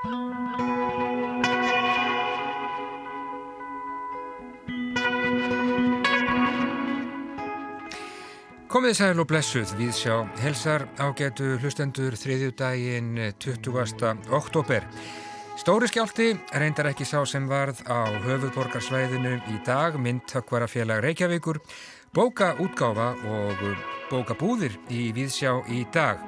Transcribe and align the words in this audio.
Komið 0.00 0.14
sæl 8.96 9.20
og 9.20 9.26
blessuð 9.28 9.74
við 9.76 9.92
sjá 9.92 10.14
helsar 10.40 10.86
ágætu 10.96 11.58
hlustendur 11.60 12.16
þriðjúdægin 12.16 13.12
20. 13.44 14.24
oktober. 14.32 14.88
Stóri 15.60 15.90
skjálti 15.92 16.32
reyndar 16.56 16.88
ekki 16.94 17.04
sá 17.04 17.20
sem 17.28 17.44
varð 17.50 17.84
á 17.84 18.08
höfuðborgarsvæðinu 18.24 19.36
í 19.52 19.60
dag, 19.68 20.00
myndtökkvarafélag 20.00 21.04
Reykjavíkur, 21.04 21.60
bókaútgáfa 22.14 23.12
og 23.30 23.60
bókabúðir 24.10 24.74
í 24.90 25.10
Víðsjá 25.14 25.52
í 25.70 25.84
dag. 25.94 26.18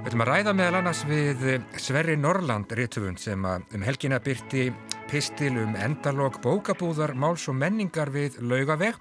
Við 0.00 0.08
ætlum 0.08 0.24
að 0.24 0.30
ræða 0.30 0.54
meðal 0.56 0.78
annars 0.80 1.02
við 1.08 1.44
Sverri 1.82 2.16
Norrland 2.16 2.72
réttufund 2.72 3.20
sem 3.20 3.44
um 3.44 3.84
helgina 3.84 4.20
byrti 4.24 4.70
pistil 5.10 5.52
um 5.60 5.76
endalog 5.76 6.40
bókabúðar, 6.44 7.12
máls 7.14 7.44
og 7.50 7.58
menningar 7.60 8.10
við 8.14 8.40
laugaveg 8.40 8.96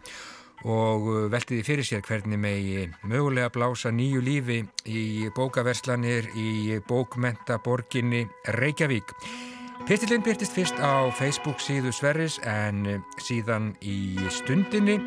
og 0.65 1.07
uh, 1.07 1.17
veltiði 1.31 1.63
fyrir 1.67 1.87
sér 1.87 2.03
hvernig 2.05 2.39
megi 2.41 2.85
mögulega 3.07 3.51
blása 3.53 3.91
nýju 3.93 4.23
lífi 4.23 4.61
í 4.87 5.29
bókaverslanir 5.35 6.31
í 6.35 6.79
bókmentaborginni 6.87 8.25
Reykjavík. 8.57 9.13
Pistilinn 9.85 10.23
byrtist 10.25 10.55
fyrst 10.55 10.79
á 10.81 11.11
Facebook 11.13 11.59
síðu 11.61 11.93
Sverris 11.93 12.39
en 12.43 12.85
uh, 12.89 13.01
síðan 13.21 13.73
í 13.85 14.17
stundinni 14.33 14.99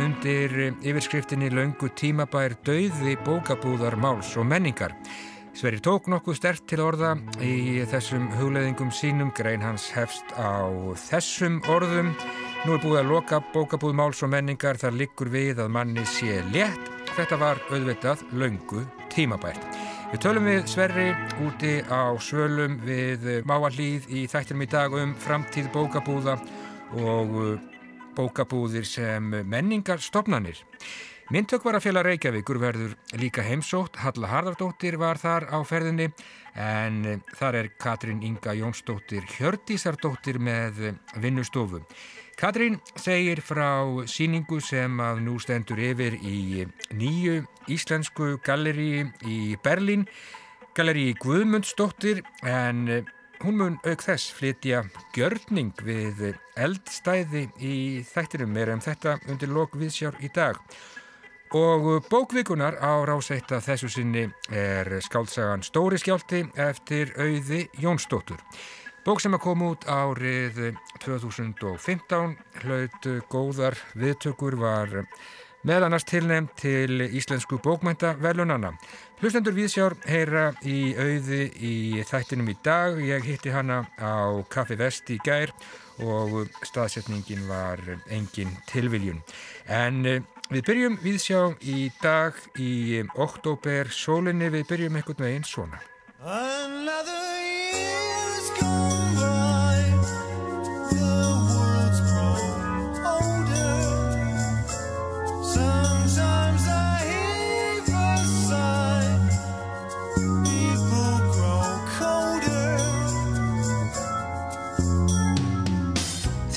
undir 0.00 0.56
uh, 0.56 0.70
yfirskriftinni 0.86 1.50
Laungu 1.52 1.90
tímabær 1.98 2.56
döiði 2.64 3.18
bókabúðar 3.26 3.98
máls 4.00 4.32
og 4.40 4.48
menningar. 4.48 4.94
Sverri 5.52 5.82
tók 5.84 6.06
nokkuð 6.08 6.38
stert 6.38 6.64
til 6.70 6.80
orða 6.80 7.12
í 7.44 7.82
þessum 7.90 8.30
hugleðingum 8.38 8.88
sínum, 8.94 9.34
grein 9.36 9.60
hans 9.60 9.90
hefst 9.92 10.32
á 10.32 10.64
þessum 10.96 11.60
orðum 11.68 12.14
Nú 12.62 12.76
er 12.76 12.78
búið 12.78 13.00
að 13.00 13.08
loka 13.10 13.38
bókabúð 13.50 13.94
máls 13.98 14.20
og 14.22 14.30
menningar 14.30 14.78
þar 14.78 14.94
liggur 14.94 15.26
við 15.32 15.58
að 15.64 15.72
manni 15.74 16.04
sé 16.06 16.36
létt. 16.54 16.92
Þetta 17.16 17.38
var 17.40 17.58
auðvitað 17.72 18.22
laungu 18.38 18.84
tímabært. 19.10 19.64
Við 20.12 20.22
tölum 20.22 20.46
við 20.46 20.68
Sverri 20.70 21.08
úti 21.42 21.72
á 21.90 22.14
svölum 22.22 22.78
við 22.86 23.26
Máallíð 23.50 24.06
í 24.14 24.22
þættinum 24.30 24.62
í 24.62 24.70
dag 24.70 24.94
um 24.94 25.16
framtíð 25.18 25.72
bókabúða 25.74 26.36
og 27.02 27.34
uh, 27.42 27.71
bókabúðir 28.16 28.86
sem 28.88 29.32
menningarstofnanir. 29.48 30.60
Myndtökvarafélag 31.32 32.04
Reykjavíkur 32.04 32.58
verður 32.60 32.96
líka 33.16 33.44
heimsótt. 33.46 33.96
Halla 34.02 34.28
Harðardóttir 34.28 34.98
var 35.00 35.16
þar 35.16 35.46
á 35.48 35.58
ferðinni 35.64 36.10
en 36.58 37.22
þar 37.38 37.56
er 37.62 37.68
Katrín 37.80 38.20
Inga 38.26 38.52
Jónsdóttir 38.58 39.24
Hjördísardóttir 39.38 40.36
með 40.42 40.98
vinnustofu. 41.22 41.80
Katrín 42.36 42.80
segir 43.00 43.40
frá 43.40 43.86
síningu 44.10 44.60
sem 44.60 45.00
að 45.00 45.22
nú 45.24 45.38
stendur 45.40 45.80
yfir 45.80 46.18
í 46.20 46.66
nýju 46.92 47.42
íslensku 47.70 48.34
galleri 48.44 49.06
í 49.24 49.56
Berlín, 49.62 50.04
galleri 50.76 51.14
Guðmundsdóttir 51.22 52.24
en 52.42 53.06
hún 53.42 53.58
mun 53.58 53.76
auk 53.82 54.02
þess 54.04 54.32
flytja 54.36 54.82
gjörning 55.16 55.72
við 55.82 56.20
eldstæði 56.58 57.48
í 57.58 57.76
þættinum 58.06 58.56
er 58.60 58.70
um 58.74 58.82
þetta 58.82 59.16
undir 59.30 59.50
lok 59.50 59.74
viðsjár 59.78 60.18
í 60.22 60.30
dag. 60.34 60.60
Og 61.52 62.06
bókvikunar 62.08 62.78
á 62.80 63.02
ráseitt 63.04 63.50
að 63.52 63.66
þessu 63.66 63.90
sinni 63.92 64.24
er 64.48 64.88
skáltsagan 65.04 65.64
Stóri 65.66 65.98
skjálti 66.00 66.44
eftir 66.56 67.12
auði 67.18 67.66
Jónsdóttur. 67.82 68.40
Bók 69.04 69.20
sem 69.20 69.34
að 69.34 69.44
koma 69.44 69.72
út 69.74 69.84
árið 69.90 70.76
2015 71.02 72.36
hlaut 72.62 73.08
góðar 73.32 73.76
viðtökur 73.98 74.56
var 74.62 75.02
meðal 75.66 75.88
annars 75.88 76.06
tilnefn 76.08 76.48
til 76.58 77.02
Íslensku 77.10 77.58
bókmæntavelunana. 77.62 78.72
Hlustendur 79.22 79.54
Víðsjár 79.54 79.94
heyra 80.10 80.48
í 80.66 80.96
auði 80.98 81.44
í 81.62 81.74
þættinum 82.08 82.48
í 82.50 82.56
dag. 82.66 82.96
Ég 82.98 83.22
hitti 83.22 83.52
hana 83.54 83.84
á 83.94 84.42
Kaffi 84.50 84.74
Vest 84.80 85.12
í 85.14 85.18
gær 85.22 85.52
og 86.02 86.50
staðsetningin 86.66 87.46
var 87.46 87.78
engin 88.10 88.50
tilviljun. 88.66 89.22
En 89.70 90.02
eh, 90.10 90.26
við 90.50 90.66
byrjum 90.66 90.98
Víðsjá 91.04 91.44
í 91.62 91.92
dag 92.02 92.34
í 92.58 92.98
oktober 93.14 93.94
sólinni. 93.94 94.50
Við 94.50 94.66
byrjum 94.72 94.98
einhvern 94.98 95.28
veginn 95.28 95.46
svona. 95.46 95.78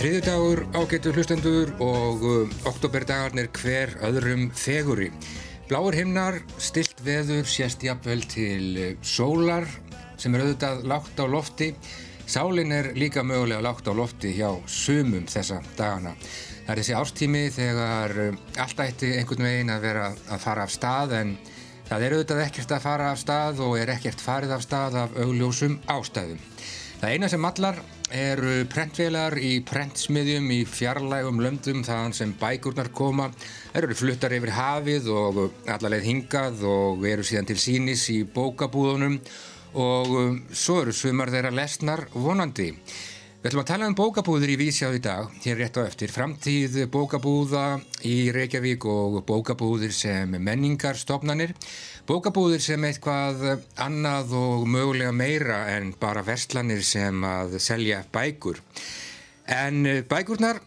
Þriðudagur 0.05 0.59
ágetur 0.77 1.16
hlustendur 1.17 1.69
og 1.81 2.23
uh, 2.29 2.51
oktoberdagarnir 2.69 3.47
hver 3.57 3.95
öðrum 4.05 4.51
feguri. 4.53 5.07
Bláur 5.66 5.97
himnar, 5.97 6.35
stilt 6.61 7.01
veður, 7.01 7.41
sést 7.49 7.81
jafnvel 7.81 8.21
til 8.29 8.67
uh, 8.77 8.91
sólar 9.01 9.65
sem 10.21 10.38
er 10.38 10.44
auðvitað 10.44 10.85
lágt 10.91 11.17
á 11.17 11.25
lofti. 11.25 11.71
Sálinn 12.29 12.75
er 12.77 12.91
líka 12.94 13.23
mögulega 13.25 13.65
lágt 13.65 13.89
á 13.89 13.97
lofti 13.97 14.35
hjá 14.38 14.51
sumum 14.69 15.25
þessa 15.25 15.57
dagana. 15.73 16.13
Það 16.67 16.71
er 16.75 16.83
þessi 16.83 16.97
ástími 17.01 17.44
þegar 17.57 18.15
uh, 18.27 18.39
alltaf 18.61 18.85
eitti 18.85 19.09
einhvern 19.17 19.49
veginn 19.49 19.73
að 19.73 19.89
vera 19.89 20.07
að 20.13 20.45
fara 20.45 20.69
af 20.69 20.77
stað 20.77 21.17
en 21.23 21.35
það 21.89 22.05
er 22.05 22.19
auðvitað 22.19 22.45
ekkert 22.45 22.77
að 22.77 22.85
fara 22.85 23.09
af 23.09 23.25
stað 23.25 23.65
og 23.71 23.79
er 23.81 23.97
ekkert 23.97 24.21
farið 24.21 24.53
af 24.59 24.69
stað 24.69 25.01
af 25.07 25.21
augljósum 25.25 25.81
ástæðum. 25.97 26.49
Það 27.01 27.09
eina 27.17 27.33
sem 27.33 27.53
allar 27.55 27.81
eru 28.13 28.66
prentvélar 28.69 29.33
í 29.41 29.63
prentsmiðjum 29.66 30.51
í 30.53 30.59
fjarlægum 30.69 31.41
löndum 31.41 31.81
þaðan 31.85 32.13
sem 32.13 32.35
bækurnar 32.38 32.91
koma. 32.93 33.31
Það 33.71 33.81
eru 33.81 33.97
fluttar 33.97 34.35
yfir 34.38 34.53
hafið 34.53 35.09
og 35.09 35.41
allarleið 35.66 36.07
hingað 36.11 36.63
og 36.69 37.05
eru 37.09 37.25
síðan 37.25 37.49
til 37.49 37.57
sínis 37.61 38.05
í 38.13 38.21
bókabúðunum 38.29 39.19
og 39.75 40.13
um, 40.19 40.39
svo 40.53 40.83
eru 40.83 40.94
sumar 40.95 41.33
þeirra 41.33 41.51
lesnar 41.55 42.05
vonandi. 42.13 42.71
Við 43.45 43.51
ætlum 43.51 43.61
að 43.61 43.69
tala 43.69 43.88
um 43.91 43.95
bókabúður 43.97 44.51
í 44.55 44.57
Vísjáð 44.57 44.95
í 44.97 45.01
dag, 45.05 45.33
hér 45.44 45.59
rétt 45.59 45.75
á 45.77 45.85
eftir. 45.85 46.09
Framtíð 46.09 46.79
bókabúða 46.89 47.65
í 48.01 48.31
Reykjavík 48.33 48.88
og 48.89 49.19
bókabúðir 49.27 49.94
sem 49.94 50.33
menningarstofnanir. 50.33 51.53
Bókabúðir 52.05 52.61
sem 52.61 52.83
eitthvað 52.85 53.39
annað 53.81 54.35
og 54.38 54.67
mögulega 54.69 55.09
meira 55.09 55.63
en 55.73 55.88
bara 55.97 56.21
verslanir 56.21 56.83
sem 56.85 57.23
að 57.25 57.55
selja 57.57 58.03
bækur. 58.13 58.59
En 59.49 59.79
eh, 59.89 60.03
bækurnar, 60.05 60.59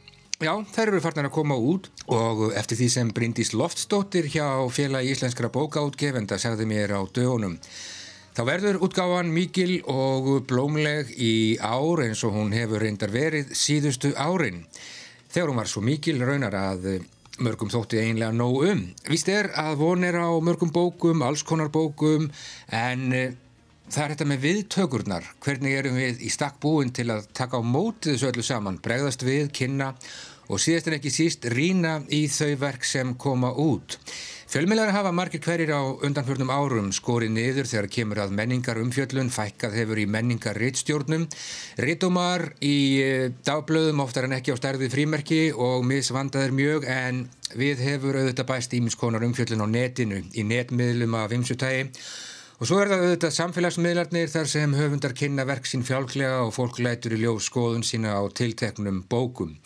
já, 0.43 0.51
þær 0.75 0.83
eru 0.89 1.03
farnar 1.05 1.29
að 1.29 1.37
koma 1.37 1.55
út 1.55 1.87
og 2.11 2.49
eftir 2.59 2.81
því 2.81 2.89
sem 2.91 3.13
Bryndís 3.15 3.53
Loftsdóttir 3.55 4.27
hjá 4.33 4.49
félagi 4.75 5.15
íslenskra 5.15 5.53
bókaútgefenda 5.55 6.41
sagði 6.43 6.67
mér 6.73 6.97
á 6.99 7.07
dögunum. 7.07 7.55
Þá 8.35 8.43
verður 8.49 8.81
útgáfan 8.89 9.31
mikil 9.31 9.77
og 9.87 10.43
blómleg 10.51 11.13
í 11.23 11.55
ár 11.63 12.03
eins 12.03 12.25
og 12.27 12.35
hún 12.35 12.51
hefur 12.57 12.83
reyndar 12.83 13.15
verið 13.15 13.55
síðustu 13.55 14.11
árin. 14.19 14.65
Þegar 15.31 15.53
hún 15.53 15.63
var 15.63 15.71
svo 15.71 15.87
mikil 15.87 16.19
raunar 16.19 16.59
að 16.59 16.91
mörgum 17.45 17.71
þótti 17.73 18.01
einlega 18.03 18.33
nóg 18.35 18.63
um. 18.69 18.87
Vist 19.09 19.29
er 19.33 19.51
að 19.59 19.77
von 19.83 20.07
er 20.07 20.19
á 20.19 20.29
mörgum 20.45 20.73
bókum, 20.75 21.23
alls 21.27 21.45
konar 21.47 21.71
bókum, 21.75 22.29
en 22.75 23.05
uh, 23.13 23.29
það 23.89 24.05
er 24.05 24.15
þetta 24.15 24.29
með 24.33 24.43
viðtökurnar. 24.47 25.29
Hvernig 25.45 25.77
erum 25.79 26.01
við 26.01 26.25
í 26.27 26.33
stakk 26.33 26.59
búin 26.63 26.93
til 26.95 27.09
að 27.15 27.29
taka 27.37 27.61
á 27.61 27.63
mótið 27.65 28.17
þessu 28.17 28.33
öllu 28.33 28.47
saman, 28.47 28.81
bregðast 28.85 29.25
við, 29.27 29.53
kynna 29.57 29.93
og 30.49 30.61
síðast 30.63 30.89
en 30.89 30.97
ekki 30.97 31.13
síst 31.13 31.47
rína 31.53 31.99
í 32.15 32.25
þau 32.33 32.55
verk 32.61 32.87
sem 32.89 33.15
koma 33.21 33.53
út. 33.53 33.99
Fjölmjölar 34.49 34.95
hafa 34.97 35.11
margir 35.13 35.43
hverjir 35.45 35.75
á 35.77 35.85
undanfjörnum 36.07 36.49
árum 36.49 36.87
skorið 36.97 37.35
niður 37.35 37.67
þegar 37.69 37.87
kemur 37.93 38.21
að 38.23 38.31
menningar 38.39 38.79
umfjöllun, 38.81 39.29
fækkað 39.29 39.77
hefur 39.77 40.01
í 40.01 40.07
menningar 40.09 40.57
rittstjórnum, 40.57 41.27
rittumar 41.85 42.47
í 42.65 42.79
eh, 43.03 43.27
dagblöðum 43.45 44.01
oftar 44.07 44.25
en 44.25 44.39
ekki 44.39 44.57
á 44.57 44.61
stærði 44.61 44.89
frímerki 44.89 45.43
og 45.53 45.85
misvandaðir 45.91 46.57
mjög 46.57 46.89
en 46.89 47.21
við 47.61 47.85
hefur 47.91 48.23
auðvitað 48.23 48.49
bæst 48.55 48.79
ímiskonar 48.81 49.29
umfjöllun 49.29 49.69
á 49.69 49.69
netinu 49.69 50.25
í 50.33 50.49
netmiðlum 50.49 51.21
af 51.21 51.29
vimsutægi 51.35 51.85
og 52.57 52.67
svo 52.73 52.81
er 52.81 52.89
það 52.89 53.05
auðvitað 53.05 53.39
samfélagsmiðlarnir 53.43 54.33
þar 54.33 54.53
sem 54.57 54.81
höfundar 54.81 55.19
kynna 55.21 55.45
verk 55.45 55.69
sín 55.69 55.85
fjálklega 55.85 56.41
og 56.49 56.57
fólk 56.57 56.81
lætur 56.81 57.21
í 57.21 57.21
ljóf 57.27 57.45
skoðun 57.45 57.85
sína 57.85 58.17
á 58.17 58.25
tilteknum 58.33 59.05
bókum. 59.13 59.59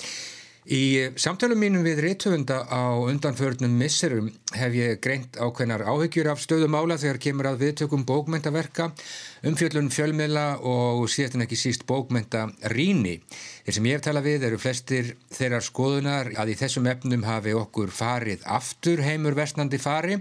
Í 0.62 1.10
samtölum 1.18 1.58
mínum 1.58 1.82
við 1.82 1.98
réttöfunda 2.04 2.60
á 2.70 2.94
undanförnum 2.94 3.72
misserum 3.80 4.28
hef 4.54 4.76
ég 4.78 5.00
greint 5.02 5.34
ákveðnar 5.34 5.82
áhyggjur 5.90 6.30
af 6.30 6.38
stöðumála 6.38 7.00
þegar 7.02 7.18
kemur 7.24 7.48
að 7.50 7.64
viðtökum 7.64 8.04
bókmentaverka, 8.06 8.92
umfjöllun 9.42 9.90
fjölmiðla 9.90 10.46
og 10.62 11.02
síðast 11.10 11.34
en 11.34 11.42
ekki 11.48 11.58
síst 11.58 11.82
bókmenta 11.88 12.44
ríni. 12.70 13.18
Þeir 13.66 13.74
sem 13.74 13.90
ég 13.90 13.98
hef 13.98 14.06
talað 14.06 14.28
við 14.30 14.46
eru 14.52 14.62
flestir 14.62 15.14
þeirrar 15.34 15.66
skoðunar 15.66 16.30
að 16.38 16.54
í 16.54 16.58
þessum 16.62 16.86
efnum 16.94 17.26
hafi 17.26 17.58
okkur 17.58 17.90
farið 17.90 18.46
aftur 18.46 19.02
heimur 19.02 19.34
vestnandi 19.34 19.82
fari 19.82 20.20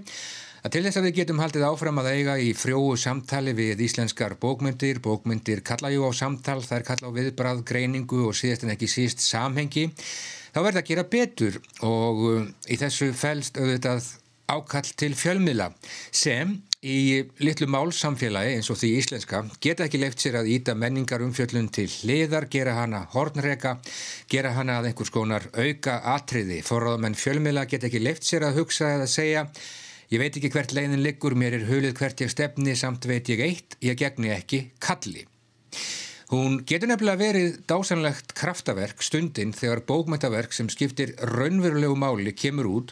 að 0.62 0.74
til 0.76 0.84
þess 0.86 1.00
að 1.00 1.08
við 1.08 1.18
getum 1.22 1.42
haldið 1.42 1.66
áfram 1.66 2.02
að 2.02 2.10
eiga 2.14 2.38
í 2.38 2.52
frjóu 2.58 2.94
samtali 3.00 3.54
við 3.58 3.82
íslenskar 3.88 4.38
bókmyndir, 4.42 5.02
bókmyndir 5.02 5.64
kalla 5.66 5.90
jú 5.94 6.06
á 6.06 6.12
samtal, 6.14 6.60
er 6.62 6.86
kalla 6.86 7.10
á 7.10 7.18
viðbrað, 7.18 7.64
greiningu 7.66 8.28
og 8.30 8.38
síðast 8.38 8.68
en 8.68 8.76
ekki 8.76 8.90
síst 8.92 9.24
samhengi, 9.26 9.90
þá 10.54 10.60
verður 10.62 10.82
að 10.84 10.90
gera 10.92 11.08
betur. 11.10 11.62
Og 11.88 12.26
uh, 12.30 12.50
í 12.70 12.78
þessu 12.78 13.10
fælst 13.18 13.58
auðvitað 13.58 14.12
ákall 14.52 14.92
til 15.00 15.16
fjölmiðla 15.18 15.72
sem 16.12 16.60
í 16.82 17.22
litlu 17.46 17.68
málsamfélagi 17.70 18.56
eins 18.58 18.72
og 18.74 18.80
því 18.82 18.90
íslenska 18.98 19.44
geta 19.62 19.86
ekki 19.86 20.00
leift 20.02 20.24
sér 20.24 20.40
að 20.40 20.50
íta 20.56 20.74
menningar 20.74 21.22
umfjöllun 21.22 21.70
til 21.74 21.86
hliðar, 21.90 22.48
gera 22.50 22.74
hana 22.80 23.04
hornreka, 23.14 23.76
gera 24.32 24.56
hana 24.58 24.80
að 24.80 24.90
einhvers 24.90 25.14
konar 25.14 25.46
auka 25.54 26.00
atriði, 26.16 26.64
forráðamenn 26.66 27.18
fjölmiðla 27.18 27.68
geta 27.70 27.90
ekki 27.90 28.02
leift 28.02 28.26
sér 28.26 28.48
að 28.50 28.64
hugsa 28.64 28.96
eða 28.96 29.08
segja 29.14 29.46
Ég 30.12 30.20
veit 30.20 30.36
ekki 30.36 30.50
hvert 30.52 30.74
leiðin 30.76 31.00
liggur, 31.06 31.38
mér 31.40 31.54
er 31.56 31.70
hulið 31.70 31.94
hvert 31.96 32.20
ég 32.20 32.32
stefni 32.34 32.74
samt 32.76 33.06
veit 33.08 33.30
ég 33.32 33.40
eitt, 33.46 33.78
ég 33.80 33.96
gegni 33.96 34.34
ekki 34.36 34.66
kalli. 34.84 35.22
Hún 36.32 36.58
getur 36.68 36.92
nefnilega 36.92 37.20
verið 37.20 37.54
dásanlegt 37.68 38.34
kraftaverk 38.36 39.00
stundin 39.04 39.54
þegar 39.56 39.86
bókmæntaverk 39.88 40.52
sem 40.56 40.68
skiptir 40.72 41.14
raunverulegu 41.32 41.96
máli 41.96 42.34
kemur 42.36 42.68
út 42.68 42.92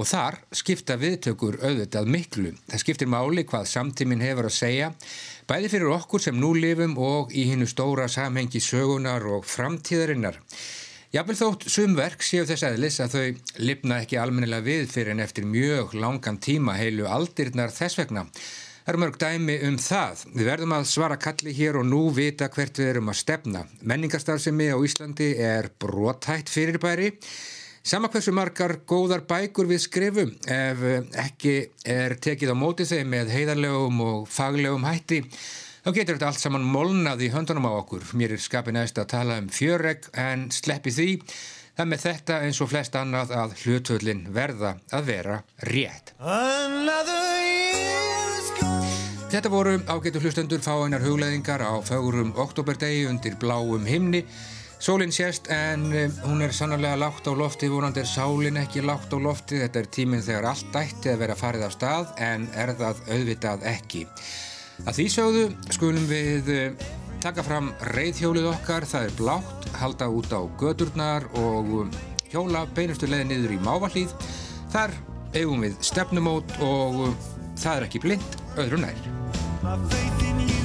og 0.00 0.08
þar 0.08 0.38
skipta 0.56 0.96
viðtökur 1.00 1.60
auðvitað 1.60 2.08
miklu. 2.16 2.54
Það 2.72 2.82
skiptir 2.82 3.12
máli 3.12 3.44
hvað 3.48 3.68
samtíminn 3.68 4.24
hefur 4.24 4.48
að 4.48 4.56
segja, 4.56 4.90
bæði 5.44 5.72
fyrir 5.74 5.92
okkur 5.98 6.24
sem 6.24 6.40
nú 6.40 6.54
lifum 6.56 6.96
og 6.96 7.32
í 7.36 7.44
hinnu 7.50 7.68
stóra 7.68 8.08
samhengi 8.08 8.64
sögunar 8.64 9.28
og 9.36 9.44
framtíðarinnar. 9.48 10.40
Jábel 11.14 11.36
þótt 11.38 11.68
sumverk 11.70 12.24
séu 12.26 12.42
þess 12.42 12.64
aðlis 12.66 12.96
að 12.98 13.12
þau 13.12 13.58
lifna 13.62 14.00
ekki 14.02 14.16
almennilega 14.18 14.66
við 14.66 14.88
fyrir 14.90 15.12
en 15.12 15.22
eftir 15.22 15.44
mjög 15.46 15.92
langan 15.94 16.40
tíma 16.42 16.74
heilu 16.74 17.04
aldirnar 17.06 17.70
þess 17.70 18.00
vegna. 18.00 18.24
Það 18.80 18.90
eru 18.90 19.00
mörg 19.04 19.18
dæmi 19.22 19.54
um 19.68 19.76
það. 19.78 20.24
Við 20.34 20.48
verðum 20.50 20.74
að 20.74 20.88
svara 20.90 21.20
kalli 21.22 21.54
hér 21.54 21.78
og 21.78 21.86
nú 21.86 22.00
vita 22.16 22.48
hvert 22.50 22.80
við 22.82 22.90
erum 22.96 23.12
að 23.12 23.20
stefna. 23.20 23.62
Menningarstarfsemi 23.86 24.66
á 24.74 24.78
Íslandi 24.82 25.28
er 25.38 25.70
brotætt 25.78 26.50
fyrirbæri. 26.50 27.12
Sama 27.86 28.10
hversu 28.10 28.34
margar 28.34 28.80
góðar 28.82 29.22
bækur 29.30 29.70
við 29.70 29.84
skrifum 29.86 30.34
ef 30.50 30.82
ekki 31.28 31.54
er 31.94 32.18
tekið 32.18 32.56
á 32.56 32.56
móti 32.58 32.88
þeim 32.90 33.14
með 33.14 33.30
heiðarlegum 33.36 34.02
og 34.02 34.26
faglegum 34.34 34.90
hætti 34.90 35.22
Þá 35.84 35.90
getur 35.92 36.16
þetta 36.16 36.28
allt 36.30 36.40
saman 36.40 36.62
molnað 36.64 37.22
í 37.26 37.26
höndunum 37.28 37.66
á 37.68 37.76
okkur. 37.76 38.06
Mér 38.16 38.32
er 38.32 38.40
skapin 38.40 38.78
aðeins 38.80 38.94
að 38.96 39.08
tala 39.12 39.34
um 39.36 39.50
fjörregg 39.52 40.06
en 40.16 40.46
sleppi 40.48 40.92
því. 40.96 41.08
Það 41.76 41.90
með 41.90 42.04
þetta 42.06 42.38
eins 42.46 42.60
og 42.64 42.70
flest 42.70 42.94
annað 42.96 43.34
að 43.36 43.52
hlutvöldin 43.60 44.22
verða 44.32 44.70
að 44.96 45.10
vera 45.10 45.34
rétt. 45.68 46.14
Þetta 49.34 49.52
voru 49.52 49.74
ágætu 49.84 50.22
hlustendur 50.24 50.64
fáinnar 50.64 51.04
hugleðingar 51.04 51.60
á 51.60 51.76
fögurum 51.84 52.32
oktoberdegi 52.32 53.04
undir 53.10 53.36
bláum 53.36 53.84
himni. 53.84 54.22
Sólinn 54.80 55.12
sést 55.12 55.52
en 55.52 55.84
eh, 55.92 56.08
hún 56.24 56.40
er 56.44 56.56
sannarlega 56.56 56.96
lágt 56.96 57.28
á 57.28 57.32
lofti, 57.36 57.68
vonandi 57.68 58.00
er 58.00 58.08
sálinn 58.08 58.56
ekki 58.62 58.80
lágt 58.88 59.12
á 59.12 59.20
lofti. 59.20 59.60
Þetta 59.60 59.84
er 59.84 59.92
tíminn 59.92 60.24
þegar 60.24 60.48
allt 60.54 60.80
ætti 60.80 61.12
að 61.12 61.20
vera 61.26 61.36
farið 61.36 61.68
af 61.68 61.76
stað 61.76 62.16
en 62.24 62.48
er 62.56 62.72
það 62.80 63.04
auðvitað 63.10 63.68
ekki. 63.74 64.06
Að 64.82 64.98
því 64.98 65.04
sögðu 65.12 65.44
skulum 65.72 66.06
við 66.10 66.50
eh, 66.52 66.88
taka 67.22 67.44
fram 67.46 67.70
reyðhjólið 67.94 68.50
okkar, 68.50 68.86
það 68.88 69.06
er 69.06 69.14
blátt, 69.20 69.68
halda 69.78 70.10
út 70.10 70.34
á 70.34 70.40
gödurnar 70.60 71.28
og 71.40 71.70
eh, 71.84 72.00
hjóla 72.34 72.66
beinustu 72.74 73.08
leði 73.08 73.30
niður 73.30 73.56
í 73.56 73.62
mávalíð. 73.62 74.12
Þar 74.74 74.96
eigum 75.38 75.64
við 75.64 75.78
stefnumót 75.92 76.58
og 76.64 77.00
eh, 77.06 77.16
það 77.54 77.78
er 77.78 77.88
ekki 77.88 78.04
blind, 78.04 78.38
öðru 78.58 78.82
nær. 78.82 80.63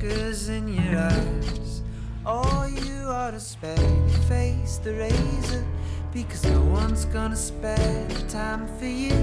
Flickers 0.00 0.48
in 0.48 0.68
your 0.68 0.98
eyes. 0.98 1.82
Oh, 2.24 2.66
you 2.66 3.08
ought 3.08 3.32
to 3.32 3.40
spare 3.40 3.76
your 3.76 4.22
face 4.28 4.78
the 4.78 4.94
razor 4.94 5.64
because 6.12 6.44
no 6.44 6.60
one's 6.62 7.04
gonna 7.06 7.36
spare 7.36 8.06
time 8.28 8.66
for 8.78 8.86
you. 8.86 9.14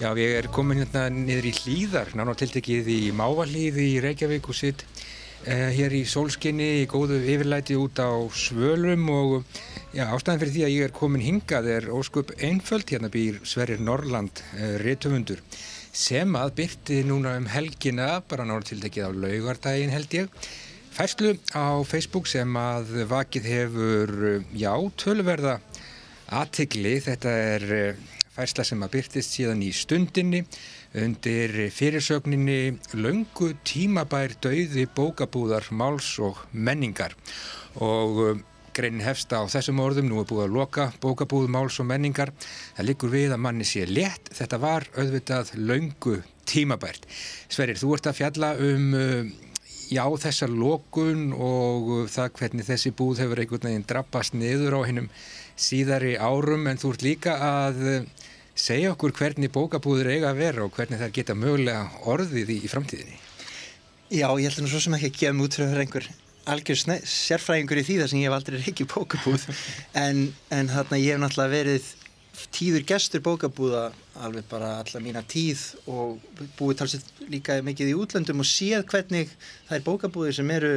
Já, 0.00 0.10
ég 0.18 0.34
er 0.34 0.48
komin 0.50 0.82
hérna 0.82 1.06
niður 1.14 1.46
í 1.46 1.52
hlýðar, 1.54 2.08
náttúrulega 2.10 2.40
tiltekið 2.40 2.88
í 2.90 3.00
Mávalíði 3.14 3.84
í 3.92 4.00
Reykjavík 4.02 4.48
og 4.50 4.58
sitt 4.58 4.82
hér 5.46 5.94
í 5.96 6.02
sólskinni 6.06 6.82
í 6.82 6.88
góðu 6.90 7.18
yfirlæti 7.18 7.74
út 7.74 7.98
á 7.98 8.14
svölum 8.30 9.08
og 9.10 9.32
já, 9.90 10.04
ástæðan 10.06 10.40
fyrir 10.42 10.52
því 10.54 10.62
að 10.66 10.74
ég 10.74 10.86
er 10.86 10.94
komin 10.94 11.24
hingað 11.24 11.68
er 11.72 11.88
óskup 11.90 12.30
einföld, 12.38 12.86
hérna 12.86 13.10
býr 13.12 13.40
Sverrir 13.42 13.82
Norrland, 13.82 14.42
eh, 14.54 14.76
réttöfundur 14.82 15.42
sem 15.92 16.36
að 16.38 16.54
byrti 16.60 17.02
núna 17.04 17.34
um 17.36 17.48
helgina, 17.50 18.22
bara 18.28 18.46
náður 18.46 18.70
tildekið 18.70 19.08
á 19.08 19.10
laugardaginn 19.12 19.92
held 19.92 20.14
ég, 20.14 20.28
fæslu 20.94 21.34
á 21.52 21.82
Facebook 21.84 22.30
sem 22.30 22.56
að 22.56 23.02
vakið 23.10 23.50
hefur, 23.50 24.14
já, 24.54 24.72
tölverða 24.96 25.58
aðtigli, 26.30 27.00
þetta 27.02 27.34
er 27.56 27.68
eh, 27.80 27.94
fæsla 28.32 28.64
sem 28.64 28.80
að 28.80 28.94
byrtist 28.94 29.34
síðan 29.34 29.66
í 29.66 29.72
stundinni 29.74 30.46
undir 30.98 31.54
fyrirsögninni 31.72 32.78
Laungu 32.98 33.52
tímabær 33.64 34.36
dauði 34.44 34.86
bókabúðar, 34.96 35.70
máls 35.72 36.14
og 36.22 36.40
menningar 36.52 37.16
og 37.80 38.24
eh, 38.26 38.40
Greinin 38.72 39.04
hefst 39.04 39.32
á 39.36 39.44
þessum 39.52 39.82
orðum, 39.84 40.06
nú 40.08 40.22
er 40.22 40.28
búið 40.30 40.46
að 40.46 40.54
loka 40.56 40.86
bókabúð, 41.02 41.50
máls 41.52 41.76
og 41.82 41.90
menningar. 41.90 42.30
Það 42.78 42.86
likur 42.88 43.10
við 43.12 43.34
að 43.34 43.42
manni 43.44 43.66
sé 43.68 43.84
létt. 43.84 44.30
Þetta 44.32 44.58
var 44.62 44.86
auðvitað 44.96 45.50
laungu 45.60 46.14
tímabært. 46.48 47.04
Sverrir, 47.52 47.76
þú 47.76 47.92
ert 47.98 48.08
að 48.08 48.16
fjalla 48.22 48.54
um 48.64 48.86
uh, 48.96 49.28
já, 49.92 50.04
þessa 50.24 50.48
lokun 50.48 51.32
og 51.36 51.92
það 52.12 52.32
hvernig 52.38 52.68
þessi 52.68 52.92
búð 52.96 53.22
hefur 53.26 53.42
einhvern 53.42 53.68
veginn 53.68 53.86
drabbast 53.88 54.36
niður 54.40 54.80
á 54.80 54.88
hennum 54.88 55.10
síðari 55.52 56.16
árum 56.16 56.64
en 56.70 56.80
þú 56.80 56.94
ert 56.94 57.06
líka 57.06 57.36
að 57.44 57.82
segja 58.54 58.92
okkur 58.92 59.14
hvernig 59.16 59.52
bókabúður 59.52 60.12
eiga 60.12 60.32
að 60.32 60.42
vera 60.42 60.64
og 60.66 60.74
hvernig 60.76 61.00
það 61.00 61.14
geta 61.18 61.34
mögulega 61.38 61.86
orðið 62.12 62.50
í, 62.56 62.58
í 62.66 62.68
framtíðinni. 62.72 63.18
Já, 64.12 64.28
ég 64.36 64.50
held 64.50 64.66
að 64.66 64.68
svo 64.74 64.82
sem 64.84 64.98
ekki 64.98 65.08
að 65.08 65.18
gefa 65.22 65.38
mút 65.38 65.56
fyrir 65.56 65.82
einhver 65.84 66.10
algjör 66.52 66.80
sérfræðingur 67.06 67.80
í 67.80 67.84
því 67.86 67.98
þar 68.00 68.10
sem 68.10 68.20
ég 68.20 68.28
hef 68.28 68.36
aldrei 68.36 68.60
reykið 68.60 68.88
bókabúð 68.92 69.44
en, 70.04 70.22
en 70.50 70.70
þarna 70.72 70.98
ég 71.00 71.14
hef 71.14 71.22
náttúrulega 71.22 71.54
verið 71.54 71.90
tíður 72.52 72.86
gestur 72.88 73.22
bókabúða 73.24 73.84
alveg 74.24 74.46
bara 74.50 74.74
alla 74.80 75.02
mína 75.04 75.22
tíð 75.28 75.62
og 75.90 76.18
búið 76.58 76.80
talsett 76.82 77.22
líka 77.30 77.60
mikið 77.64 77.92
í 77.92 77.98
útlöndum 77.98 78.42
og 78.42 78.48
séð 78.48 78.86
hvernig 78.90 79.32
þær 79.70 79.84
bókabúðir 79.86 80.38
sem 80.40 80.50
eru 80.54 80.72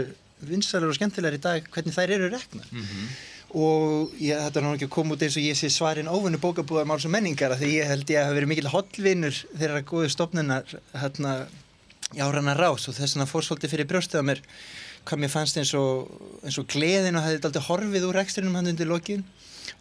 vinsalega 0.45 0.91
og 0.91 0.97
skemmtilegar 0.97 1.37
í 1.37 1.41
dag, 1.41 1.69
hvernig 1.71 1.95
þær 1.95 2.13
eru 2.17 2.29
reknar 2.33 2.67
mm 2.69 2.83
-hmm. 2.83 3.15
Og 3.55 4.15
ég, 4.19 4.35
þetta 4.35 4.59
er 4.59 4.65
náttúrulega 4.65 4.75
ekki 4.75 4.87
að 4.89 4.95
koma 4.95 5.15
út 5.15 5.21
eins 5.23 5.37
og 5.39 5.45
ég 5.45 5.57
sé 5.59 5.69
svarin 5.71 6.09
óvinni 6.11 6.39
bókabúða 6.43 6.83
máls 6.89 7.05
og 7.07 7.13
menningar 7.13 7.55
því 7.55 7.69
ég 7.77 7.87
held 7.91 8.09
ég 8.11 8.19
að 8.19 8.27
hafa 8.27 8.35
verið 8.35 8.51
mikil 8.51 8.71
hotlvinur 8.73 9.37
þeirra 9.55 9.83
góðu 9.87 10.09
stopnunar 10.11 10.75
hérna 10.91 11.35
í 12.11 12.23
áranna 12.23 12.55
rás. 12.57 12.89
Og 12.89 12.97
þess 12.97 13.15
vegna 13.15 13.29
fór 13.29 13.47
svolítið 13.47 13.75
fyrir 13.75 13.89
brjóstið 13.89 14.21
á 14.21 14.27
mér 14.27 14.43
hvað 15.05 15.21
mér 15.21 15.31
fannst 15.31 15.59
eins 15.61 15.71
og, 15.77 16.11
eins 16.43 16.59
og 16.59 16.67
gleðin 16.73 17.15
og 17.15 17.23
það 17.23 17.31
hefði 17.31 17.49
aldrei 17.49 17.65
horfið 17.69 18.07
úr 18.09 18.21
ekstrinum 18.25 18.59
hann 18.59 18.71
undir 18.73 18.91
lokin. 18.91 19.25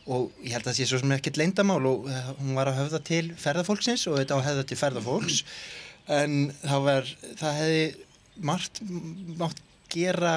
Og 0.07 0.31
ég 0.45 0.55
held 0.55 0.65
að 0.65 0.71
það 0.71 0.79
sé 0.79 0.89
svo 0.91 1.01
sem 1.01 1.15
ekkert 1.17 1.41
leindamál 1.41 1.83
og 1.89 2.07
uh, 2.07 2.33
hún 2.39 2.55
var 2.55 2.71
að 2.71 2.83
höfða 2.83 3.03
til 3.09 3.25
ferðarfólksins 3.41 4.07
og 4.11 4.21
þetta 4.21 4.37
á 4.37 4.39
að 4.39 4.49
höfða 4.51 4.67
til 4.71 4.81
ferðarfólks 4.81 5.45
en 6.15 6.35
það 6.61 6.85
var, 6.85 7.15
það 7.41 7.59
hefði 7.59 7.85
margt 8.45 8.83
mátt 9.41 9.63
gera 9.95 10.35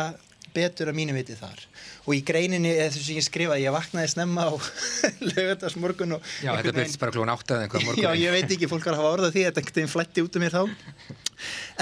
betur 0.58 0.92
að 0.92 0.98
mínu 0.98 1.16
viti 1.16 1.38
þar. 1.38 1.64
Og 2.08 2.14
í 2.18 2.22
greininni, 2.28 2.74
eða 2.74 2.92
þess 2.96 3.08
að 3.08 3.18
ég 3.20 3.26
skrifaði 3.28 3.66
ég 3.68 3.76
vaknaði 3.76 4.12
snemma 4.14 4.48
á 4.50 4.54
lögadagsmorgun 5.32 6.18
og 6.18 6.30
Já, 6.42 6.52
þetta 6.58 6.76
byrjast 6.80 7.02
bara 7.02 7.16
klúan 7.16 7.34
átt 7.34 7.54
að 7.54 7.66
einhvað 7.66 7.88
morgun 7.88 8.06
Já, 8.06 8.12
ég 8.22 8.36
veit 8.36 8.56
ekki, 8.58 8.70
fólk 8.72 8.88
var 8.90 8.98
að 8.98 9.04
hafa 9.04 9.16
orðað 9.18 9.36
því 9.36 9.46
þetta 9.48 9.64
einhvern 9.64 9.80
veginn 9.80 9.94
flætti 9.94 10.26
út 10.26 10.40
um 10.40 10.46
mér 10.46 10.58
þá. 10.58 10.64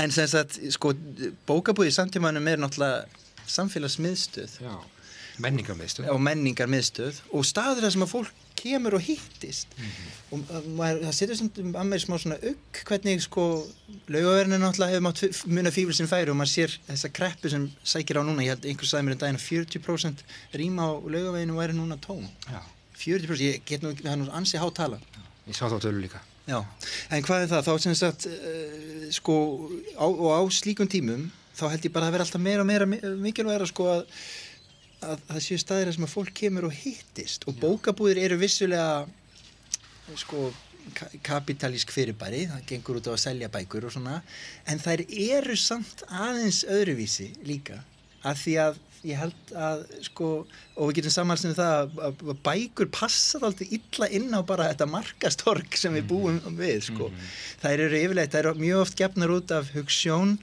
En 0.03 0.15
sem 0.15 0.27
sagt, 0.29 0.59
sko 0.75 0.91
bókabúði 1.47 1.93
samtímanum 1.95 2.51
er 2.51 2.61
náttúrulega 2.61 3.23
samfélagsmiðstöð. 3.55 4.59
Já, 4.65 4.75
menningarmiðstöð. 5.43 6.09
Og 6.13 6.19
menningarmiðstöð. 6.23 7.21
Og 7.35 7.45
staður 7.47 7.85
þar 7.85 7.93
sem 7.95 8.05
að 8.05 8.11
fólk 8.11 8.41
kemur 8.55 8.95
og 8.97 9.03
hittist. 9.03 9.73
Mm 9.77 9.85
-hmm. 9.85 10.11
og 10.31 10.67
maður, 10.77 11.01
það 11.05 11.15
setur 11.17 11.37
svona 11.39 11.79
að 11.81 11.89
mér 11.89 12.01
smá 12.03 12.15
svona 12.19 12.37
auk 12.49 12.81
hvernig 12.87 13.21
sko 13.21 13.43
laugaverðinu 14.07 14.59
náttúrulega 14.61 14.93
hefur 14.93 15.05
mátt 15.07 15.45
muna 15.45 15.71
fífil 15.71 15.95
sem 15.95 16.07
færi 16.07 16.31
og 16.31 16.37
maður 16.39 16.53
sér 16.53 16.77
þessa 16.87 17.09
kreppu 17.09 17.49
sem 17.49 17.71
sækir 17.83 18.19
á 18.19 18.23
núna, 18.23 18.43
ég 18.43 18.55
held 18.55 18.65
einhvers 18.65 18.93
aðeins 18.93 19.05
mér 19.05 19.11
en 19.11 19.23
daginn 19.23 19.41
að 19.41 19.47
40% 19.49 20.23
rýma 20.53 20.81
á 20.87 20.91
laugaverðinu 21.03 21.59
væri 21.59 21.73
núna 21.73 21.97
tóm. 21.97 22.27
Já. 22.47 22.61
40% 22.97 23.41
ég 23.41 23.61
get 23.65 23.83
nú, 23.83 23.93
það 23.93 24.11
er 24.11 24.17
nú 24.17 24.31
ansi 24.31 24.57
há 24.57 24.69
tala. 24.73 24.99
Ég 25.47 25.55
sá 25.55 25.67
þá 25.67 25.79
tölu 25.79 25.99
líka. 25.99 26.21
Já, 26.47 26.63
en 27.09 27.23
hvað 27.23 27.41
er 27.41 27.49
það? 27.49 27.65
Þá 27.65 27.79
sem 27.81 27.95
sagt, 27.95 28.25
uh, 28.25 29.11
sko, 29.11 29.35
á, 29.97 30.05
og 30.05 30.29
á 30.29 30.41
slíkum 30.53 30.87
tímum 30.87 31.31
þá 31.55 31.69
held 31.71 31.87
ég 31.87 31.93
bara 31.95 32.09
að 32.09 32.15
vera 32.15 32.25
alltaf 32.27 32.43
meira 32.43 32.63
og 32.63 32.69
meira 32.69 32.87
mikilvægara 32.87 33.67
sko 33.69 33.87
að 33.93 34.03
að 35.03 35.25
það 35.27 35.41
séu 35.47 35.59
staðir 35.61 35.93
sem 35.95 36.07
að 36.07 36.13
fólk 36.13 36.33
kemur 36.33 36.69
og 36.69 36.75
hittist. 36.75 37.47
Og 37.49 37.57
bókabúðir 37.59 38.23
eru 38.25 38.39
vissulega 38.41 39.05
sko 40.19 40.51
kapitalísk 41.25 41.91
fyrirbæri, 41.93 42.45
það 42.51 42.65
gengur 42.69 42.99
út 42.99 43.09
á 43.09 43.15
að 43.15 43.23
selja 43.23 43.49
bækur 43.53 43.87
og 43.87 43.95
svona, 43.95 44.19
en 44.69 44.81
þær 44.81 45.05
eru 45.09 45.55
samt 45.57 46.03
aðeins 46.05 46.61
öðruvísi 46.69 47.31
líka, 47.47 47.79
af 48.21 48.43
því 48.43 48.53
að 48.61 48.77
ég 49.05 49.19
held 49.21 49.51
að, 49.61 49.81
sko, 50.07 50.29
og 50.75 50.89
við 50.89 50.99
getum 50.99 51.13
samanst 51.13 51.47
um 51.49 51.55
það 51.57 51.99
að 52.07 52.21
bækur 52.45 52.89
passa 52.93 53.41
alltaf 53.41 53.75
illa 53.77 54.09
inn 54.17 54.31
á 54.33 54.41
bara 54.45 54.69
þetta 54.71 54.87
markastork 54.89 55.77
sem 55.77 55.93
við 55.97 56.07
búum 56.09 56.39
við, 56.57 56.79
sko. 56.87 57.09
Mm 57.09 57.17
-hmm. 57.17 57.35
Þær 57.61 57.85
eru 57.87 57.99
yfirleitt, 58.01 58.33
þær 58.33 58.45
eru 58.45 58.63
mjög 58.63 58.81
oft 58.81 58.97
gefnar 58.97 59.35
út 59.37 59.51
af 59.51 59.69
hugssjón 59.75 60.39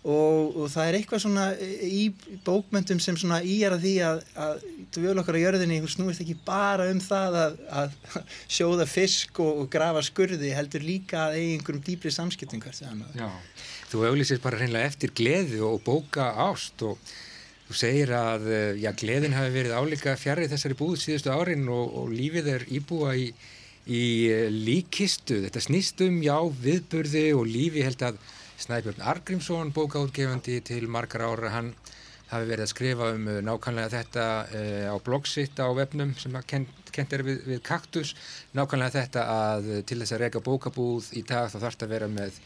og, 0.00 0.56
og 0.56 0.68
það 0.72 0.86
er 0.88 0.96
eitthvað 0.96 1.22
svona 1.26 1.46
í 1.84 2.04
bókmyndum 2.46 3.00
sem 3.04 3.18
svona 3.20 3.42
í 3.44 3.58
er 3.66 3.74
að 3.76 3.82
því 3.84 3.94
að, 4.06 4.20
að 4.46 4.62
við 4.96 5.20
okkar 5.20 5.36
á 5.36 5.44
jörðinni 5.44 5.80
snúist 5.92 6.22
ekki 6.24 6.36
bara 6.46 6.86
um 6.88 7.02
það 7.04 7.36
að, 7.42 7.58
að 7.82 7.96
sjóða 8.56 8.86
fisk 8.88 9.42
og, 9.44 9.64
og 9.64 9.72
grafa 9.72 10.04
skurði 10.06 10.54
heldur 10.56 10.86
líka 10.86 11.26
að 11.26 11.40
eigi 11.40 11.58
einhverjum 11.58 11.84
dýbri 11.90 12.14
samskipting 12.16 12.64
Já, 12.64 13.28
þú 13.92 14.06
auðvitað 14.06 14.42
bara 14.46 14.62
reynilega 14.62 14.92
eftir 14.94 15.12
gleði 15.20 15.60
og 15.68 15.82
bóka 15.84 16.32
ást 16.48 16.80
og 16.86 16.96
þú 17.68 17.76
segir 17.84 18.16
að 18.16 18.48
já, 18.80 18.90
gleðin 18.96 19.36
hafi 19.36 19.52
verið 19.54 19.76
álíka 19.76 20.16
fjarrið 20.18 20.56
þessari 20.56 20.80
búð 20.80 20.96
síðustu 21.04 21.30
árin 21.30 21.68
og, 21.70 21.92
og 22.00 22.08
lífið 22.10 22.54
er 22.56 22.68
íbúa 22.72 23.12
í, 23.20 23.28
í 23.84 24.04
líkistu, 24.64 25.42
þetta 25.44 25.62
snýst 25.68 26.00
um 26.08 26.22
já, 26.24 26.38
viðburði 26.64 27.28
og 27.36 27.44
lífi 27.46 27.84
held 27.84 28.08
að 28.08 28.18
Snæbjörn 28.60 29.00
Argrímsson, 29.08 29.72
bókaútgefandi 29.72 30.58
til 30.66 30.84
margar 30.92 31.24
ára, 31.24 31.50
hann 31.54 31.72
hafi 32.30 32.46
verið 32.46 32.64
að 32.66 32.72
skrifa 32.72 33.10
um 33.14 33.28
uh, 33.30 33.38
nákvæmlega 33.44 33.92
þetta 33.94 34.24
uh, 34.44 34.88
á 34.92 34.96
blogsitt 35.02 35.58
á 35.58 35.66
webnum 35.74 36.12
sem 36.20 36.36
kent, 36.46 36.92
kent 36.94 37.14
er 37.16 37.24
við, 37.26 37.40
við 37.48 37.62
Kaktus, 37.66 38.14
nákvæmlega 38.54 39.00
þetta 39.00 39.26
að 39.34 39.70
uh, 39.70 39.80
til 39.88 39.98
þess 40.02 40.16
að 40.16 40.24
reyka 40.24 40.44
bókabúð 40.44 41.12
í 41.18 41.24
dag 41.26 41.48
þá 41.50 41.58
þarf 41.58 41.78
þetta 41.78 41.88
að 41.88 41.94
vera 41.96 42.10
með 42.12 42.40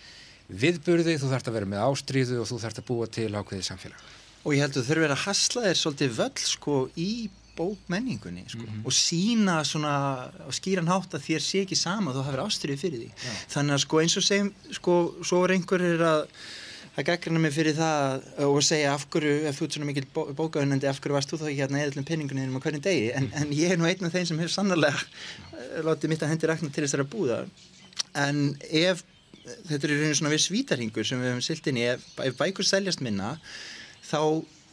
viðburði, 0.64 1.18
þú 1.18 1.30
þarf 1.30 1.42
þetta 1.42 1.52
að 1.52 1.58
vera 1.58 1.72
með 1.74 1.86
ástríðu 1.88 2.40
og 2.40 2.48
þú 2.50 2.60
þarf 2.62 2.74
þetta 2.76 2.84
að 2.84 2.90
búa 2.92 3.10
til 3.18 3.30
ákveðið 3.34 3.68
samfélag. 3.68 4.10
Og 4.44 4.54
ég 4.54 4.64
held 4.64 4.74
að 4.74 4.80
þau 4.80 4.88
þurfið 4.90 5.14
að 5.14 5.24
hasla 5.24 5.66
þér 5.66 5.80
svolítið 5.80 6.18
völl 6.18 6.44
sko 6.44 6.80
í 7.00 7.12
bókmenningunni 7.56 8.44
sko. 8.48 8.64
mm 8.64 8.66
-hmm. 8.66 8.86
og 8.86 8.92
sína 8.92 9.64
svona 9.64 9.94
á 10.30 10.50
skýran 10.50 10.90
hátt 10.90 11.14
að 11.14 11.26
þér 11.28 11.42
sé 11.44 11.62
ekki 11.62 11.76
sama 11.76 12.12
þú 12.12 12.26
hafið 12.26 12.44
ástriðið 12.46 12.82
fyrir 12.82 12.98
því 13.00 13.10
Já. 13.10 13.32
þannig 13.54 13.74
að 13.74 13.84
sko 13.84 14.00
eins 14.00 14.16
og 14.16 14.22
segjum 14.22 14.52
sko 14.70 14.94
svo 15.22 15.44
er 15.44 15.50
einhverjir 15.56 16.02
að 16.02 16.26
að 16.94 17.06
gaggrana 17.08 17.40
mig 17.42 17.54
fyrir 17.54 17.74
það 17.74 18.26
og 18.46 18.60
segja 18.62 18.92
af 18.94 19.06
hverju, 19.10 19.32
ef 19.48 19.56
þú 19.58 19.66
ert 19.66 19.76
svona 19.76 19.88
mikil 19.88 20.06
bó, 20.14 20.20
bókaunandi 20.38 20.86
af 20.86 21.00
hverju 21.02 21.16
varst 21.16 21.32
þú 21.32 21.40
þá 21.40 21.48
ekki 21.48 21.62
hérna 21.62 21.80
eða 21.82 22.04
penningunni 22.06 22.46
um 22.46 22.60
hvernig 22.62 22.84
degi, 22.84 23.08
en, 23.18 23.30
en 23.34 23.50
ég 23.50 23.74
er 23.74 23.80
nú 23.80 23.88
einn 23.88 24.06
af 24.06 24.14
þeim 24.14 24.28
sem 24.28 24.38
hefur 24.38 24.54
sannarlega 24.54 25.00
eh, 25.58 25.82
látið 25.82 26.12
mitt 26.12 26.22
að 26.22 26.30
hendi 26.30 26.46
rækna 26.46 26.70
til 26.70 26.84
þessara 26.86 27.08
búða 27.10 27.40
en 28.14 28.54
ef 28.70 29.02
þetta 29.44 29.80
er 29.80 29.92
í 29.92 29.96
rauninu 29.98 30.18
svona 30.18 30.32
við 30.32 30.44
svítarhingur 30.46 31.08
sem 31.08 31.20
við 31.20 31.32
hefum 31.32 31.44
silt 31.44 31.66
inn 31.70 31.80
í, 31.82 31.88
ef, 31.96 32.04
ef 32.24 32.38
bækur 32.38 32.68
seljast 32.68 33.02
minna 33.04 33.34
þá 34.06 34.20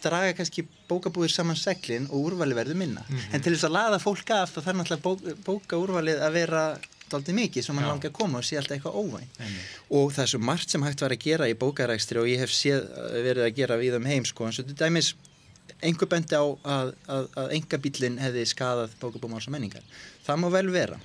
draga 0.04 0.34
kannski 0.38 0.66
bókabúðir 0.90 1.34
saman 1.34 1.60
seglinn 1.60 2.08
og 2.10 2.32
úrvali 2.32 2.58
verður 2.58 2.80
minna. 2.80 3.04
Mm 3.08 3.18
-hmm. 3.18 3.34
en 3.36 3.42
til 3.42 3.54
þess 3.54 3.68
að 3.68 3.76
laða 3.78 4.00
fólk 4.00 4.30
af 4.30 4.56
þá 4.56 4.60
þarf 4.62 4.78
náttúrulega 4.78 5.06
bók, 5.08 5.20
bókaúrvalið 5.46 6.22
að 6.22 6.34
vera 6.34 6.64
doldið 7.12 7.36
mikið 7.36 7.66
sem 7.66 7.76
mann 7.76 7.88
langi 7.88 8.08
að 8.08 8.18
koma 8.20 8.40
og 8.40 8.46
sé 8.48 8.58
alltaf 8.58 8.78
eitthvað 8.78 9.00
óvæn 9.02 9.28
mm 9.28 9.46
-hmm. 9.46 9.66
og 9.98 10.14
það 10.14 10.24
er 10.24 10.32
svo 10.32 10.40
margt 10.40 10.70
sem 10.70 10.84
hægt 10.84 11.02
var 11.02 11.12
að 11.12 11.24
gera 11.26 11.50
í 11.50 11.60
bókarækstri 11.64 12.20
og 12.20 12.28
ég 12.28 12.40
hef 12.40 12.52
séð, 12.52 12.88
verið 13.28 13.44
að 13.46 13.56
gera 13.56 13.78
við 13.78 13.96
um 13.96 14.06
heim 14.06 14.26
sko. 14.26 14.46
En 14.46 14.54
svo 14.54 14.64
þetta 14.64 14.86
dæmis 14.86 15.16
einhver 15.82 16.08
bendi 16.08 16.36
á 16.36 16.46
að, 16.46 16.94
að, 17.08 17.28
að 17.36 17.52
enga 17.58 17.78
bílinn 17.78 18.18
hefði 18.20 18.46
skadað 18.46 18.90
bókabúmáls 19.02 19.48
og 19.48 19.52
menningar. 19.52 19.84
Það 20.26 20.38
má 20.38 20.52
vel 20.52 20.70
vera. 20.72 21.00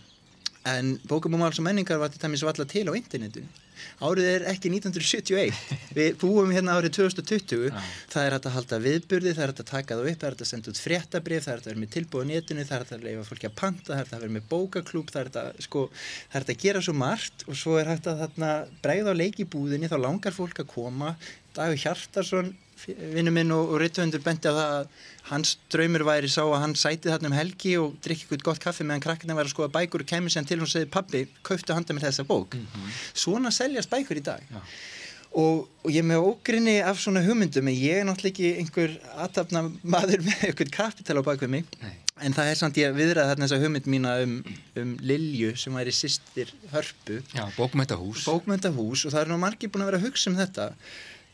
En 0.64 0.98
bókabúmáls 1.08 1.58
og 1.58 1.64
menningar 1.64 1.98
var 1.98 2.08
til 2.08 2.20
dæmis 2.22 2.42
valla 2.42 2.64
til 2.64 2.88
á 2.88 2.92
internetinu 2.94 3.46
árið 4.02 4.28
er 4.30 4.46
ekki 4.52 4.72
1971 4.72 5.52
við 5.96 6.18
búum 6.20 6.52
hérna 6.54 6.76
árið 6.76 6.96
2020 6.98 7.70
ah. 7.70 7.90
það 8.12 8.26
er 8.26 8.36
hægt 8.36 8.48
að 8.50 8.56
halda 8.56 8.80
viðburði, 8.86 9.34
það 9.36 9.44
er 9.44 9.52
hægt 9.52 9.62
að 9.64 9.70
taka 9.72 9.98
það 9.98 10.10
upp 10.10 10.20
það 10.20 10.28
er 10.28 10.36
hægt 10.36 10.44
að 10.46 10.50
senda 10.52 10.72
út 10.72 10.82
fréttabrif, 10.82 11.46
það 11.46 11.52
er 11.52 11.58
hægt 11.60 11.66
að 11.66 11.72
vera 11.72 11.82
með 11.84 11.94
tilbúið 11.96 12.26
á 12.26 12.30
netinu, 12.32 12.66
það 12.66 12.76
er 12.76 12.84
hægt 12.84 12.96
að 12.96 13.06
leifa 13.06 13.26
fólki 13.30 13.50
að 13.50 13.56
panta 13.62 13.88
það 13.88 13.96
er 13.96 14.02
hægt 14.04 14.16
að 14.16 14.24
vera 14.26 14.36
með 14.36 14.48
bókaklúb, 14.52 15.12
það 15.12 15.22
er 15.22 15.30
hægt 15.30 15.40
að 15.42 15.64
sko, 15.66 15.86
það 15.94 16.36
er 16.36 16.46
hægt 16.46 16.54
að 16.54 16.62
gera 16.66 16.84
svo 16.86 16.96
margt 16.96 17.46
og 17.46 17.58
svo 17.62 17.78
er 17.80 17.90
hægt 17.92 18.10
að 18.12 18.22
bregða 18.84 19.16
á 19.16 19.20
leikibúðinni 19.20 19.90
þá 19.90 19.98
langar 20.02 20.36
fólk 20.36 20.62
að 20.62 20.70
koma. 20.72 21.16
Dagur 21.56 21.80
Hjartarsson 21.80 22.52
vinnu 22.84 23.32
minn 23.32 23.52
og, 23.54 23.72
og 23.72 23.80
rittvöndur 23.82 24.22
benti 24.24 24.50
á 24.50 24.54
það 24.54 24.74
að 24.78 24.88
hans 25.30 25.56
draumur 25.72 26.04
væri 26.06 26.28
sá 26.30 26.42
að 26.44 26.60
hann 26.62 26.76
sæti 26.78 27.10
þarna 27.10 27.30
um 27.30 27.36
helgi 27.36 27.74
og 27.80 27.96
drikki 28.04 28.26
eitthvað 28.26 28.44
gott 28.50 28.62
kaffi 28.62 28.86
meðan 28.86 29.02
krakkina 29.04 29.36
var 29.38 29.48
að 29.48 29.54
skoða 29.54 29.72
bækur 29.74 30.04
og 30.04 30.10
kemur 30.10 30.32
sér 30.32 30.46
til 30.46 30.60
og 30.62 30.70
segði 30.70 30.90
pabbi, 30.92 31.24
kauptu 31.46 31.74
handa 31.74 31.96
mér 31.96 32.08
þessa 32.08 32.26
bók 32.28 32.54
mm 32.54 32.66
-hmm. 32.66 32.94
svona 33.14 33.50
seljast 33.50 33.90
bækur 33.90 34.20
í 34.20 34.24
dag 34.24 34.42
ja. 34.50 34.62
og, 35.32 35.68
og 35.82 35.90
ég 35.90 36.04
með 36.04 36.22
ógrinni 36.30 36.80
af 36.82 37.00
svona 37.00 37.24
hugmyndum 37.26 37.68
ég 37.68 38.00
er 38.00 38.04
náttúrulega 38.04 38.32
ekki 38.32 38.56
einhver 38.60 38.98
aðtapna 39.16 39.70
maður 39.82 40.22
með 40.22 40.44
eitthvað 40.46 40.70
kapital 40.70 41.18
á 41.18 41.28
bakvið 41.28 41.50
mig 41.50 41.64
Nei. 41.82 41.96
en 42.22 42.32
það 42.32 42.50
er 42.50 42.54
samt 42.54 42.76
ég 42.76 42.90
að 42.90 43.00
viðraða 43.00 43.28
þarna 43.34 43.46
þessa 43.46 43.62
hugmynd 43.64 43.86
mína 43.86 44.14
um, 44.22 44.44
um 44.76 44.96
Lilju 45.00 45.56
sem 45.56 45.74
væri 45.74 45.90
sýstir 45.90 46.54
hörpu 46.70 47.22
Já, 47.34 47.50
bókmyndahús 47.58 48.24
bókmyndahús 48.24 49.06
og 49.06 49.12
það 49.12 49.22
er 49.22 49.28
nú 49.28 49.38
margir 49.38 49.70
búin 49.70 49.82
að 49.82 49.90
vera 49.90 49.98
að 49.98 50.06
hugsa 50.06 50.30
um 50.30 50.38
þetta 50.38 50.70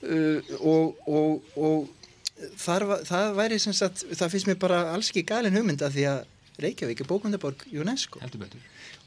uh, 0.02 0.52
og, 0.60 1.02
og, 1.08 1.50
og 1.56 2.52
þar, 2.58 2.86
það 3.08 3.34
væri 3.38 3.58
sem 3.62 3.76
sagt, 3.76 4.06
það 4.10 4.34
finnst 4.34 4.50
mér 4.50 4.60
bara 4.62 4.84
alls 4.92 5.12
ekki 5.12 5.26
galin 5.28 5.56
hugmynda 5.56 5.90
því 5.92 6.08
að 6.12 6.22
Reykjavík 6.62 7.00
er 7.00 7.08
bókmyndaborg 7.08 7.62
UNESCO. 7.72 8.20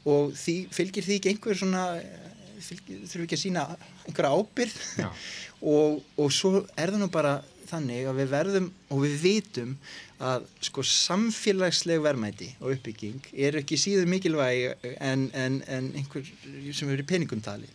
Og 0.06 0.32
því, 0.36 0.56
fylgir 0.74 1.06
því 1.06 1.18
ekki 1.20 1.30
einhver 1.32 1.58
svona 1.58 1.84
þurfum 2.56 3.26
ekki 3.26 3.36
að 3.36 3.42
sína 3.42 3.66
einhverja 4.06 4.32
ábyrð 4.32 4.78
og, 5.74 6.00
og 6.16 6.32
svo 6.34 6.64
er 6.74 6.92
það 6.92 7.02
nú 7.02 7.10
bara 7.12 7.36
þannig 7.66 8.06
að 8.06 8.20
við 8.20 8.32
verðum 8.32 8.66
og 8.94 9.00
við 9.02 9.16
vitum 9.22 9.72
að 10.22 10.46
sko 10.64 10.84
samfélagsleg 10.86 12.02
verðmæti 12.04 12.52
og 12.60 12.76
uppbygging 12.76 13.30
er 13.34 13.58
ekki 13.60 13.78
síður 13.80 14.08
mikilvæg 14.10 14.86
en, 14.96 15.26
en, 15.36 15.58
en 15.66 15.90
einhver 15.98 16.28
sem 16.72 16.92
eru 16.92 17.06
peningumtali 17.08 17.68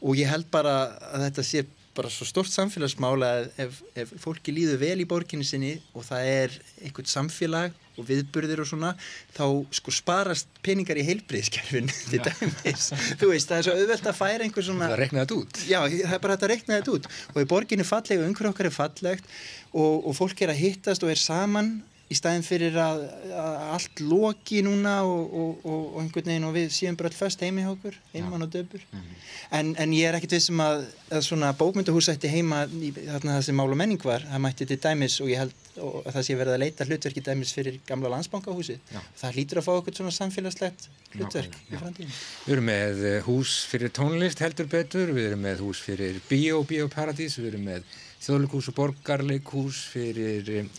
og 0.00 0.18
ég 0.18 0.28
held 0.32 0.48
bara 0.52 0.74
að 1.12 1.28
þetta 1.28 1.46
sé 1.46 1.64
bara 1.96 2.10
svo 2.12 2.26
stort 2.28 2.50
samfélagsmála 2.52 3.28
að 3.36 3.46
ef, 3.64 3.78
ef 3.98 4.12
fólki 4.22 4.54
líður 4.54 4.80
vel 4.82 4.98
í 5.02 5.08
borginni 5.08 5.46
sinni 5.46 5.74
og 5.94 6.06
það 6.06 6.28
er 6.30 6.58
einhvert 6.84 7.10
samfélag 7.10 7.76
og 8.00 8.06
viðburðir 8.08 8.62
og 8.62 8.68
svona 8.70 8.92
þá 9.36 9.44
sko 9.76 9.92
sparast 9.94 10.48
peningar 10.64 11.00
í 11.00 11.04
heilbriðskerfin 11.08 11.90
til 12.12 12.22
dæmis, 12.24 12.90
þú 13.20 13.32
veist 13.32 13.50
það 13.50 13.58
er 13.58 13.66
svo 13.66 13.76
auðvelt 13.76 14.10
að 14.12 14.18
færa 14.20 14.46
einhver 14.46 14.66
svona 14.66 14.90
það 14.92 15.02
reknaði 15.02 15.26
þetta 15.26 15.40
út. 15.40 15.62
Já 15.66 15.80
það 15.82 16.16
er 16.16 16.24
bara 16.24 16.38
að 16.38 16.48
reknaði 16.54 16.80
þetta 16.80 16.96
út. 16.96 17.10
Og 17.34 17.42
í 17.42 17.50
borginni 17.50 17.88
falleg 17.88 18.22
og 18.22 18.28
einhver 18.28 18.50
okkar 18.52 18.70
er 18.70 18.76
fallegt 18.76 19.30
og, 19.72 19.94
og 20.06 20.16
fólk 20.16 20.44
er 20.44 20.54
að 20.54 20.62
hittast 20.62 21.06
og 21.06 21.12
er 21.12 21.20
saman 21.20 21.74
í 22.10 22.16
staðin 22.18 22.42
fyrir 22.42 22.74
að, 22.82 23.04
að 23.38 23.58
allt 23.76 24.00
loki 24.02 24.64
núna 24.66 24.96
og, 25.06 25.20
og, 25.30 25.50
og, 25.62 25.82
og 25.94 25.98
einhvern 26.02 26.30
veginn 26.32 26.46
og 26.48 26.56
við 26.56 26.72
séum 26.74 26.98
bara 26.98 27.10
allfast 27.12 27.44
heimi 27.46 27.62
hjá 27.62 27.70
okkur, 27.70 27.98
einmann 28.18 28.46
og 28.46 28.50
döpur. 28.50 28.82
Mm 28.90 28.98
-hmm. 28.98 29.20
en, 29.58 29.74
en 29.78 29.94
ég 29.94 30.08
er 30.08 30.18
ekkert 30.18 30.34
vissum 30.34 30.60
að, 30.60 30.84
að 31.10 31.22
svona 31.28 31.52
bókmyndahús 31.54 32.10
ætti 32.10 32.28
heima 32.28 32.64
í 32.66 32.90
þarna 32.96 33.38
það 33.38 33.44
sem 33.46 33.56
mál 33.56 33.70
og 33.70 33.78
menning 33.78 34.04
var, 34.04 34.26
það 34.26 34.44
mætti 34.46 34.66
til 34.66 34.80
dæmis 34.82 35.20
og 35.20 35.30
ég 35.30 35.38
held 35.38 35.54
að 35.80 36.12
það 36.14 36.26
sé 36.26 36.36
verið 36.36 36.54
að 36.54 36.62
leita 36.64 36.84
hlutverki 36.84 37.22
dæmis 37.24 37.52
fyrir 37.54 37.80
gamla 37.86 38.10
landsbankahúsi 38.14 38.78
það 38.90 39.34
hlýtur 39.36 39.60
að 39.60 39.66
fá 39.68 39.72
okkur 39.76 39.96
svona 39.96 40.14
samfélagslegt 40.14 40.88
hlutverk 41.14 41.54
já, 41.54 41.60
já. 41.70 41.74
í 41.76 41.80
framtíðin 41.82 42.14
Við 42.46 42.54
erum 42.54 42.68
með 42.70 43.04
eh, 43.10 43.18
hús 43.26 43.56
fyrir 43.70 43.92
tónlist 43.94 44.42
heldur 44.42 44.66
betur, 44.66 45.12
við 45.14 45.30
erum 45.30 45.44
með 45.46 45.62
hús 45.64 45.82
fyrir 45.84 46.20
bíó, 46.28 46.62
bíóparadís, 46.66 47.38
við 47.38 47.52
erum 47.52 47.68
með 47.70 47.86
þjóðleikús 48.20 48.70
og 48.72 48.76
borgarleikús 48.80 49.84
fyrir 49.94 50.50
eh, 50.58 50.72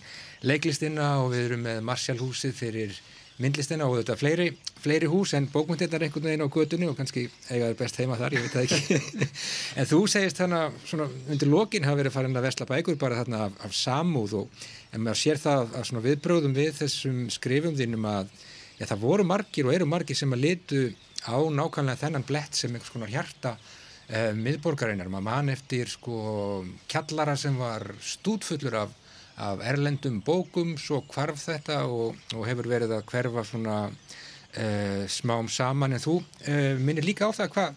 leiklistina 0.48 1.15
og 1.21 1.33
við 1.36 1.48
erum 1.50 1.65
með 1.67 1.81
Marsjálhúsið 1.86 2.53
fyrir 2.57 3.01
myndlistina 3.41 3.88
og 3.89 4.00
þetta 4.00 4.17
fleiri, 4.19 4.48
fleiri 4.81 5.10
hús 5.10 5.33
en 5.38 5.48
bókmyndirnar 5.51 6.05
einhvern 6.05 6.27
veginn 6.29 6.45
á 6.45 6.53
gödunni 6.53 6.89
og 6.89 6.98
kannski 7.00 7.25
eigaður 7.50 7.77
best 7.79 7.98
heima 8.01 8.17
þar, 8.19 8.36
ég 8.38 8.45
veit 8.45 8.55
það 8.55 8.65
ekki. 8.67 9.29
En 9.79 9.89
þú 9.89 10.01
segist 10.12 10.41
þarna, 10.41 10.62
svona 10.86 11.07
undir 11.31 11.50
lokin 11.50 11.86
hafa 11.88 12.01
verið 12.01 12.15
farin 12.15 12.38
að 12.38 12.48
vesla 12.48 12.67
bækur 12.69 13.00
bara 13.01 13.21
þarna 13.21 13.43
af, 13.48 13.57
af 13.65 13.75
samúð 13.77 14.38
og 14.41 14.65
en 14.91 15.05
maður 15.05 15.21
sér 15.24 15.41
það 15.41 15.75
að 15.79 15.88
svona 15.89 16.05
viðbröðum 16.05 16.57
við 16.57 16.74
þessum 16.81 17.21
skrifum 17.33 17.77
þínum 17.79 18.10
að 18.12 18.33
já, 18.77 18.86
það 18.86 19.05
voru 19.05 19.27
margir 19.27 19.69
og 19.69 19.77
eru 19.77 19.89
margir 19.89 20.19
sem 20.19 20.36
að 20.36 20.45
litu 20.45 20.81
á 21.25 21.38
nákvæmlega 21.38 22.01
þennan 22.03 22.27
blett 22.27 22.57
sem 22.57 22.74
einhvers 22.74 22.93
konar 22.93 23.13
hjarta 23.13 23.55
eh, 24.10 24.31
miðborgarinnar, 24.38 25.10
maður 25.10 25.27
mann 25.29 25.53
eftir 25.53 25.89
sko 25.89 26.17
kjallara 26.91 27.38
sem 27.39 27.57
var 27.57 27.93
stútfullur 28.01 28.81
af 28.83 28.98
af 29.41 29.63
erlendum 29.65 30.19
bókum 30.25 30.75
svo 30.79 31.01
kvarf 31.10 31.48
þetta 31.48 31.81
og, 31.89 32.19
og 32.36 32.45
hefur 32.48 32.69
verið 32.69 32.95
að 32.98 33.07
hverfa 33.10 33.43
svona 33.48 33.77
uh, 33.89 35.03
smám 35.10 35.50
saman. 35.51 35.98
En 35.98 36.03
þú 36.03 36.19
uh, 36.21 36.77
minnir 36.81 37.07
líka 37.07 37.29
á 37.29 37.31
það 37.33 37.55
hva, 37.55 37.67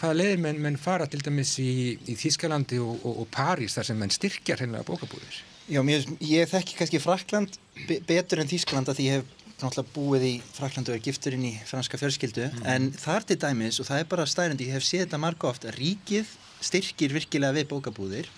hvaða 0.00 0.18
leiðir 0.18 0.42
menn, 0.46 0.62
menn 0.64 0.80
fara 0.80 1.06
til 1.10 1.22
dæmis 1.22 1.54
í, 1.62 1.72
í 2.10 2.16
Þískalandi 2.18 2.80
og, 2.82 2.96
og, 3.02 3.22
og 3.24 3.30
París 3.34 3.78
þar 3.78 3.90
sem 3.90 4.02
menn 4.02 4.14
styrkjar 4.14 4.64
hennilega 4.64 4.88
bókabúðir? 4.90 5.42
Já, 5.70 5.78
mér, 5.86 6.08
ég 6.26 6.50
þekki 6.50 6.80
kannski 6.80 7.00
Frakland 7.02 7.54
be 7.86 8.00
betur 8.08 8.42
en 8.42 8.50
Þískaland 8.50 8.90
að 8.90 9.04
ég 9.04 9.20
hef 9.20 9.38
náttúrulega 9.62 9.94
búið 9.94 10.24
í 10.26 10.32
Frakland 10.56 10.90
og 10.90 10.96
er 10.96 11.04
gifturinn 11.04 11.44
í 11.46 11.52
franska 11.68 12.00
fjölskyldu. 12.00 12.48
Mm. 12.50 12.64
en 12.66 12.88
þar 12.98 13.28
til 13.28 13.38
dæmis 13.44 13.78
og 13.78 13.86
það 13.86 14.02
er 14.02 14.08
bara 14.10 14.26
stærandi, 14.26 14.66
ég 14.66 14.78
hef 14.78 14.86
séð 14.86 15.04
þetta 15.06 15.22
marga 15.22 15.52
oft 15.52 15.68
að 15.68 15.78
ríkið 15.78 16.32
styrkir 16.62 17.14
virkilega 17.14 17.56
við 17.60 17.70
bókabúðir 17.70 18.30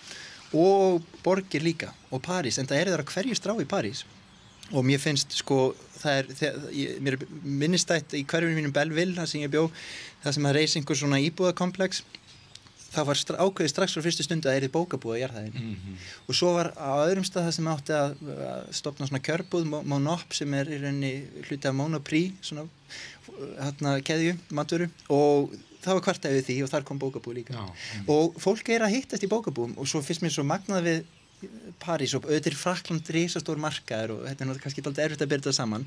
og 0.55 1.05
borgir 1.23 1.63
líka 1.65 1.91
og 2.11 2.23
París, 2.25 2.59
en 2.59 2.69
það 2.69 2.81
er 2.81 2.91
það 2.91 3.03
að 3.03 3.13
hverju 3.13 3.37
strá 3.37 3.55
í 3.59 3.67
París. 3.69 4.05
Og 4.73 4.85
mér 4.85 4.97
finnst 4.97 5.35
sko 5.37 5.75
það 5.99 6.19
er, 6.19 6.99
mér 7.05 7.19
minnistætt 7.43 8.15
í 8.17 8.23
hverjum 8.25 8.55
mínum 8.57 8.73
Belleville, 8.73 9.17
það 9.17 9.31
sem 9.31 9.43
ég 9.43 9.53
bjó 9.53 9.67
það 10.23 10.37
sem 10.37 10.47
að 10.49 10.55
reysi 10.57 10.79
einhver 10.79 10.99
svona 10.99 11.21
íbúðakompleks 11.21 12.01
það 12.95 13.09
var 13.09 13.21
ákveði 13.45 13.71
strax 13.71 13.95
frá 13.95 14.03
fyrstu 14.05 14.25
stundu 14.25 14.47
að 14.47 14.55
það 14.55 14.59
er 14.59 14.67
í 14.67 14.73
bókabúða 14.73 15.19
jarðæðinni 15.21 15.61
mm 15.61 15.75
-hmm. 15.75 15.95
og 16.27 16.37
svo 16.39 16.53
var 16.55 16.71
á 16.79 16.91
öðrum 17.03 17.27
stað 17.27 17.47
það 17.47 17.55
sem 17.57 17.69
átti 17.73 17.95
að, 17.97 18.15
að 18.51 18.61
stopna 18.79 19.07
svona 19.09 19.25
kjörbúð, 19.27 19.65
Monop 19.91 20.33
sem 20.33 20.53
er 20.53 20.71
í 20.71 20.81
rauninni 20.83 21.13
hluti 21.49 21.67
af 21.67 21.75
Monoprix 21.75 22.49
svona 22.49 22.67
hérna 23.59 23.97
keðju, 24.05 24.37
maturu 24.49 24.89
og 25.09 25.55
það 25.85 25.99
var 25.99 26.05
kvartæðið 26.07 26.47
því 26.49 26.57
og 26.65 26.71
þar 26.73 26.87
kom 26.87 27.01
bókabúð 27.01 27.37
líka. 27.39 27.55
Já, 27.55 27.65
og 28.15 28.39
fólk 28.41 28.73
er 28.73 28.87
að 28.87 28.95
hittast 28.97 29.25
í 29.25 29.31
bókabúðum 29.31 29.77
og 29.79 29.89
svo 29.89 30.01
finnst 30.05 30.25
mér 30.25 30.35
svo 30.35 30.45
magnað 30.47 30.89
við 30.89 31.05
París 31.83 32.13
og 32.15 32.25
auðvitað 32.29 32.55
Frakland 32.57 33.09
risastór 33.11 33.59
markaður 33.61 34.15
og 34.15 34.21
þetta 34.25 34.43
er 34.43 34.47
náttúrulega 34.49 34.63
kannski 34.65 34.83
alltaf 34.83 35.03
erfitt 35.03 35.25
að 35.25 35.33
byrja 35.33 35.47
það 35.49 35.57
saman. 35.57 35.83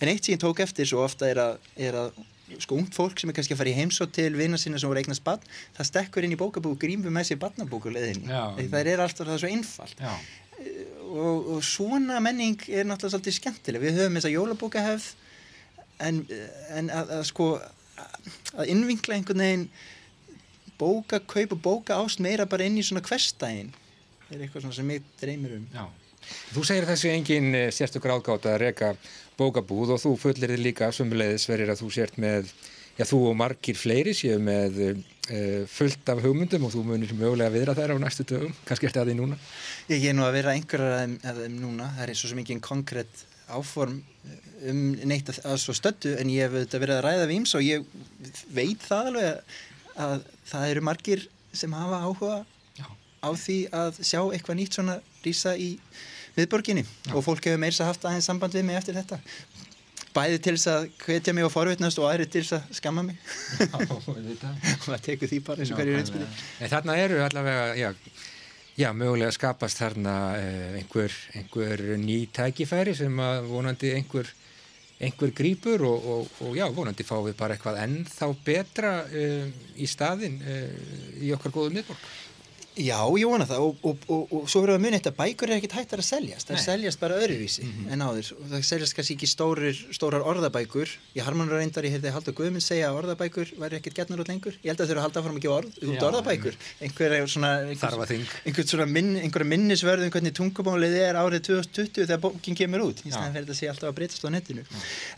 En 0.00 0.10
eitt 0.10 0.26
sem 0.26 0.34
ég 0.34 0.42
tók 0.42 0.60
eftir 0.64 0.88
svo 0.90 1.04
ofta 1.04 1.28
er 1.30 1.40
að, 1.42 1.70
er 1.78 1.98
að 2.02 2.18
sko 2.64 2.78
ungt 2.80 2.96
fólk 2.96 3.20
sem 3.20 3.30
er 3.30 3.36
kannski 3.36 3.54
að 3.54 3.60
fara 3.60 3.72
í 3.72 3.76
heimsótt 3.76 4.14
til 4.16 4.30
vinna 4.36 4.58
sína 4.60 4.80
sem 4.80 4.88
voru 4.88 5.02
eignast 5.02 5.24
bann 5.24 5.42
það 5.76 5.88
stekkur 5.90 6.24
inn 6.24 6.34
í 6.34 6.40
bókabúð 6.40 6.74
og 6.74 6.82
grímur 6.82 7.12
með 7.12 7.30
sér 7.30 7.40
bannabókuleðinni 7.42 8.28
það 8.72 8.92
er 8.94 9.02
alltaf 9.04 9.28
það 9.28 9.34
er 9.36 9.42
svo 9.44 9.50
einfalt. 9.52 10.04
Og, 11.08 11.50
og 11.54 11.64
svona 11.64 12.18
menning 12.24 12.58
er 12.68 12.88
náttúrulega 12.88 13.14
svolítið 13.14 13.36
skemmtileg. 13.38 13.84
Við 13.84 14.00
höfum 14.00 14.18
þess 14.18 14.28
að 14.28 14.34
jólabókahefð 14.34 15.08
en, 16.08 16.22
en 16.74 16.90
að, 16.94 17.12
að 17.18 17.22
sko 17.30 17.50
að 18.58 18.72
innvinkla 18.74 19.18
einhvern 19.18 19.44
veginn 19.44 19.68
bóka, 20.78 21.20
kaupa 21.20 21.58
bóka 21.58 21.98
ást 21.98 22.22
meira 22.22 22.46
bara 22.46 22.66
inn 22.68 22.78
í 22.78 22.86
svona 22.86 23.04
hverstægin 23.04 23.72
það 24.28 24.36
er 24.36 24.44
eitthvað 24.44 24.72
sem 24.76 24.90
ég 24.92 25.04
dreymir 25.20 25.54
um. 25.56 25.68
Já. 25.72 25.84
Þú 26.52 26.64
segir 26.68 26.86
þessi 26.88 27.12
engin 27.14 27.54
eh, 27.56 27.70
sérstökur 27.72 28.12
ágátt 28.18 28.48
að 28.50 28.58
reyka 28.64 28.90
bókabúð 29.38 29.94
og 29.94 30.02
þú 30.02 30.16
fullir 30.20 30.52
þið 30.52 30.64
líka 30.66 30.90
sumulegðis 30.92 31.46
verið 31.48 31.72
að 31.72 31.80
þú 31.84 31.92
sért 31.94 32.18
með 32.20 32.50
já 32.98 33.06
þú 33.08 33.20
og 33.30 33.38
margir 33.38 33.78
fleiri 33.78 34.12
séu 34.16 34.40
með 34.42 34.80
uh, 34.82 35.64
fullt 35.70 36.10
af 36.10 36.20
hugmyndum 36.24 36.66
og 36.66 36.74
þú 36.74 36.82
munir 36.88 37.14
mögulega 37.14 37.54
viðra 37.54 37.76
þær 37.78 37.94
á 37.94 37.96
næstu 38.02 38.26
dögum. 38.26 38.54
Kannski 38.66 38.88
ert 38.88 38.98
það 38.98 39.12
því 39.12 39.16
núna. 39.20 39.38
Ég 39.92 40.08
er 40.10 40.16
nú 40.18 40.26
að 40.26 40.34
vera 40.40 40.54
einhverjar 40.58 41.14
af 41.22 41.38
þeim 41.38 41.60
núna. 41.62 41.92
Það 41.94 42.04
er 42.04 42.12
eins 42.12 42.24
og 42.24 42.32
sem 42.32 42.42
ekki 42.42 42.56
en 42.56 42.64
konkrétt 42.66 43.22
áform 43.48 44.00
um 44.68 44.78
neitt 45.06 45.30
að, 45.30 45.40
að 45.46 45.58
svo 45.62 45.74
stöldu 45.76 46.14
en 46.18 46.30
ég 46.32 46.48
hef 46.48 46.74
verið 46.74 46.96
að 46.98 47.04
ræða 47.06 47.26
við 47.28 47.36
íms 47.38 47.54
og 47.58 47.64
ég 47.64 47.84
veit 48.54 48.82
það 48.82 49.10
alveg 49.12 49.28
að, 49.28 49.58
að 50.06 50.24
það 50.50 50.72
eru 50.72 50.84
margir 50.88 51.26
sem 51.54 51.76
hafa 51.76 52.00
áhuga 52.04 52.38
Já. 52.78 52.86
á 53.22 53.30
því 53.38 53.58
að 53.80 54.00
sjá 54.02 54.20
eitthvað 54.24 54.58
nýtt 54.60 54.78
svona 54.78 54.98
rýsa 55.24 55.54
í 55.58 55.70
viðborginni 56.38 56.84
Já. 56.84 57.14
og 57.14 57.24
fólk 57.26 57.48
hefur 57.48 57.62
meirsa 57.62 57.88
haft 57.88 58.06
aðeins 58.06 58.28
samband 58.28 58.54
við 58.54 58.66
mig 58.68 58.78
eftir 58.78 58.98
þetta. 58.98 59.20
Bæði 60.14 60.38
til 60.42 60.54
þess 60.56 60.70
að 60.72 60.86
hvetja 61.04 61.34
mig 61.36 61.46
og 61.46 61.52
forvitnast 61.52 61.98
og 62.00 62.08
aðri 62.08 62.26
til 62.26 62.42
þess 62.42 62.56
að 62.56 62.78
skamma 62.78 63.04
mig. 63.06 63.18
Og 63.68 64.86
það 64.86 65.02
tekur 65.06 65.30
því 65.30 65.40
bara 65.46 65.62
eins 65.62 65.72
og 65.74 65.78
hverju 65.78 65.98
reynsbyrði 65.98 66.70
Þarna 66.72 66.96
eru 66.98 67.20
allavega, 67.26 67.66
já 67.78 67.90
Já, 68.78 68.92
mögulega 68.94 69.32
skapast 69.34 69.80
þarna 69.80 70.12
eh, 70.38 70.74
einhver, 70.78 71.14
einhver 71.34 71.80
ný 71.98 72.20
tækifæri 72.30 72.92
sem 72.94 73.16
að 73.18 73.48
vonandi 73.50 73.90
einhver, 73.90 74.28
einhver 75.02 75.32
grýpur 75.34 75.82
og, 75.88 76.06
og, 76.12 76.28
og 76.46 76.54
já, 76.54 76.62
vonandi 76.76 77.02
fá 77.02 77.16
við 77.24 77.34
bara 77.40 77.56
eitthvað 77.56 77.80
ennþá 77.82 78.28
betra 78.46 78.92
uh, 79.02 79.48
í 79.74 79.88
staðin 79.90 80.38
uh, 80.38 80.70
í 81.18 81.32
okkar 81.34 81.56
góðu 81.56 81.74
miðborg. 81.74 82.06
Já, 82.78 82.98
ég 83.18 83.26
vona 83.26 83.46
það. 83.48 83.64
Og, 83.64 83.80
og, 83.82 84.04
og, 84.08 84.32
og 84.38 84.50
svo 84.50 84.62
verður 84.62 84.78
að 84.78 84.84
muni 84.84 84.98
þetta 84.98 85.12
bækur 85.18 85.50
er 85.50 85.58
ekkert 85.58 85.76
hættar 85.78 86.02
að 86.02 86.06
seljast, 86.08 86.48
það 86.50 86.60
seljast 86.62 87.00
bara 87.02 87.18
öðruvísi 87.18 87.64
mm 87.64 87.72
-hmm. 87.72 87.92
en 87.92 88.04
áður. 88.06 88.30
Og 88.38 88.50
það 88.52 88.64
seljast 88.68 88.96
kannski 88.96 89.16
ekki 89.16 89.28
stórir, 89.30 89.80
stórar 89.96 90.26
orðabækur. 90.30 90.94
Ég 91.18 91.26
harmanur 91.26 91.58
reyndar, 91.58 91.84
ég 91.84 91.96
heyrði 91.96 92.14
Haldur 92.14 92.36
Guðmund 92.38 92.62
segja 92.62 92.90
að 92.90 92.98
orðabækur 93.02 93.52
væri 93.58 93.78
ekkert 93.80 93.98
getnar 93.98 94.22
út 94.22 94.28
lengur. 94.28 94.54
Ég 94.62 94.70
held 94.70 94.80
að 94.80 94.86
þau 94.86 94.92
eru 94.94 95.00
að 95.00 95.06
halda 95.06 95.22
fram 95.26 95.36
ekki 95.36 95.52
orð, 95.58 95.70
út 95.88 96.06
orðabækur. 96.08 96.54
Einhver 96.80 97.28
svona, 97.28 97.52
einhver 98.46 98.66
svona 98.66 98.86
minn, 98.86 99.12
minnisverðum 99.52 100.08
um 100.08 100.14
hvernig 100.14 100.34
tungumálið 100.38 100.98
er 101.02 101.18
árið 101.18 101.42
2020 101.50 102.06
þegar 102.06 102.20
bókin 102.22 102.54
kemur 102.54 102.86
út. 102.88 103.02
Í 103.02 103.10
staðan 103.10 103.34
fyrir 103.34 103.48
þetta 103.48 103.58
sé 103.58 103.68
alltaf 103.68 103.90
að 103.90 103.96
breytast 103.98 104.24
á 104.24 104.30
netinu. 104.30 104.62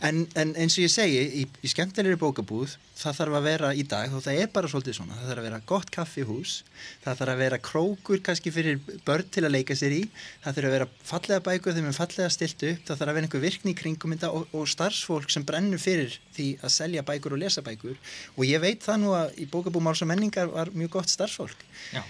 En, 0.01 0.25
en 0.35 0.55
eins 0.55 0.77
og 0.77 0.85
ég 0.87 0.91
segi, 0.91 1.21
í, 1.41 1.47
í 1.61 1.67
skemmtilegri 1.67 2.17
bókabúð 2.17 2.77
það 3.01 3.17
þarf 3.17 3.37
að 3.37 3.47
vera 3.47 3.71
í 3.73 3.83
dag 3.89 4.13
og 4.13 4.23
það 4.25 4.39
er 4.43 4.49
bara 4.53 4.69
svolítið 4.71 4.97
svona, 4.97 5.17
það 5.17 5.29
þarf 5.31 5.41
að 5.41 5.47
vera 5.47 5.59
gott 5.71 5.91
kaffihús 5.93 6.53
það 7.03 7.21
þarf 7.21 7.33
að 7.33 7.41
vera 7.41 7.50
krókur 7.59 8.21
kannski 8.23 8.51
fyrir 8.53 8.79
börn 9.05 9.27
til 9.33 9.43
að 9.43 9.55
leika 9.57 9.75
sér 9.75 9.95
í. 9.97 10.01
Það 10.43 10.55
þarf 10.57 10.69
að 10.69 10.75
vera 10.75 10.87
fallega 11.09 11.43
bækur 11.45 11.73
þegar 11.73 11.77
við 11.77 11.89
erum 11.89 11.97
fallega 11.97 12.29
stilt 12.31 12.65
upp. 12.69 12.81
Það 12.87 13.01
þarf 13.01 13.11
að 13.11 13.17
vera 13.17 13.27
einhver 13.27 13.43
virkni 13.43 13.73
í 13.73 13.77
kringum 13.81 14.15
og, 14.29 14.55
og 14.55 14.71
starfsfólk 14.71 15.33
sem 15.33 15.45
brennur 15.47 15.81
fyrir 15.81 16.17
því 16.35 16.47
að 16.61 16.75
selja 16.77 17.05
bækur 17.07 17.35
og 17.35 17.43
lesa 17.43 17.65
bækur. 17.65 17.99
Og 18.37 18.43
ég 18.47 18.63
veit 18.63 18.85
það 18.85 19.01
nú 19.03 19.13
að 19.17 19.35
í 19.41 19.49
bókabúmáls 19.51 20.03
og 20.05 20.11
menningar 20.13 20.51
var 20.53 20.71
mjög 20.71 20.95
gott 20.97 21.11
starfsfólk. 21.11 21.67
Já, 21.91 22.03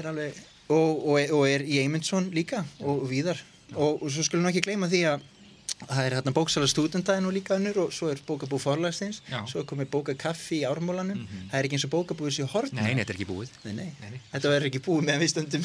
er 0.00 0.10
alveg, 0.12 0.42
og, 0.68 1.04
og, 1.04 1.20
og 1.38 1.46
er 1.50 1.66
í 1.66 1.80
Eymundsson 1.82 2.32
líka 2.34 2.64
og 2.80 3.06
víðar. 3.10 3.42
Og 3.74 4.06
svo 4.08 4.22
skulum 4.22 4.46
við 4.46 4.54
ekki 4.54 4.68
gleyma 4.68 4.88
því 4.90 5.06
að 5.10 5.24
það 5.84 6.02
er 6.06 6.14
hérna 6.16 6.32
bóksala 6.34 6.68
stúdendæðin 6.70 7.28
og 7.28 7.34
líka 7.36 7.56
önnur 7.56 7.82
og 7.84 7.90
svo 7.94 8.08
er 8.08 8.20
bókabú 8.26 8.58
forlæstins 8.60 9.20
svo 9.50 9.60
er 9.60 9.66
komið 9.68 9.90
bókakaffi 9.92 10.62
í 10.62 10.68
ármólanum. 10.68 11.18
Mm 11.18 11.26
-hmm. 11.26 11.50
það 11.50 11.58
er 11.58 11.68
ekki 11.68 11.76
eins 11.76 11.84
og 11.88 11.92
bókabúið 11.96 12.32
sér 12.36 12.48
hort 12.54 12.72
Nei, 12.72 12.94
þetta 12.94 13.12
er 13.12 13.18
ekki 13.18 13.28
búið. 13.32 13.50
Nei, 13.64 13.74
nei. 13.74 13.90
Nei, 14.00 14.20
Þetta 14.32 14.48
verður 14.48 14.70
ekki 14.70 14.86
búið 14.86 15.04
meðan 15.04 15.20
við 15.20 15.30
stöndum 15.34 15.64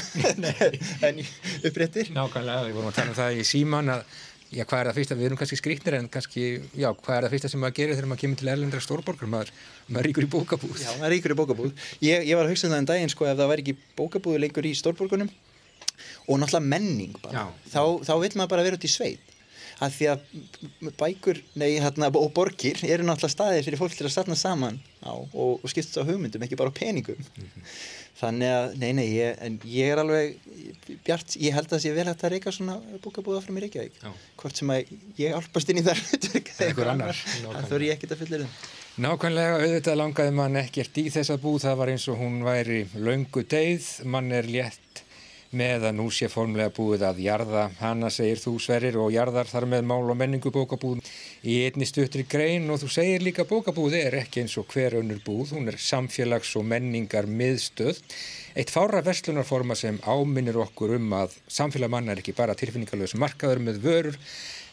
en 1.08 1.16
uppréttir. 1.64 2.12
Nákvæmlega, 2.12 2.68
við 2.68 2.74
vorum 2.76 2.92
að 2.92 2.96
tala 2.96 3.10
um 3.10 3.16
það 3.16 3.40
í 3.40 3.44
síman 3.44 3.90
að 3.90 4.04
já, 4.52 4.66
hvað 4.68 4.80
er 4.80 4.88
það 4.90 4.98
fyrsta, 5.00 5.16
við 5.16 5.26
erum 5.26 5.38
kannski 5.40 5.58
skrítnir 5.60 5.96
en 5.96 6.10
kannski, 6.12 6.44
já, 6.76 6.90
hvað 6.92 7.18
er 7.18 7.24
það 7.24 7.34
fyrsta 7.36 7.50
sem 7.50 7.62
maður 7.64 7.78
gerir 7.80 7.96
þegar 7.96 8.10
maður 8.12 8.22
kemur 8.24 8.42
til 8.42 8.52
erlendra 8.52 8.82
stórborgar? 8.84 9.30
Maður, 9.32 9.52
maður 9.88 10.06
ríkur 10.10 10.28
í 10.28 10.32
bókabúð. 10.36 10.82
Já, 10.82 10.92
maður 11.00 11.14
ríkur 11.16 11.32
í 11.32 11.40
bókabúð. 11.40 11.72
Ég, 12.04 12.28
ég 12.28 12.36
var 12.36 12.46
að 12.46 12.52
hugsa 12.52 12.68
um 12.68 12.74
það 12.76 12.82
en 12.84 12.90
daginn 12.92 13.14
sko 13.14 13.30
ef 13.32 13.38
það 13.40 13.52
væri 13.54 13.64
ekki 13.66 13.78
bókabúð 13.96 14.42
lengur 14.44 14.68
í 14.68 14.74
stórborgunum 14.76 15.32
og 16.28 16.40
náttúrulega 16.42 16.68
menning 16.68 17.18
bara, 17.22 17.48
þá, 17.70 17.82
þá 18.04 18.14
vil 18.22 18.32
maður 18.36 18.52
bara 18.54 18.66
vera 18.68 18.80
út 18.80 18.88
í 18.88 18.92
sveit 18.92 19.31
að 19.82 19.96
því 19.96 20.10
að 20.12 20.92
bækur 21.00 21.40
nei, 21.58 21.72
hérna, 21.82 22.12
og 22.14 22.30
borgir 22.36 22.82
eru 22.86 23.06
náttúrulega 23.08 23.34
staðir 23.34 23.66
fyrir 23.66 23.82
fólk 23.82 23.96
til 23.98 24.06
að 24.08 24.14
starna 24.14 24.38
saman 24.38 24.78
á 25.02 25.14
og, 25.14 25.58
og 25.58 25.66
skipta 25.72 26.06
á 26.06 26.10
hugmyndum, 26.10 26.44
ekki 26.46 26.60
bara 26.60 26.70
á 26.70 26.78
peningum. 26.78 27.18
Mm 27.18 27.48
-hmm. 27.48 27.72
þannig 28.22 28.52
að, 28.54 28.76
nei, 28.78 28.92
nei 28.94 29.08
ég, 29.16 29.62
ég 29.66 29.94
er 29.94 29.98
alveg 29.98 30.38
bjart, 31.06 31.38
ég 31.42 31.56
held 31.56 31.66
að 31.66 31.74
það 31.74 31.84
sé 31.84 31.94
vel 31.96 32.08
hægt 32.08 32.24
að 32.24 32.34
reyka 32.36 32.52
svona 32.52 32.76
búkabúða 33.02 33.42
frá 33.42 33.52
mér 33.56 33.66
ekki 33.70 33.90
hvort 34.38 34.58
sem 34.58 34.70
að 34.70 34.94
ég 35.18 35.34
álpast 35.34 35.70
inn 35.70 35.82
í 35.82 35.88
þar 35.88 36.00
einhver 36.62 36.92
annar 36.94 37.16
það 37.16 37.70
þurfi 37.72 37.90
ég 37.90 37.98
ekkert 37.98 38.12
að 38.14 38.22
fylla 38.22 38.44
um. 38.46 38.54
Nákvæmlega 39.02 39.58
auðvitað 39.58 39.98
langaði 39.98 40.32
mann 40.36 40.56
ekkert 40.56 40.98
í 40.98 41.10
þessa 41.10 41.38
búð, 41.42 41.62
það 41.64 41.78
var 41.80 41.90
eins 41.90 42.08
og 42.12 42.20
hún 42.20 42.44
væri 42.44 42.86
laungu 42.94 43.44
deyð, 43.48 43.88
mann 44.04 44.32
er 44.32 44.46
létt 44.46 45.06
með 45.58 45.88
að 45.90 45.98
nú 46.00 46.08
sé 46.14 46.30
formlega 46.32 46.74
búið 46.76 47.06
að 47.08 47.22
jarða. 47.26 47.64
Hana 47.80 48.12
segir 48.14 48.40
þú 48.42 48.56
Sverrir 48.64 49.00
og 49.02 49.12
jarðar 49.14 49.50
þar 49.50 49.68
með 49.74 49.88
mál 49.92 50.04
og 50.04 50.20
menningu 50.20 50.52
bókabúð. 50.54 51.02
Í 51.44 51.58
einni 51.68 51.88
stuttri 51.90 52.28
grein 52.30 52.70
og 52.72 52.82
þú 52.84 52.92
segir 52.96 53.26
líka 53.26 53.48
bókabúð 53.50 53.98
er 54.00 54.20
ekki 54.22 54.44
eins 54.44 54.58
og 54.62 54.70
hver 54.72 55.00
önnur 55.02 55.20
búð, 55.26 55.56
hún 55.58 55.72
er 55.72 55.80
samfélags 55.82 56.56
og 56.60 56.68
menningar 56.72 57.28
miðstöð 57.28 58.00
eitt 58.56 58.72
fára 58.72 59.00
verslunarforma 59.04 59.76
sem 59.80 60.00
áminnir 60.04 60.58
okkur 60.60 60.98
um 60.98 61.14
að 61.16 61.38
samfélag 61.48 61.92
manna 61.94 62.12
er 62.12 62.20
ekki 62.20 62.36
bara 62.36 62.56
tilfinningarlöðs 62.60 63.16
markaður 63.20 63.62
með 63.64 63.80
vörur 63.86 64.18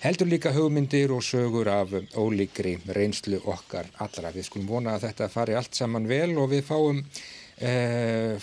heldur 0.02 0.30
líka 0.30 0.52
hugmyndir 0.54 1.12
og 1.14 1.22
sögur 1.26 1.70
af 1.70 1.94
ólíkri 2.18 2.76
reynslu 2.94 3.40
okkar 3.44 3.90
allra. 4.02 4.32
Við 4.34 4.48
skulum 4.48 4.70
vona 4.70 4.96
að 4.96 5.08
þetta 5.08 5.30
fari 5.32 5.58
allt 5.58 5.78
saman 5.78 6.06
vel 6.10 6.34
og 6.38 6.50
við 6.54 6.66
fáum 6.66 7.04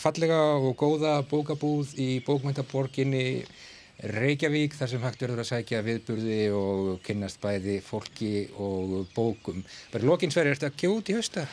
fallega 0.01 0.39
og 0.59 0.73
góða 0.79 1.19
bókabúð 1.29 1.93
í 2.03 2.09
bókmyndaborginni 2.25 3.45
Reykjavík 4.03 4.75
þar 4.75 4.91
sem 4.91 5.05
hægt 5.05 5.21
verður 5.23 5.43
að 5.45 5.51
sækja 5.53 5.79
viðburði 5.85 6.39
og 6.51 6.89
kynnast 7.05 7.39
bæði 7.43 7.77
fólki 7.83 8.49
og 8.59 9.05
bókum. 9.15 9.63
Bara 9.93 10.09
lokinsverði, 10.11 10.51
er 10.51 10.59
þetta 10.59 10.81
kjót 10.81 11.11
í 11.11 11.15
hausta? 11.15 11.45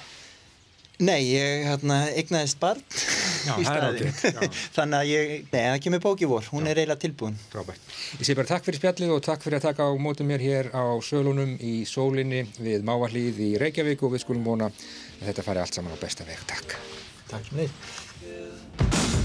Nei, 1.03 1.33
ég 1.33 1.65
hérna, 1.67 1.97
eignaðist 2.15 2.59
barn 2.63 2.83
já, 2.93 3.55
í 3.57 3.65
staðin. 3.67 4.13
Þannig 4.77 4.99
að 4.99 5.09
ég, 5.09 5.33
nei, 5.49 5.61
það 5.65 5.79
kemur 5.87 6.03
bóki 6.05 6.29
vor, 6.31 6.47
hún 6.53 6.69
já. 6.69 6.73
er 6.73 6.83
eiginlega 6.83 7.03
tilbúin. 7.07 7.39
Rábært. 7.55 7.93
Ég 8.21 8.29
sé 8.29 8.37
bara 8.39 8.51
takk 8.53 8.67
fyrir 8.69 8.83
spjallið 8.83 9.15
og 9.17 9.23
takk 9.27 9.43
fyrir 9.43 9.59
að 9.59 9.69
taka 9.71 9.89
á 9.89 9.91
mótum 9.99 10.31
mér 10.31 10.45
hér 10.45 10.71
á 10.75 10.85
sölunum 11.03 11.57
í 11.59 11.83
sólinni 11.89 12.45
við 12.61 12.87
Máallíð 12.87 13.41
í 13.49 13.53
Reykjavík 13.63 14.03
og 14.07 14.15
við 14.15 14.27
skulum 14.27 14.47
vona 14.47 14.71
að 14.71 15.31
þetta 15.31 15.47
fari 15.49 15.65
allt 15.65 15.81
saman 15.81 15.97
á 15.97 16.03
besta 16.03 16.29
veg. 16.29 16.45
Takk. 16.51 16.77
Tack 17.33 17.53
ska 17.53 19.22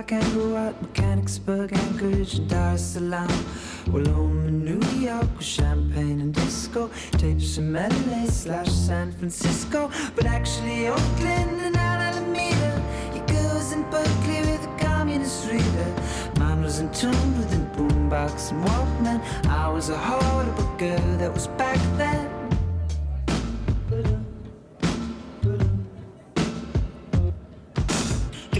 Fyrir 0.00 0.22
mig. 0.22 0.22
Kangaroo 0.22 0.72
Mechanicsburg, 0.80 1.72
Anchorage, 1.72 2.40
Dar 2.48 2.74
es 2.74 2.94
Salaam. 2.94 3.28
Well, 3.92 4.06
home 4.06 4.48
in 4.48 4.64
New 4.64 4.80
York 5.00 5.28
with 5.36 5.46
champagne 5.46 6.20
and 6.20 6.34
disco. 6.34 6.90
Tapes 7.12 7.56
from 7.56 7.74
LA 7.74 8.26
slash 8.26 8.70
San 8.70 9.12
Francisco. 9.12 9.90
But 10.14 10.26
actually, 10.26 10.88
Oakland 10.88 11.60
and 11.62 11.76
Alameda. 11.76 12.82
He 13.12 13.20
goes 13.20 13.72
in 13.72 13.82
Berkeley 13.90 14.40
with 14.40 14.64
a 14.64 14.76
communist 14.78 15.50
reader. 15.50 15.94
Mine 16.38 16.62
was 16.62 16.78
in 16.78 16.90
tune 16.92 17.38
with 17.38 17.52
a 17.54 17.76
boombox 17.76 18.52
and 18.52 18.64
Walkman. 18.64 19.20
I 19.48 19.68
was 19.68 19.90
a 19.90 19.98
horrible 19.98 20.76
girl 20.78 21.16
that 21.18 21.32
was 21.32 21.46
back 21.58 21.78
then. 21.96 22.19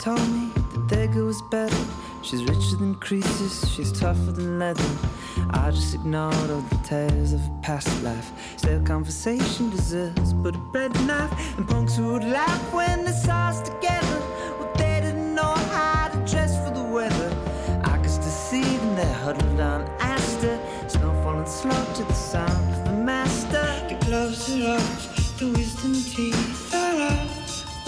told 0.00 0.30
me 0.30 0.50
that 0.54 0.88
their 0.88 1.06
girl 1.08 1.26
was 1.26 1.42
better. 1.42 1.84
She's 2.22 2.42
richer 2.44 2.76
than 2.76 2.94
creases, 2.94 3.70
she's 3.70 3.92
tougher 3.92 4.32
than 4.32 4.58
leather. 4.58 4.90
I 5.50 5.70
just 5.70 5.94
ignored 5.94 6.50
all 6.50 6.62
the 6.62 6.80
tales 6.84 7.34
of 7.34 7.44
a 7.44 7.60
past 7.60 8.02
life. 8.02 8.32
Still, 8.56 8.82
conversation 8.82 9.68
deserves 9.68 10.32
but 10.32 10.54
a 10.54 10.58
bread 10.72 10.94
knife. 11.06 11.30
And 11.58 11.68
punks 11.68 11.96
who 11.96 12.14
would 12.14 12.24
laugh 12.24 12.72
when 12.72 13.04
they 13.04 13.12
saw 13.12 13.48
us 13.48 13.60
together. 13.60 14.20
Well, 14.58 14.72
they 14.78 15.00
didn't 15.02 15.34
know 15.34 15.54
how 15.76 16.08
to 16.08 16.18
dress 16.30 16.56
for 16.66 16.72
the 16.74 16.84
weather. 16.84 17.30
I 17.84 17.98
could 17.98 18.10
still 18.10 18.38
see 18.48 18.62
them 18.62 18.96
there 18.96 19.14
huddled 19.24 19.60
on 19.60 19.82
Astor. 20.00 20.58
Snow 20.88 21.12
falling 21.22 21.44
slow 21.44 21.84
to 21.96 22.04
the 22.04 22.14
sound 22.14 22.74
of 22.74 22.84
the 22.86 22.92
master. 23.04 23.66
The 23.90 24.02
gloves 24.06 24.50
are 24.50 24.76
off, 24.76 25.38
the 25.38 25.48
wisdom 25.48 25.92
teeth 25.92 26.74
are 26.74 27.00
out 27.02 27.28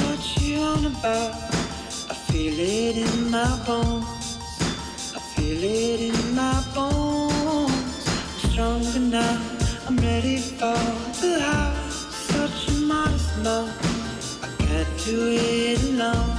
What 0.05 0.42
you 0.42 0.59
on 0.59 0.85
about. 0.85 1.62
I 2.42 2.44
feel 2.46 2.59
it 2.59 2.96
in 2.96 3.31
my 3.31 3.57
bones. 3.64 4.37
I 5.14 5.20
feel 5.20 5.62
it 5.62 6.00
in 6.00 6.35
my 6.35 6.64
bones. 6.74 8.05
I'm 8.09 8.50
stronger 8.50 8.98
now. 8.98 9.40
I'm 9.87 9.96
ready 9.98 10.38
for 10.38 10.74
the 11.20 11.38
house. 11.38 12.16
Such 12.35 12.68
a 12.68 12.81
modest 12.81 13.38
mouth. 13.44 13.70
I 14.42 14.48
can't 14.59 15.05
do 15.05 15.28
it 15.31 15.85
alone. 15.85 16.37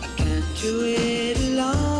I 0.00 0.06
can't 0.16 0.44
do 0.62 0.84
it 0.84 1.38
alone. 1.40 1.93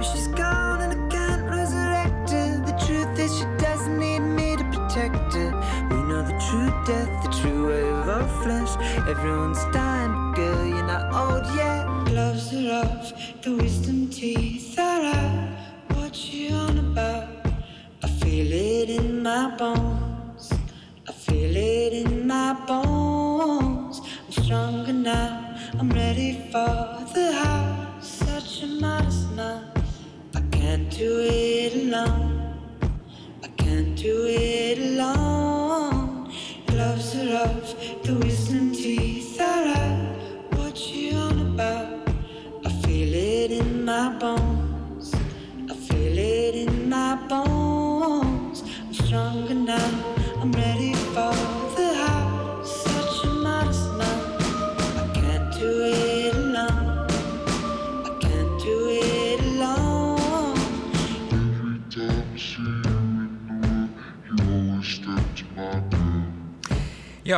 Maybe 0.00 0.12
she's 0.12 0.28
gone 0.28 0.80
and 0.80 0.92
I 0.94 1.08
can't 1.14 1.44
resurrect 1.50 2.30
her. 2.30 2.62
The 2.64 2.72
truth 2.86 3.18
is, 3.18 3.38
she 3.38 3.44
doesn't 3.58 3.98
need 3.98 4.20
me 4.20 4.56
to 4.56 4.64
protect 4.64 5.34
her. 5.34 5.50
We 5.90 5.96
know 6.08 6.22
the 6.22 6.38
true 6.48 6.72
death, 6.86 7.22
the 7.22 7.30
true 7.38 7.68
way 7.68 7.86
of 7.86 8.08
our 8.08 8.26
flesh. 8.42 8.70
Everyone's 9.06 9.62
dying, 9.74 10.10
but 10.10 10.36
girl, 10.36 10.64
you're 10.64 10.86
not 10.86 11.12
old 11.12 11.44
yet. 11.54 11.84
Gloves 12.06 12.54
are 12.54 12.82
off, 12.82 12.99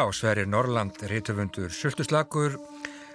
Já, 0.02 0.12
Sverrir 0.12 0.48
Norrland, 0.48 0.98
reytöfundur 1.02 1.70
Sultuslagur 1.70 2.58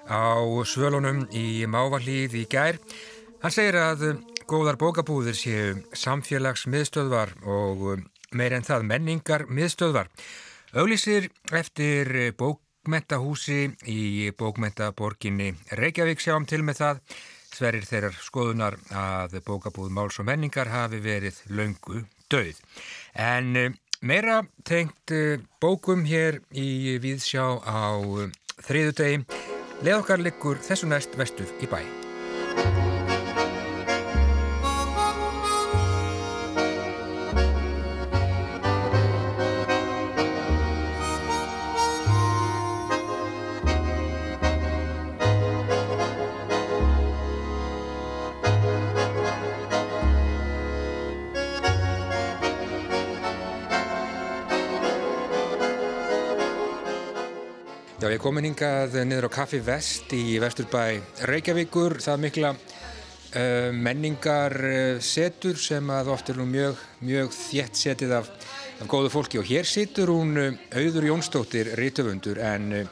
á 0.08 0.40
Svölunum 0.64 1.26
í 1.36 1.68
Mávalíð 1.68 2.38
í 2.40 2.44
gær. 2.48 2.78
Hann 3.44 3.52
segir 3.52 3.76
að 3.76 4.22
góðar 4.48 4.78
bókabúðir 4.80 5.36
séu 5.36 5.74
samfélagsmiðstöðvar 5.92 7.34
og 7.44 8.06
meir 8.32 8.56
en 8.56 8.64
það 8.64 8.88
menningar 8.88 9.44
miðstöðvar. 9.52 10.08
Auglýsir 10.80 11.28
eftir 11.52 12.32
bókmentahúsi 12.40 13.74
í 13.84 14.32
bókmentaborginni 14.40 15.58
Reykjavík 15.76 16.24
sjáum 16.24 16.48
til 16.48 16.62
með 16.64 16.86
það. 16.86 17.02
Sverrir 17.52 17.90
þeirrar 17.90 18.22
skoðunar 18.24 18.80
að 18.96 19.42
bókabúð 19.44 19.92
Máls 19.92 20.22
og 20.24 20.30
menningar 20.32 20.72
hafi 20.72 21.04
verið 21.04 21.44
löngu 21.52 22.06
döið. 22.32 22.64
En 23.12 23.56
um, 23.60 23.76
meira 24.02 24.42
tengt 24.64 25.14
uh, 25.14 25.38
bókum 25.62 26.06
hér 26.08 26.42
í 26.52 26.98
Víðsjá 27.04 27.46
á 27.64 27.98
uh, 27.98 28.28
þriðudegi. 28.66 29.24
Leð 29.86 30.02
okkar 30.02 30.24
liggur 30.24 30.62
þessu 30.62 30.90
næst 30.90 31.18
vestuð 31.18 31.54
í 31.62 31.70
bæ. 31.70 31.82
Komin 58.28 58.44
hingað 58.50 58.98
niður 59.08 59.30
á 59.32 59.36
Kaffi 59.38 59.62
Vest 59.64 60.12
í 60.12 60.36
Vesturbæ 60.44 60.98
Reykjavíkur. 61.30 61.94
Það 62.04 62.18
mikla 62.20 62.50
uh, 62.52 63.70
menningar 63.72 64.56
uh, 64.68 64.80
setur 65.00 65.56
sem 65.56 65.92
að 65.96 66.10
oft 66.12 66.28
er 66.34 66.36
nú 66.42 66.44
mjög, 66.50 66.82
mjög 67.08 67.30
þétt 67.32 67.80
setið 67.80 68.16
af, 68.18 68.28
af 68.84 68.90
góðu 68.92 69.14
fólki 69.14 69.40
og 69.40 69.48
hér 69.48 69.70
situr 69.70 70.12
hún 70.12 70.34
uh, 70.42 70.58
Auður 70.76 71.08
Jónsdóttir 71.08 71.70
rítöfundur 71.80 72.42
en 72.44 72.66
uh, 72.82 72.90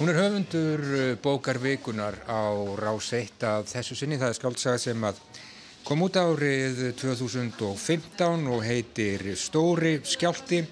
hún 0.00 0.10
er 0.10 0.18
höfundur 0.18 0.82
bókarvikunar 1.22 2.18
á 2.26 2.42
rás 2.80 3.12
1 3.14 3.46
af 3.46 3.70
þessu 3.70 3.94
sinni. 4.00 4.18
Það 4.18 4.32
er 4.32 4.38
skáldsaga 4.40 4.82
sem 4.88 5.06
að 5.06 5.20
kom 5.86 6.02
út 6.02 6.18
árið 6.18 6.88
2015 6.98 8.50
og 8.50 8.66
heitir 8.66 9.22
Stóri 9.38 10.00
skjálti. 10.02 10.64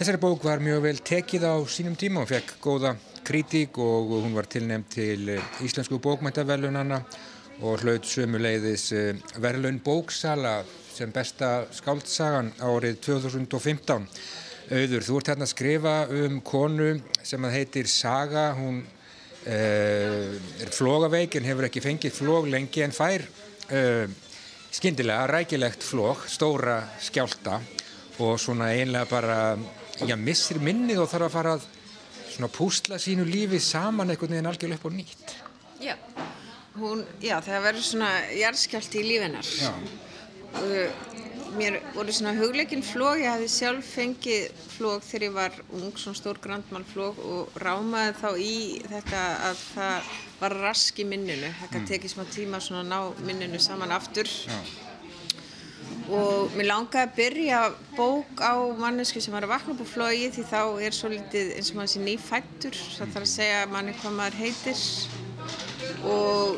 Þessari 0.00 0.18
bók 0.18 0.42
var 0.48 0.64
mjög 0.64 0.82
vel 0.88 0.98
tekið 0.98 1.46
á 1.46 1.54
sínum 1.70 1.94
tíma 1.94 2.24
og 2.24 2.32
fekk 2.32 2.56
góða 2.64 2.96
kritík 3.24 3.78
og 3.78 4.14
hún 4.24 4.34
var 4.34 4.48
tilnæmt 4.50 4.90
til 4.94 5.34
Íslensku 5.64 6.00
bókmæntaverlunana 6.02 7.02
og 7.60 7.82
hlaut 7.82 8.06
sömuleiðis 8.08 8.90
verlun 9.40 9.80
bóksala 9.84 10.60
sem 10.94 11.12
besta 11.12 11.66
skáldsagan 11.72 12.52
árið 12.60 13.00
2015. 13.06 14.06
Auður, 14.70 15.02
þú 15.02 15.18
ert 15.18 15.30
hérna 15.32 15.46
að 15.46 15.52
skrifa 15.52 15.94
um 16.14 16.40
konu 16.46 16.90
sem 17.26 17.44
að 17.44 17.54
heitir 17.56 17.88
Saga, 17.90 18.50
hún 18.54 18.82
uh, 18.84 20.34
er 20.62 20.72
flogaveik 20.74 21.36
en 21.38 21.48
hefur 21.48 21.66
ekki 21.66 21.82
fengið 21.84 22.18
flog 22.20 22.48
lengi 22.52 22.84
en 22.84 22.94
fær 22.94 23.24
uh, 23.24 24.06
skyndilega 24.70 25.26
rækilegt 25.32 25.82
flog, 25.82 26.22
stóra 26.30 26.78
skjálta 27.02 27.58
og 28.20 28.38
svona 28.38 28.70
einlega 28.76 29.08
bara 29.10 29.40
já, 30.04 30.16
missir 30.16 30.60
minnið 30.62 31.02
og 31.02 31.10
þarf 31.10 31.26
að 31.26 31.34
fara 31.34 31.54
að 31.58 31.68
svona 32.40 32.48
púsla 32.56 32.98
sínu 32.98 33.24
lífi 33.28 33.60
saman 33.60 34.10
einhvern 34.10 34.32
veginn 34.32 34.48
algjörlega 34.48 34.80
upp 34.80 34.88
á 34.88 34.90
nýtt. 34.96 35.32
Já, 35.80 35.96
hún, 36.80 37.04
já, 37.20 37.36
það 37.44 37.64
verður 37.66 37.84
svona 37.84 38.10
jarðskjálti 38.32 39.00
í 39.00 39.08
lífinar. 39.08 39.50
Já. 39.60 39.72
Mér 41.50 41.80
voru 41.96 42.12
svona 42.14 42.32
hugleikinn 42.38 42.84
flóg, 42.86 43.20
ég 43.20 43.32
hafði 43.32 43.48
sjálf 43.50 43.88
fengið 43.96 44.60
flóg 44.76 45.02
þegar 45.02 45.24
ég 45.26 45.32
var 45.34 45.56
ung, 45.74 45.96
svona 45.98 46.18
stór 46.18 46.38
grandmannflóg 46.42 47.18
og 47.26 47.56
rámaði 47.58 48.12
þá 48.20 48.28
í 48.38 48.58
þetta 48.86 49.24
að 49.50 49.64
það 49.74 50.12
var 50.40 50.56
rask 50.62 51.02
í 51.02 51.08
minnunu. 51.10 51.50
Það 51.58 51.72
kann 51.74 51.88
tekið 51.90 52.14
smá 52.14 52.22
tíma 52.30 52.62
svona 52.62 52.84
að 52.84 52.92
ná 52.92 53.26
minnunu 53.26 53.60
saman 53.60 53.92
aftur. 53.98 54.30
Já. 54.46 54.60
Og 56.10 56.50
mér 56.58 56.66
langaði 56.66 57.04
að 57.04 57.12
byrja 57.14 57.58
bók 57.94 58.40
á 58.42 58.58
mannesku 58.80 59.20
sem 59.22 59.34
var 59.34 59.44
að 59.46 59.52
vakna 59.52 59.74
upp 59.76 59.82
á 59.86 59.92
flogi 59.92 60.30
því 60.34 60.42
þá 60.50 60.62
er 60.82 60.94
svo 60.96 61.08
litið 61.12 61.52
eins 61.54 61.68
og 61.70 61.76
maður 61.78 61.92
sé 61.92 62.00
nýfættur. 62.02 62.78
Það 62.96 63.12
þarf 63.14 63.26
að 63.26 63.30
segja 63.30 63.60
manni 63.70 63.92
hvað 64.00 64.16
maður 64.16 64.40
heitir. 64.40 64.80
Og 66.10 66.48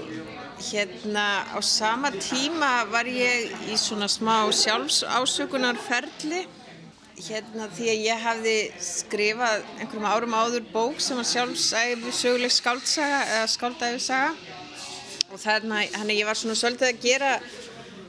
hérna 0.70 1.26
á 1.52 1.58
sama 1.60 2.10
tíma 2.16 2.70
var 2.88 3.10
ég 3.10 3.52
í 3.68 3.76
svona 3.76 4.08
smá 4.08 4.48
sjálfsásökunarferli. 4.56 6.46
Hérna 7.22 7.68
því 7.76 7.90
að 7.92 8.04
ég 8.06 8.24
hafði 8.24 8.56
skrifað 8.82 9.66
einhverjum 9.76 10.08
árum 10.08 10.38
áður 10.38 10.64
bók 10.72 10.96
sem 11.04 11.20
var 11.20 11.28
sjálfsæfi 11.28 12.14
söguleg 12.22 12.56
skáldsaga 12.56 13.20
eða 13.34 13.52
skáldæfisaga. 13.52 14.32
Og 15.32 15.44
þannig 15.44 15.92
að 16.00 16.14
ég 16.16 16.28
var 16.28 16.40
svona 16.40 16.56
svolítið 16.56 16.88
að 16.88 17.04
gera 17.04 17.34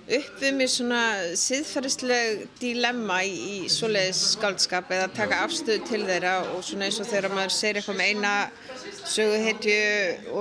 upp 0.04 0.40
við 0.42 0.56
mér 0.58 0.72
svona 0.72 1.02
siðferðisleg 1.40 2.42
dilemma 2.60 3.22
í, 3.24 3.34
í 3.64 3.70
svoleiðis 3.72 4.22
skáldskap 4.34 4.92
eða 4.92 5.12
taka 5.16 5.44
afstöðu 5.46 5.86
til 5.88 6.02
þeirra 6.08 6.34
og 6.52 6.64
svona 6.68 6.90
eins 6.90 7.00
og 7.00 7.08
þegar 7.08 7.36
maður 7.36 7.56
segir 7.56 7.80
eitthvað 7.80 8.00
með 8.02 8.12
eina 8.12 8.34
söguhetju 9.14 9.78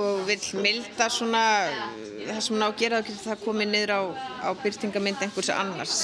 og 0.00 0.24
vill 0.26 0.64
milda 0.64 1.08
svona 1.12 1.44
það 2.26 2.42
sem 2.46 2.58
ná 2.58 2.66
að 2.68 2.76
gera 2.82 3.02
það 3.06 3.44
komið 3.44 3.72
niður 3.72 3.94
á, 3.94 4.02
á 4.46 4.50
byrtingamind 4.62 5.22
einhvers 5.24 5.52
annars. 5.54 5.96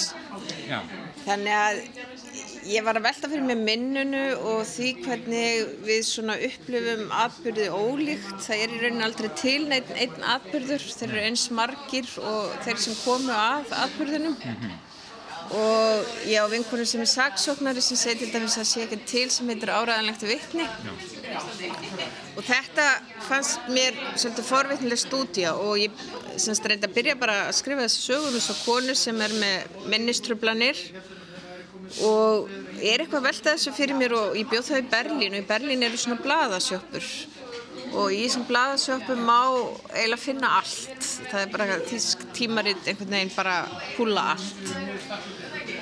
Já. 0.69 0.81
Þannig 1.27 1.55
að 1.55 1.83
ég 2.69 2.85
var 2.85 2.99
að 2.99 3.07
velta 3.09 3.29
fyrir 3.31 3.47
mig 3.49 3.61
minnunu 3.65 4.25
og 4.51 4.61
því 4.69 4.91
hvernig 5.05 5.71
við 5.87 6.03
svona 6.07 6.37
upplifum 6.49 7.15
atbyrði 7.25 7.69
ólíkt. 7.73 8.35
Það 8.45 8.65
er 8.65 8.75
í 8.75 8.83
rauninni 8.83 9.07
aldrei 9.07 9.31
til 9.39 9.63
neitt 9.71 9.95
einn 9.97 10.29
atbyrður. 10.35 10.85
Þeir 10.99 11.09
eru 11.09 11.25
eins 11.31 11.47
margir 11.55 12.11
og 12.21 12.53
þeir 12.67 12.85
sem 12.85 13.01
komu 13.05 13.33
að 13.33 13.73
atbyrðunum. 13.87 14.37
Og 15.49 16.09
ég 16.29 16.45
á 16.45 16.47
vinkonu 16.53 16.85
sem 16.85 17.01
er 17.01 17.09
saksóknari 17.09 17.81
sem 17.81 17.97
segir 17.97 18.27
til 18.27 18.35
dæmis 18.35 18.59
að 18.61 18.67
sé 18.69 18.83
ekki 18.85 18.99
til 19.09 19.27
sem 19.33 19.49
heitir 19.49 19.73
áræðanlegt 19.73 20.27
vikni. 20.29 20.67
Og 22.37 22.43
þetta 22.45 22.89
fannst 23.25 23.71
mér 23.73 23.97
svolítið 24.13 24.49
forvitnileg 24.51 25.01
stúdía 25.01 25.55
og 25.57 25.81
ég 25.81 26.03
semst 26.37 26.69
reyndi 26.69 26.85
að 26.85 26.99
byrja 27.01 27.17
bara 27.21 27.39
að 27.47 27.57
skrifa 27.63 27.87
þessi 27.87 28.11
sögum 28.11 28.37
eins 28.37 28.51
og 28.53 28.61
konu 28.67 28.99
sem 28.99 29.25
er 29.25 29.39
með 29.41 29.87
minnistrublanir 29.95 30.85
og 32.05 32.49
er 32.79 33.03
eitthvað 33.03 33.19
að 33.23 33.27
velta 33.31 33.55
þessu 33.55 33.73
fyrir 33.77 33.99
mér 33.99 34.15
og 34.19 34.37
ég 34.39 34.49
bjóð 34.51 34.71
það 34.71 34.81
í 34.83 34.89
Berlín 34.93 35.35
og 35.35 35.43
í 35.43 35.49
Berlín 35.49 35.85
eru 35.87 36.01
svona 36.01 36.23
blaðasjöppur 36.25 37.11
og 37.97 38.13
í 38.13 38.23
þessum 38.25 38.45
blaðasjöppum 38.49 39.21
má 39.25 39.41
eiginlega 39.95 40.21
finna 40.21 40.51
allt. 40.59 41.07
Það 41.31 41.41
er 41.41 41.53
bara 41.53 41.79
tísk 41.89 42.25
tímaritt 42.37 42.91
einhvern 42.91 43.15
veginn 43.17 43.35
bara 43.37 43.57
húla 43.97 44.27
allt. 44.35 44.73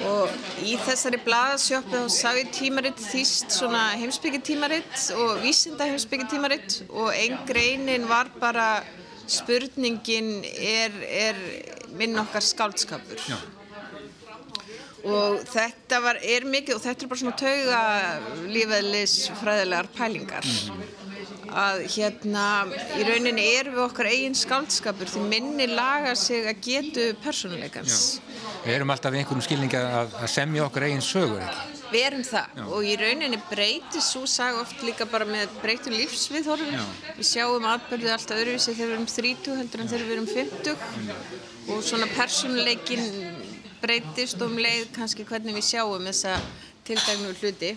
Og 0.07 0.31
í 0.67 0.77
þessari 0.85 1.19
blaðasjöppu 1.25 2.05
þá 2.05 2.13
sá 2.13 2.29
ég 2.37 2.53
tímaritt 2.55 3.01
þýst 3.01 3.57
svona 3.57 3.89
heimsbyggi 3.97 4.43
tímaritt 4.53 5.09
og 5.17 5.43
vísinda 5.43 5.89
heimsbyggi 5.89 6.29
tímaritt 6.37 6.79
og 6.91 7.11
einn 7.17 7.41
greinin 7.49 8.07
var 8.11 8.31
bara 8.41 8.69
spurningin 9.27 10.45
er, 10.47 10.95
er 11.03 11.41
minn 11.99 12.19
okkar 12.23 12.45
skáldskapur? 12.45 13.23
Já. 13.27 13.41
Og 15.07 15.41
þetta 15.51 16.01
var, 16.03 16.19
er 16.23 16.47
mikið 16.51 16.77
og 16.77 16.83
þetta 16.85 17.05
er 17.05 17.11
bara 17.13 17.23
svona 17.23 17.41
tauga 17.41 17.81
lífæðlis 18.51 19.17
fræðilegar 19.41 19.91
pælingar. 19.97 20.49
Að 21.57 21.85
hérna 21.95 22.47
í 22.99 23.07
rauninni 23.07 23.45
erum 23.57 23.77
við 23.79 23.85
okkar 23.87 24.11
eigin 24.11 24.35
skáldskapur 24.37 25.09
því 25.09 25.23
minni 25.31 25.69
laga 25.71 26.17
sig 26.19 26.49
að 26.51 26.61
getu 26.67 27.07
persónuleikans. 27.23 28.19
Við 28.67 28.75
erum 28.75 28.93
alltaf 28.93 29.15
í 29.15 29.23
einhverjum 29.23 29.47
skilningi 29.47 29.79
að, 29.79 30.19
að 30.21 30.31
semja 30.33 30.67
okkar 30.67 30.89
eigin 30.89 31.05
sögur, 31.07 31.41
ekki? 31.47 31.77
við 31.93 32.07
erum 32.09 32.25
það. 32.27 32.63
Og 32.67 32.87
í 32.87 32.95
rauninni 33.01 33.39
breytir 33.51 34.05
svo 34.05 34.25
saga 34.31 34.63
oft 34.65 34.83
líka 34.85 35.07
bara 35.09 35.29
með 35.29 35.55
breytur 35.63 35.95
lífsviðhorfum. 35.95 36.75
Já. 36.75 36.85
við 37.17 37.29
sjáum 37.31 37.69
atbyrðu 37.71 38.13
alltaf 38.17 38.41
öðruvísi 38.43 38.75
þegar 38.75 38.91
við 38.91 38.97
erum 38.97 39.11
30 39.15 39.61
heldur 39.61 39.85
en 39.85 39.93
þegar 39.93 40.09
við 40.11 40.17
erum 40.17 40.31
50 40.35 41.73
og 41.73 41.85
svona 41.87 42.11
persónuleikin 42.15 43.07
breytist 43.83 44.41
og 44.43 44.51
um 44.53 44.59
leið 44.63 44.89
kannski 44.97 45.25
hvernig 45.29 45.55
við 45.59 45.67
sjáum 45.73 46.07
þessa 46.11 46.37
tildægnu 46.87 47.33
hluti. 47.41 47.73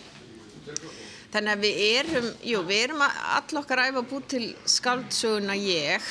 Þannig 1.30 1.52
að 1.54 1.64
við 1.66 1.80
erum, 2.00 2.28
jú, 2.52 2.62
við 2.66 2.84
erum 2.88 3.04
all 3.06 3.60
okkar 3.62 3.84
æfa 3.88 4.02
búið 4.10 4.28
til 4.34 4.46
skáldsöguna 4.66 5.54
ég 5.60 6.02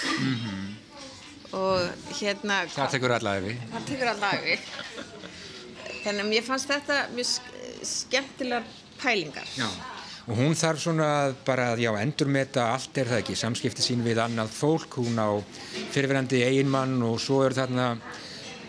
og 1.57 1.89
hérna, 2.21 2.61
Það 2.71 2.91
tekur 2.93 3.15
við. 3.47 3.61
það 3.73 3.87
tekur 3.89 4.11
alltaf 4.13 4.35
æfi. 4.37 4.59
Þannig 6.05 6.23
að 6.25 6.29
mér 6.33 6.45
fannst 6.47 6.69
þetta 6.71 6.99
mjög 7.17 7.31
sk- 7.33 7.87
skemmtilegar 7.89 8.69
pælingar. 9.01 9.49
Já. 9.59 9.69
Og 10.29 10.37
hún 10.37 10.53
þarf 10.61 10.83
svona 10.83 11.09
bara 11.47 11.71
að 11.73 11.81
já, 11.87 11.91
endurmeta 12.03 12.67
allt 12.75 12.99
er 13.01 13.09
það 13.09 13.23
ekki, 13.23 13.37
samskipti 13.41 13.83
sín 13.83 14.03
við 14.05 14.19
annað 14.21 14.51
fólk, 14.53 14.99
hún 15.01 15.17
á 15.17 15.41
fyrirverandi 15.95 16.43
eiginmann 16.45 16.99
og 17.03 17.17
svo 17.23 17.41
eru 17.47 17.57
þarna 17.57 17.87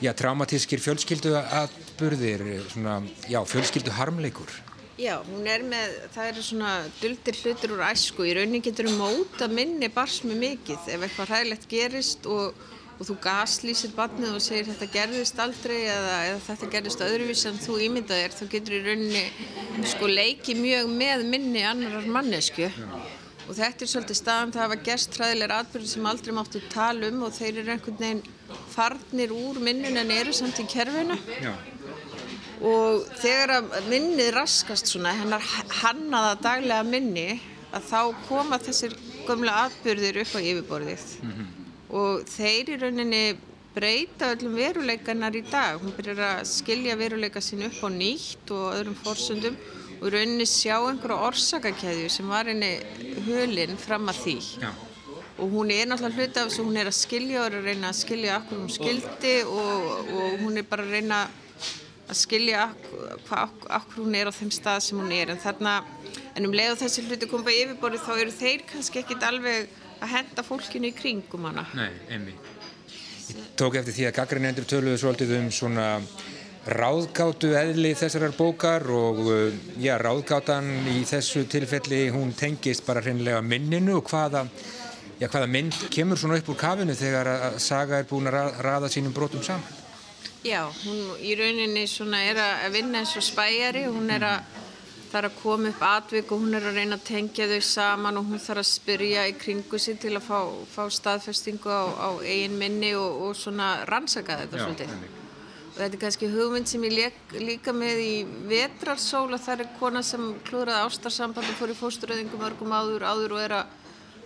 já, 0.03 0.13
traumatískir 0.15 0.81
fjölskyldu 0.83 1.35
atburðir, 1.38 2.43
svona, 2.71 2.99
já, 3.29 3.39
fjölskyldu 3.47 3.93
harmleikur. 3.97 4.51
Já, 4.99 5.13
hún 5.23 5.45
er 5.47 5.63
með, 5.63 5.93
það 6.12 6.31
eru 6.33 6.41
svona 6.43 6.71
duldir 6.99 7.38
hlutir 7.39 7.71
úr 7.71 7.85
æsku, 7.88 8.25
í 8.27 8.33
raunin 8.35 8.63
getur 8.63 8.89
hún 8.89 8.97
móta 8.99 9.47
minni 9.47 9.88
bars 9.93 10.19
með 10.27 10.41
mikið 10.41 10.89
ef 10.91 11.05
eitthvað 11.05 11.31
hræðilegt 11.31 11.69
gerist 11.71 12.27
og, 12.27 12.57
og 12.97 13.07
þú 13.07 13.15
gaslýsir 13.23 13.93
barnið 13.95 14.35
og 14.35 14.43
segir 14.43 14.67
þetta 14.67 14.89
gerðist 14.97 15.39
aldrei 15.39 15.77
eða, 15.85 16.17
eða 16.33 16.41
þetta 16.49 16.71
gerðist 16.73 17.05
öðruvís 17.05 17.45
en 17.47 17.62
þú 17.63 17.79
ímyndað 17.85 18.25
er, 18.25 18.35
þú 18.35 18.49
getur 18.57 18.75
í 18.75 18.81
rauninni 18.89 19.88
sko 19.93 20.12
leikið 20.12 20.62
mjög 20.65 20.91
með 20.99 21.25
minni 21.31 21.63
annarar 21.71 22.12
mannesku 22.19 22.67
og 23.49 23.55
þetta 23.57 23.85
er 23.85 23.89
svolítið 23.89 24.19
staðan 24.19 24.53
það 24.53 24.65
hafa 24.65 24.75
gerst 24.85 25.17
hræðilegar 25.17 25.55
atbyrði 25.55 25.89
sem 25.89 26.07
aldrei 26.12 26.33
máttu 26.38 26.62
tala 26.69 27.09
um 27.09 27.23
og 27.25 27.33
þeir 27.33 27.62
eru 27.63 27.73
einhvern 27.73 27.99
veginn 28.03 28.21
farnir 28.69 29.33
úr 29.33 29.59
minnun 29.65 29.97
en 29.97 30.13
eru 30.13 30.33
samt 30.38 30.62
í 30.62 30.67
kerfinu. 30.69 31.17
Já. 31.41 31.53
og 32.59 33.05
þegar 33.21 33.55
að 33.55 33.89
minnið 33.89 34.33
raskast 34.35 34.91
svona, 34.91 35.13
hennar 35.15 35.45
hannaða 35.81 36.33
daglega 36.43 36.83
minni 36.83 37.29
að 37.73 37.85
þá 37.89 38.01
koma 38.27 38.59
þessir 38.62 38.95
gömla 39.27 39.65
atbyrðir 39.67 40.21
upp 40.23 40.33
á 40.35 40.39
yfirborðið. 40.41 41.05
Og 41.89 42.25
þeir 42.29 42.73
í 42.73 42.79
rauninni 42.83 43.23
breyta 43.73 44.33
öllum 44.33 44.57
veruleikanar 44.57 45.35
í 45.38 45.43
dag. 45.47 45.79
Hún 45.81 45.93
byrjar 45.97 46.21
að 46.25 46.47
skilja 46.49 46.97
veruleika 46.99 47.41
sín 47.41 47.65
upp 47.67 47.79
á 47.85 47.89
nýtt 47.93 48.51
og 48.53 48.73
öðrum 48.75 48.97
forsöndum 49.03 49.57
og 49.99 50.12
rauninni 50.13 50.47
sjá 50.47 50.77
einhverja 50.79 51.27
orsakakeðju 51.29 52.09
sem 52.12 52.27
var 52.31 52.49
henni 52.49 52.71
hulinn 53.27 53.77
fram 53.79 54.10
að 54.12 54.21
því 54.23 54.38
Já. 54.62 54.71
og 55.39 55.53
hún 55.53 55.73
er 55.73 55.89
náttúrulega 55.89 56.17
hluti 56.19 56.41
af 56.41 56.49
þessu, 56.49 56.65
hún 56.67 56.79
er 56.79 56.89
að 56.91 56.97
skilja 56.99 57.41
og 57.41 57.49
er 57.49 57.60
að 57.60 57.69
reyna 57.69 57.91
að 57.91 57.99
skilja 57.99 58.39
akkur 58.39 58.62
hún 58.63 58.73
skildi 58.73 59.36
og, 59.47 60.13
og 60.15 60.39
hún 60.43 60.60
er 60.62 60.67
bara 60.69 60.86
að 60.88 60.95
reyna 60.97 61.19
að 62.10 62.17
skilja 62.17 62.69
akkur 63.29 63.99
hún 63.99 64.17
er 64.17 64.32
á 64.32 64.34
þeim 64.34 64.53
stað 64.53 64.79
sem 64.88 64.99
hún 64.99 65.13
er 65.13 65.34
en 65.34 65.41
þarna, 65.41 65.75
en 66.36 66.49
um 66.49 66.55
leið 66.55 66.73
og 66.75 66.82
þessi 66.84 67.05
hluti 67.08 67.29
koma 67.29 67.53
í 67.53 67.62
yfirborði 67.65 68.01
þá 68.05 68.13
eru 68.15 68.34
þeir 68.39 68.65
kannski 68.71 69.03
ekkit 69.03 69.27
alveg 69.29 69.69
að 69.99 70.13
henda 70.15 70.45
fólkinu 70.47 70.89
í 70.89 70.95
kringum 70.95 71.49
hana 71.49 71.67
Nei, 71.77 71.91
einmi. 72.10 72.34
Ég 73.29 73.49
tók 73.60 73.75
eftir 73.77 73.93
því 73.93 74.05
að 74.10 74.15
gaggrinendur 74.17 74.65
töluðu 74.65 74.97
svolítið 74.97 75.36
um 75.38 75.49
svona 75.53 75.88
ráðgátu 76.67 77.53
eðli 77.55 77.93
þessarar 77.97 78.33
bókar 78.37 78.83
og 78.91 79.19
uh, 79.23 79.53
já, 79.79 79.95
ráðgátan 80.01 80.67
í 80.91 81.01
þessu 81.07 81.45
tilfelli 81.49 82.09
hún 82.13 82.33
tengist 82.35 82.85
bara 82.87 83.01
hreinlega 83.01 83.41
minninu 83.41 83.99
og 84.01 84.09
hvaða, 84.11 84.43
já, 85.19 85.27
hvaða 85.27 85.47
mynd 85.47 85.77
kemur 85.93 86.19
svona 86.19 86.39
upp 86.41 86.51
úr 86.51 86.59
kafinu 86.59 86.95
þegar 86.99 87.31
að 87.35 87.59
saga 87.63 88.01
er 88.01 88.09
búin 88.09 88.27
að 88.29 88.35
ra- 88.37 88.63
raða 88.67 88.91
sínum 88.91 89.15
brotum 89.15 89.43
saman. 89.43 89.63
Já, 90.43 90.63
hún 90.85 91.15
í 91.19 91.33
rauninni 91.35 91.85
svona 91.87 92.21
er 92.27 92.39
að 92.39 92.73
vinna 92.77 93.01
eins 93.01 93.15
og 93.19 93.25
spæjari, 93.25 93.87
hún 93.91 94.11
er 94.15 94.27
að 94.27 94.57
er 95.09 95.25
að 95.25 95.39
koma 95.41 95.71
upp 95.71 95.79
atvik 95.81 96.31
og 96.31 96.43
hún 96.43 96.53
er 96.53 96.67
að 96.69 96.75
reyna 96.77 96.97
að 96.99 97.07
tengja 97.07 97.47
þau 97.49 97.63
saman 97.65 98.19
og 98.19 98.27
hún 98.29 98.41
þarf 98.43 98.61
að 98.61 98.67
spyrja 98.69 99.23
í 99.25 99.33
kringu 99.41 99.79
sig 99.81 99.97
til 99.97 100.13
að 100.19 100.27
fá, 100.27 100.37
fá 100.69 100.83
staðfestingu 100.93 101.71
á, 101.71 101.83
á 101.97 102.09
eigin 102.21 102.59
minni 102.61 102.91
og, 102.93 103.23
og 103.25 103.33
svona 103.39 103.71
rannsaka 103.89 104.37
þetta 104.43 104.61
svolítið. 104.61 104.93
Þetta 105.79 105.95
er 105.95 106.01
kannski 106.01 106.27
hugmynd 106.27 106.67
sem 106.67 106.83
ég 106.83 106.91
leik, 106.91 107.19
líka 107.39 107.71
með 107.71 107.99
í 108.03 108.15
vetrarsól 108.49 109.29
að 109.31 109.45
það 109.45 109.61
er 109.63 109.69
kona 109.79 110.01
sem 110.03 110.25
klúðraði 110.49 110.89
ástarsamband 110.89 111.47
og 111.53 111.55
fór 111.55 111.71
í 111.71 111.77
fósturöðingum 111.79 112.43
örgum 112.49 112.73
áður, 112.75 113.05
áður 113.07 113.35
og 113.37 113.43
er 113.45 113.55
að 113.61 113.77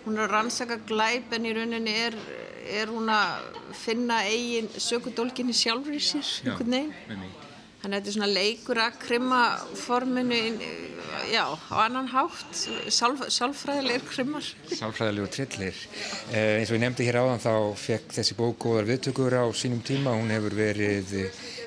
hún 0.04 0.18
er 0.18 0.24
að 0.24 0.34
rannsaka 0.34 0.80
glæp 0.88 1.36
en 1.36 1.46
í 1.46 1.52
rauninni 1.54 1.94
er, 2.08 2.16
er 2.80 2.90
hún 2.90 3.06
að 3.14 3.46
finna 3.84 4.18
eigin 4.26 4.66
sökudólkinni 4.74 5.54
sjálfur 5.54 5.94
í 5.94 6.02
sér, 6.02 6.26
einhvern 6.42 6.74
veginn. 6.74 7.22
Þannig 7.84 7.98
að 7.98 8.00
þetta 8.00 8.08
er 8.08 8.14
svona 8.16 8.32
leikur 8.32 8.78
að 8.80 8.94
krimma 9.02 9.38
forminu, 9.76 10.36
inn, 10.48 10.54
já, 11.28 11.42
á 11.52 11.76
annan 11.82 12.06
hátt, 12.08 12.62
sálf, 12.88 13.26
sálfræðilegir 13.28 14.06
krimmar. 14.08 14.48
Sálfræðilegur 14.72 15.34
trillir. 15.34 15.82
Eh, 16.32 16.62
eins 16.62 16.72
og 16.72 16.78
ég 16.78 16.80
nefndi 16.86 17.04
hér 17.04 17.20
áðan 17.20 17.44
þá 17.44 17.52
fekk 17.82 18.16
þessi 18.16 18.38
bók 18.38 18.56
góðar 18.64 18.88
viðtökur 18.88 19.36
á 19.36 19.44
sínum 19.52 19.84
tíma. 19.84 20.16
Hún 20.16 20.32
hefur 20.32 20.56
verið 20.56 21.12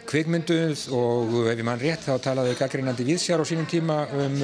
kvikmynduð 0.09 0.87
og 0.97 1.37
ef 1.51 1.61
ég 1.61 1.65
mann 1.69 1.85
rétt 1.85 2.09
þá 2.09 2.15
talaði 2.31 2.57
gaggrinandi 2.57 3.05
viðsjár 3.11 3.45
á 3.45 3.45
sínum 3.45 3.69
tíma 3.69 4.07
um 4.17 4.41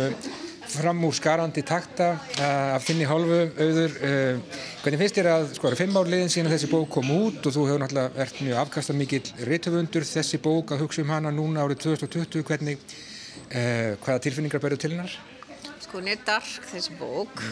eh, 0.73 0.79
fram 0.81 1.03
úr 1.05 1.15
skarandi 1.15 1.63
takta 1.65 2.07
eh, 2.37 2.75
af 2.75 2.85
þinni 2.87 3.07
hálfu 3.09 3.39
auður. 3.57 3.97
Eh, 4.03 4.61
hvernig 4.83 5.01
finnst 5.01 5.19
þér 5.19 5.29
að, 5.31 5.45
sko, 5.57 5.67
það 5.67 5.75
er 5.75 5.81
fimm 5.81 5.99
ár 5.99 6.11
liðin 6.11 6.33
síðan 6.33 6.53
þessi 6.53 6.69
bók 6.71 6.89
kom 6.95 7.11
út 7.15 7.47
og 7.47 7.55
þú 7.55 7.67
hefur 7.69 7.83
náttúrulega 7.83 8.15
verið 8.17 8.41
mjög 8.47 8.61
afkastamikill 8.63 9.47
rithöfundur 9.49 10.07
þessi 10.09 10.41
bók 10.43 10.73
að 10.73 10.83
hugsa 10.85 11.03
um 11.05 11.13
hana 11.13 11.33
núna 11.33 11.65
árið 11.65 11.83
2020. 11.85 12.45
Hvernig, 12.49 12.83
eh, 13.49 13.93
hvaða 14.03 14.23
tilfinningar 14.27 14.63
berðu 14.63 14.81
til 14.83 14.93
hennar? 14.95 15.17
Sko, 15.83 15.99
hún 15.99 16.09
er 16.09 16.21
dark 16.25 16.69
þessi 16.71 16.97
bók 16.99 17.43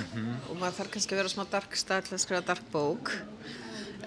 og 0.50 0.56
maður 0.58 0.80
þarf 0.80 0.96
kannski 0.96 1.16
að 1.16 1.22
vera 1.22 1.36
smá 1.36 1.46
dark 1.52 1.78
stað 1.78 2.08
til 2.08 2.18
að 2.18 2.24
skrifa 2.26 2.46
dark 2.52 2.72
bók. 2.74 3.14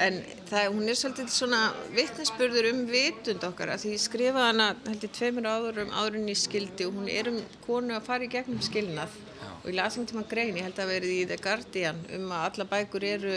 En 0.03 0.17
það, 0.51 0.65
hún 0.75 0.89
er 0.91 0.97
svolítið 0.99 1.29
svona 1.31 1.59
vittnesburður 1.95 2.67
um 2.73 2.81
vitund 2.91 3.45
okkar 3.47 3.71
því 3.79 3.93
ég 3.95 4.01
skrifaði 4.03 4.47
hana 4.49 4.65
held 4.89 5.05
ég 5.07 5.13
tveimur 5.15 5.47
áður 5.47 5.83
um 5.85 5.93
áðurinn 6.01 6.33
í 6.33 6.35
skildi 6.39 6.89
og 6.89 6.97
hún 6.99 7.07
er 7.13 7.29
um 7.31 7.37
konu 7.67 7.95
að 7.95 8.09
fara 8.09 8.27
í 8.27 8.31
gegnum 8.33 8.59
skilnað 8.65 9.15
og 9.61 9.69
ég 9.71 9.77
las 9.79 9.95
um 10.01 10.07
tíma 10.11 10.25
grein, 10.29 10.57
ég 10.59 10.67
held 10.67 10.81
að 10.83 10.91
verið 10.97 11.13
í 11.15 11.21
The 11.31 11.39
Guardian 11.45 12.01
um 12.19 12.27
að 12.35 12.47
alla 12.49 12.67
bækur 12.75 13.07
eru 13.13 13.37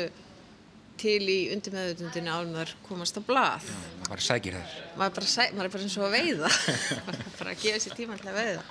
til 0.97 1.21
í 1.29 1.37
undirmeðutundinu 1.53 2.33
álumar 2.33 2.71
komast 2.87 3.19
á 3.19 3.21
blað. 3.21 3.67
Það 4.01 4.09
var 4.15 4.23
sækir 4.25 4.55
þær. 4.57 4.71
maður 4.97 5.11
er 5.11 5.15
bara, 5.19 5.29
sæ- 5.29 5.51
maður 5.53 5.67
er 5.69 5.73
bara 5.75 5.85
eins 5.85 5.97
og 6.01 6.07
að 6.07 6.15
veiða 6.17 6.49
bara 7.37 7.53
að 7.53 7.61
gefa 7.67 7.83
sér 7.85 7.97
tíma 8.01 8.17
til 8.17 8.31
að 8.31 8.39
veiða 8.41 8.63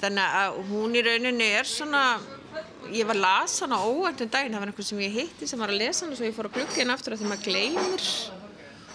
þannig 0.00 0.38
að 0.40 0.60
hún 0.70 0.96
í 0.96 1.02
rauninni 1.04 1.50
er 1.60 1.68
svona 1.68 2.04
ég 2.90 3.06
var 3.06 3.16
að 3.16 3.22
lasa 3.24 3.64
hana 3.66 3.78
óvænt 3.86 4.22
um 4.24 4.30
daginn. 4.32 4.54
Það 4.56 4.62
var 4.64 4.72
einhvern 4.72 4.88
sem 4.90 5.02
ég 5.04 5.16
hitti 5.20 5.48
sem 5.50 5.60
var 5.62 5.72
að 5.72 5.80
lesa 5.82 6.04
hana 6.06 6.16
svo 6.18 6.28
ég 6.28 6.36
fór 6.36 6.48
að 6.50 6.56
glugga 6.58 6.78
hérna 6.78 6.96
aftur 6.98 7.14
að 7.16 7.22
því 7.22 7.30
maður 7.32 7.44
gleymir. 7.50 8.06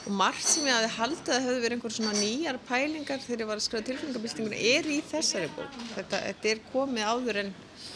Og 0.05 0.11
margt 0.13 0.45
sem 0.45 0.67
ég 0.69 0.75
hafði 0.75 0.89
haldið 0.99 1.31
að 1.33 1.45
hefði 1.47 1.61
verið 1.63 1.75
einhver 1.79 1.93
svona 1.95 2.17
nýjar 2.19 2.59
pælingar 2.67 3.23
þegar 3.23 3.41
ég 3.41 3.47
var 3.49 3.57
að 3.61 3.63
skrifa 3.65 3.87
tilfengabildingur 3.87 4.57
er 4.59 4.89
í 4.93 4.99
þessari 5.09 5.47
bók. 5.55 5.79
Þetta, 5.95 6.19
þetta 6.27 6.51
er 6.51 6.61
komið 6.73 7.07
áður 7.09 7.39
en 7.41 7.49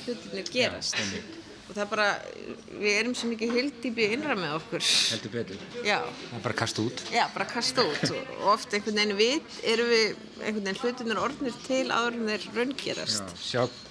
hlutinir 0.08 0.50
gerast. 0.50 0.98
og 1.70 1.76
það 1.76 1.84
er 1.84 1.90
bara, 1.92 2.08
við 2.82 2.96
erum 2.98 3.14
svo 3.14 3.28
mikið 3.30 3.52
hildýpi 3.60 4.08
innra 4.16 4.34
með 4.40 4.56
okkur. 4.58 4.88
Heldur 5.12 5.34
betur. 5.36 5.60
já, 5.86 6.00
Það 6.02 6.40
er 6.40 6.44
bara 6.48 6.58
kast 6.64 6.82
út. 6.82 7.04
Já, 7.14 7.24
bara 7.36 7.46
kasta 7.52 7.86
út. 7.86 8.16
Og 8.40 8.48
oft 8.56 8.74
einhvern 8.74 8.98
veginn 9.04 9.20
við 9.20 9.62
erum 9.76 9.92
við 9.94 10.08
einhvern 10.40 10.66
veginn 10.66 10.82
hlutinir 10.82 11.22
orðnir 11.22 11.62
til 11.68 11.86
áður 11.94 12.18
en 12.18 12.32
þeir 12.34 12.50
raungerast. 12.58 13.38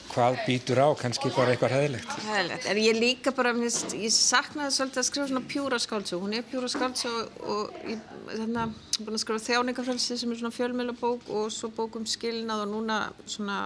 Hvað 0.09 0.39
býtur 0.47 0.79
á, 0.81 0.89
kannski 0.99 1.31
bara 1.37 1.53
eitthvað 1.55 1.75
hæðilegt. 1.77 2.13
Hæðilegt. 2.27 2.67
En 2.73 2.79
ég 2.83 2.97
líka 2.99 3.33
bara, 3.37 3.53
mér 3.53 3.69
finnst- 3.69 3.95
ég 3.95 4.13
saknaði 4.15 4.73
svolítið 4.79 5.03
að 5.03 5.09
skrifa 5.09 5.29
svona 5.29 5.45
pjúra 5.53 5.79
skáldsög. 5.79 6.23
Hún 6.23 6.35
er 6.39 6.43
pjúra 6.49 6.69
skáldsög 6.73 7.29
og 7.45 7.75
ég, 7.87 7.99
þannig 8.33 8.63
að 8.63 8.73
ég 8.73 9.01
er 9.01 9.05
búin 9.05 9.19
að 9.19 9.25
skrifa 9.25 9.47
þjáningafrelsi 9.49 10.19
sem 10.19 10.33
er 10.33 10.37
svona 10.41 10.57
fjölmjölabók 10.59 11.29
og 11.29 11.51
svo 11.53 11.69
bók 11.71 11.97
um 11.97 12.05
skilnað 12.07 12.65
og 12.65 12.69
núna 12.73 12.99
svona 13.27 13.59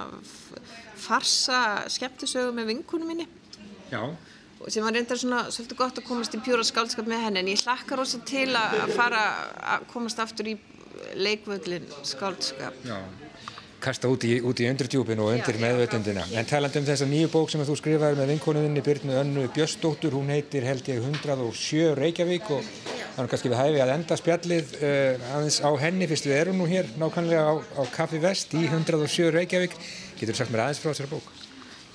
farsa 0.97 1.61
skemmtisögu 1.89 2.53
með 2.57 2.67
vinkunum 2.73 3.09
minni. 3.13 3.27
Já. 3.93 4.15
sem 4.69 4.85
var 4.85 4.93
reyndar 4.95 5.19
svona 5.19 5.41
svolítið 5.51 5.77
gott 5.77 5.97
að 5.99 6.05
komast 6.07 6.35
í 6.35 6.39
pjúra 6.41 6.63
skáldskap 6.65 7.09
með 7.11 7.25
henni 7.25 7.41
en 7.43 7.49
ég 7.51 7.63
hlakka 7.65 7.97
rosa 7.99 8.19
til 8.25 8.47
að 8.55 8.77
að 8.85 8.93
fara 8.95 9.23
að 9.75 9.87
komast 9.91 10.21
aftur 10.23 10.47
í 10.53 10.55
leikvöldin 11.19 11.89
skáldskap 12.07 12.73
Já. 12.87 13.01
Kasta 13.83 14.07
út 14.07 14.23
í, 14.23 14.37
út 14.47 14.61
í 14.63 14.69
undurdjúpin 14.71 15.19
og 15.19 15.33
undir 15.33 15.57
meðveitundina. 15.59 16.23
En 16.39 16.47
talandi 16.47 16.79
um 16.79 16.85
þessa 16.87 17.07
nýju 17.11 17.31
bók 17.33 17.51
sem 17.51 17.65
þú 17.67 17.75
skrifaði 17.81 18.21
með 18.21 18.31
vinkonuðinni 18.37 18.85
Byrnu 18.87 19.17
Önnu 19.19 19.47
Björsdóttur, 19.57 20.15
hún 20.15 20.31
heitir 20.31 20.63
held 20.69 20.87
ég 20.87 21.03
107 21.03 21.97
Reykjavík 21.99 22.51
og 22.55 22.63
er 23.19 23.31
kannski 23.33 23.51
við 23.51 23.59
hæfi 23.59 23.83
að 23.83 23.95
enda 23.97 24.19
spjallið 24.21 24.75
uh, 24.79 25.27
aðeins 25.35 25.59
á 25.67 25.71
henni 25.83 26.07
fyrst 26.11 26.29
við 26.31 26.39
erum 26.39 26.63
nú 26.63 26.69
hér 26.71 26.93
nákvæmlega 27.01 27.43
á, 27.43 27.55
á 27.59 27.83
Kaffi 27.91 28.23
Vest 28.23 28.55
í 28.55 28.63
107 28.69 29.33
Reykjavík. 29.35 29.75
Getur 30.21 30.37
þú 30.37 30.43
sagt 30.45 30.55
mér 30.55 30.69
aðeins 30.69 30.83
frá 30.85 30.93
þessari 30.93 31.13
bók? 31.17 31.33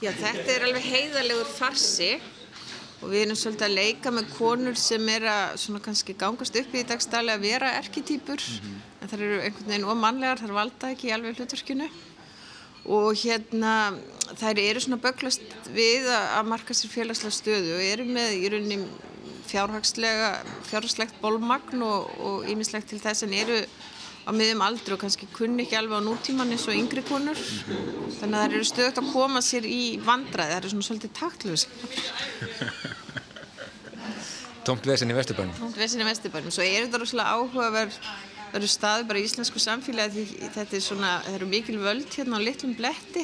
Já, 0.03 0.11
þetta 0.11 0.57
er 0.57 0.67
alveg 0.67 0.91
heiðalegur 0.91 1.47
farsi 1.55 2.17
og 2.97 3.11
við 3.11 3.23
erum 3.23 3.37
svolítið 3.37 3.67
að 3.67 3.77
leika 3.77 4.11
með 4.13 4.29
konur 4.33 4.77
sem 4.79 5.09
er 5.13 5.27
að 5.29 5.57
svona 5.61 5.81
kannski 5.85 6.15
gangast 6.17 6.57
upp 6.57 6.73
í 6.73 6.85
dagstæli 6.87 7.33
að 7.33 7.45
vera 7.45 7.73
erketýpur 7.77 8.43
en 9.07 9.09
það 9.11 9.17
eru 9.19 9.41
einhvern 9.41 9.71
veginn 9.71 9.89
ómannlegar, 9.91 10.41
það 10.41 10.55
valda 10.57 10.93
ekki 10.93 11.11
alveg 11.13 11.37
hlutverkinu. 11.37 11.89
Og 12.97 13.09
hérna 13.19 13.73
þær 14.39 14.61
eru 14.63 14.81
svona 14.83 15.01
böglast 15.03 15.43
við 15.75 16.07
að 16.13 16.49
marka 16.49 16.75
sér 16.77 16.93
félagslega 16.93 17.35
stöðu 17.35 17.75
og 17.75 17.83
eru 17.83 18.07
með 18.07 18.37
í 18.37 18.49
rauninni 18.53 18.79
fjárhagslega 19.47 20.31
fjárhagslegt 20.67 21.19
bólmagn 21.21 21.83
og 21.83 22.47
ímislegt 22.51 22.89
til 22.91 22.99
þess 23.03 23.27
en 23.27 23.35
eru 23.35 23.61
á 24.27 24.29
miðjum 24.35 24.61
aldri 24.65 24.91
og 24.95 24.99
kannski 25.01 25.29
kunni 25.31 25.63
ekki 25.63 25.77
alveg 25.79 26.03
á 26.03 26.03
nútíman 26.03 26.51
eins 26.51 26.67
og 26.67 26.75
yngri 26.75 27.03
konur. 27.07 27.39
Þannig 28.19 28.35
að 28.35 28.41
það 28.41 28.47
eru 28.47 28.67
stöðt 28.67 29.01
að 29.01 29.11
koma 29.13 29.39
sér 29.45 29.63
í 29.69 29.81
vandraði, 30.03 30.51
það 30.51 30.59
eru 30.59 30.71
svona 30.73 30.87
svolítið 30.89 31.11
taktlöfis 31.21 31.67
Tómt 34.67 34.83
vesin 34.83 35.07
í 35.07 35.15
Vesturbænum. 35.15 35.55
Tómt 35.55 35.77
vesin 35.79 36.03
í 36.03 36.05
Vesturbænum, 36.09 36.51
svo 36.51 36.65
er 36.65 36.83
þetta 36.83 36.99
rosalega 36.99 37.37
áhugaverð 37.37 37.95
verður 38.51 38.71
stað 38.71 39.05
bara 39.07 39.21
í 39.21 39.27
íslensku 39.27 39.61
samfélagi 39.63 40.25
því 40.27 40.49
þetta 40.55 40.75
er 40.75 40.83
svona, 40.83 41.11
það 41.23 41.37
eru 41.37 41.47
mikil 41.51 41.77
völd 41.79 42.09
hérna 42.11 42.39
á 42.39 42.43
litlum 42.43 42.73
bletti. 42.75 43.23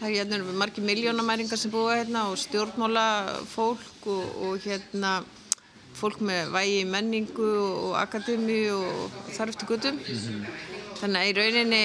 Það 0.00 0.08
er 0.08 0.16
hérna 0.18 0.56
margir 0.58 0.86
miljónamæringar 0.86 1.60
sem 1.60 1.70
búa 1.70 2.00
hérna 2.00 2.26
og 2.32 2.40
stjórnmála 2.42 3.06
fólk 3.52 4.08
og, 4.10 4.24
og 4.48 4.66
hérna 4.66 5.20
fólk 5.94 6.20
með 6.24 6.52
vægi 6.54 6.84
menningu 6.90 7.50
og 7.62 7.96
akademi 8.00 8.60
og 8.74 9.18
þar 9.34 9.54
eftir 9.54 9.70
gutum 9.70 9.98
mm 9.98 10.20
-hmm. 10.20 10.46
þannig 11.00 11.20
að 11.20 11.28
í 11.28 11.34
rauninni 11.38 11.84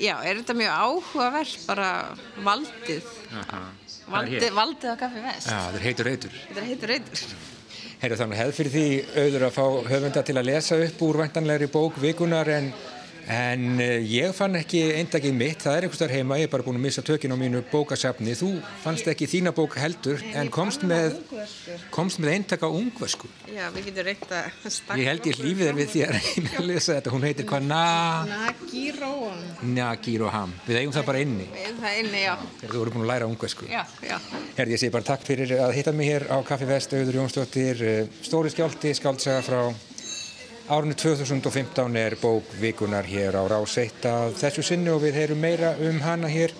já, 0.00 0.14
er 0.22 0.40
þetta 0.40 0.56
mjög 0.56 0.72
áhugavert 0.84 1.66
bara 1.66 1.90
valdið. 2.44 3.12
Valdið, 4.06 4.50
valdið 4.54 4.92
á 4.92 4.96
kaffi 5.00 5.22
vest 5.24 5.50
Já, 5.50 5.58
þetta 5.58 5.78
er 5.78 5.86
heitur 5.86 6.06
reytur. 6.10 6.34
Þetta 6.48 6.60
er 6.60 6.66
heitur 6.70 6.92
reytur. 6.92 7.22
Herru 8.00 8.18
þannig 8.20 8.38
hefð 8.42 8.58
fyrir 8.58 8.72
því 8.74 8.86
auður 9.16 9.46
að 9.46 9.56
fá 9.56 9.64
höfunda 9.90 10.22
til 10.22 10.36
að 10.36 10.48
lesa 10.50 10.78
upp 10.84 11.02
úr 11.02 11.18
vantanlegri 11.22 11.68
bók 11.72 11.96
vikunar 12.02 12.50
en 12.52 12.70
En 13.26 13.80
uh, 13.82 13.96
ég 14.06 14.30
fann 14.36 14.54
ekki 14.54 14.84
eindagið 15.00 15.32
mitt, 15.34 15.62
það 15.64 15.76
er 15.76 15.86
einhvers 15.86 16.02
þar 16.02 16.12
heima, 16.14 16.36
ég 16.38 16.46
er 16.46 16.52
bara 16.52 16.62
búin 16.66 16.78
að 16.78 16.84
missa 16.84 17.02
tökinn 17.06 17.34
á 17.34 17.38
mínu 17.40 17.62
bókasafni. 17.72 18.36
Þú 18.38 18.50
fannst 18.84 19.08
ekki 19.10 19.26
þína 19.30 19.50
bók 19.56 19.74
heldur, 19.80 20.22
en 20.30 20.50
komst 20.54 20.84
með, 20.86 21.16
komst 21.94 22.20
með 22.22 22.36
eindaka 22.36 22.70
ungversku. 22.70 23.30
Já, 23.50 23.66
við 23.74 23.88
getum 23.90 24.12
stakka. 24.70 24.98
Ég 25.00 25.10
held 25.10 25.26
ég 25.26 25.40
hlýfið 25.40 25.66
þér 25.66 25.80
við 25.80 25.90
því 25.94 26.04
að 26.06 26.14
reyna 26.20 26.52
að 26.60 26.68
lesa 26.70 26.96
þetta. 26.98 27.14
Hún 27.16 27.26
heitir 27.26 27.48
hvað? 27.50 27.66
Na... 27.66 27.82
Nagiroham. 28.30 29.42
Nagiroham. 29.74 30.54
Við 30.68 30.80
eigum 30.82 30.94
það 30.94 31.10
bara 31.10 31.24
inni. 31.26 31.48
Það 31.80 31.98
inni, 32.04 32.22
já. 32.22 32.32
Þú 32.62 32.72
voru 32.76 32.94
búin 32.94 33.06
að 33.08 33.12
læra 33.14 33.30
ungversku. 33.32 33.66
Já, 33.72 33.82
já. 34.06 34.16
Herði, 34.56 34.76
ég 34.76 34.84
segi 34.84 34.94
bara 34.94 35.10
takk 35.10 35.26
fyrir 35.26 35.56
að 35.66 35.74
hitta 35.80 35.96
mig 35.96 36.12
hér 36.12 36.28
á 36.30 36.38
Kaffi 36.46 36.70
Vest, 36.70 36.94
Auður 36.94 37.20
Jónsdóttir, 37.20 37.82
eh, 37.82 38.16
Stóri 38.22 38.54
Skjálti, 38.54 38.94
skáltsaga 38.94 39.42
frá 39.46 39.60
Árunni 40.68 40.94
2015 40.94 41.94
er 41.96 42.16
bók 42.20 42.42
vikunar 42.58 43.04
hér 43.04 43.36
á 43.38 43.46
Rás 43.46 43.76
1 43.78 44.02
að 44.10 44.32
þessu 44.40 44.64
sinni 44.66 44.90
og 44.90 45.04
við 45.04 45.20
heyrum 45.20 45.38
meira 45.38 45.68
um 45.78 46.00
hana 46.02 46.26
hér 46.26 46.50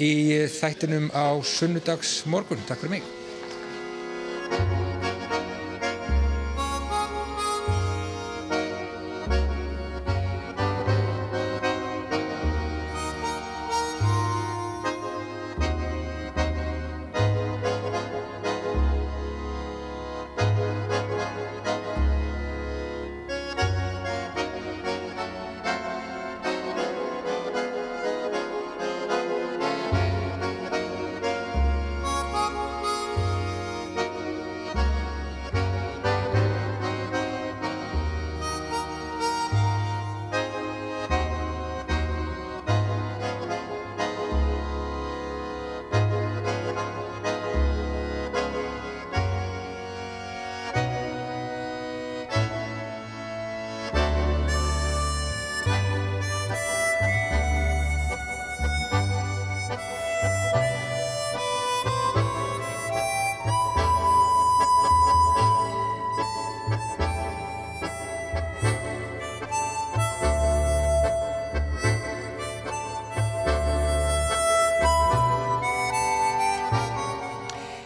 í 0.00 0.48
þættinum 0.48 1.10
á 1.12 1.36
sunnudags 1.44 2.22
morgun. 2.24 2.64
Takk 2.64 2.80
fyrir 2.80 2.96
mig. 2.96 3.23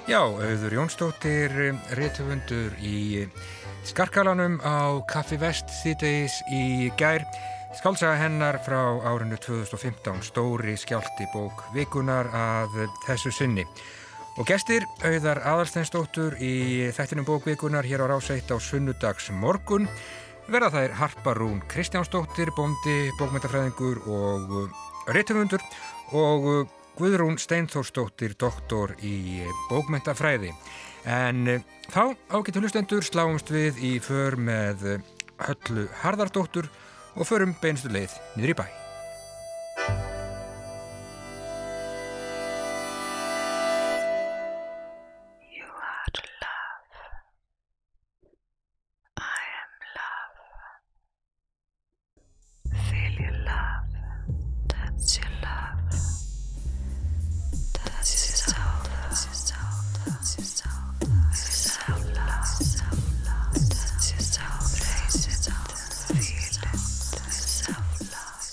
Já, 0.09 0.23
auður 0.25 0.73
Jónsdóttir, 0.73 1.53
réttöfundur 1.93 2.73
í 2.81 3.27
skarkalanum 3.85 4.55
á 4.65 5.05
Kaffi 5.05 5.37
Vest 5.37 5.69
þýttegis 5.83 6.39
í 6.49 6.89
gær. 6.97 7.27
Skálsaga 7.77 8.15
hennar 8.17 8.57
frá 8.65 8.97
árinu 9.05 9.37
2015, 9.37 10.23
stóri 10.31 10.79
skjálti 10.81 11.29
bók 11.35 11.61
vikunar 11.75 12.31
að 12.33 12.89
þessu 13.05 13.35
sinni. 13.37 13.67
Og 14.41 14.49
gestir, 14.49 14.89
auðar 15.05 15.43
aðalsteinsdóttur 15.45 16.41
í 16.41 16.89
þættinum 16.97 17.29
bókvikunar 17.29 17.85
hér 17.85 18.07
á 18.09 18.17
rásætt 18.17 18.49
á 18.49 18.57
sunnudags 18.57 19.29
morgun. 19.29 19.85
Verða 20.49 20.87
er 20.89 20.97
Harparún 20.97 21.61
Kristjánsdóttir, 21.69 22.49
bóndi, 22.57 23.13
bókmyndafræðingur 23.21 24.01
og 24.09 24.73
réttöfundur 25.13 25.61
og 26.17 26.73
Guðrún 26.99 27.39
Steinþórsdóttir, 27.39 28.35
doktor 28.39 28.97
í 29.07 29.45
bókmentafræði. 29.71 30.51
En 31.07 31.47
eh, 31.47 31.63
þá 31.95 32.17
ágættu 32.35 32.65
hlustendur 32.65 33.07
sláumst 33.07 33.55
við 33.55 33.79
í 33.79 33.95
för 34.03 34.37
með 34.37 34.85
höllu 35.47 35.87
Harðardóttur 36.03 36.69
og 37.15 37.31
förum 37.31 37.55
beinstu 37.63 37.93
leið 37.95 38.19
niður 38.37 38.55
í 38.57 38.59
bæ. 38.59 38.67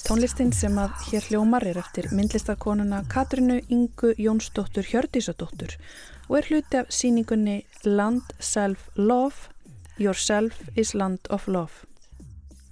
Tónlistin 0.06 0.52
sem 0.54 0.76
að 0.78 0.92
hér 1.08 1.24
hljómar 1.32 1.64
er 1.66 1.80
eftir 1.82 2.06
myndlistarkonuna 2.14 3.00
Katrinu 3.10 3.56
Ingu 3.74 4.12
Jónsdóttur 4.22 4.86
Hjördísadóttur 4.86 5.72
og 6.28 6.36
er 6.38 6.50
hluti 6.52 6.78
af 6.78 6.92
síningunni 6.94 7.56
Land 7.90 8.36
Self 8.38 8.92
Love, 8.96 9.50
Yourself 9.98 10.60
is 10.78 10.94
Land 10.94 11.26
of 11.34 11.48
Love. 11.50 11.90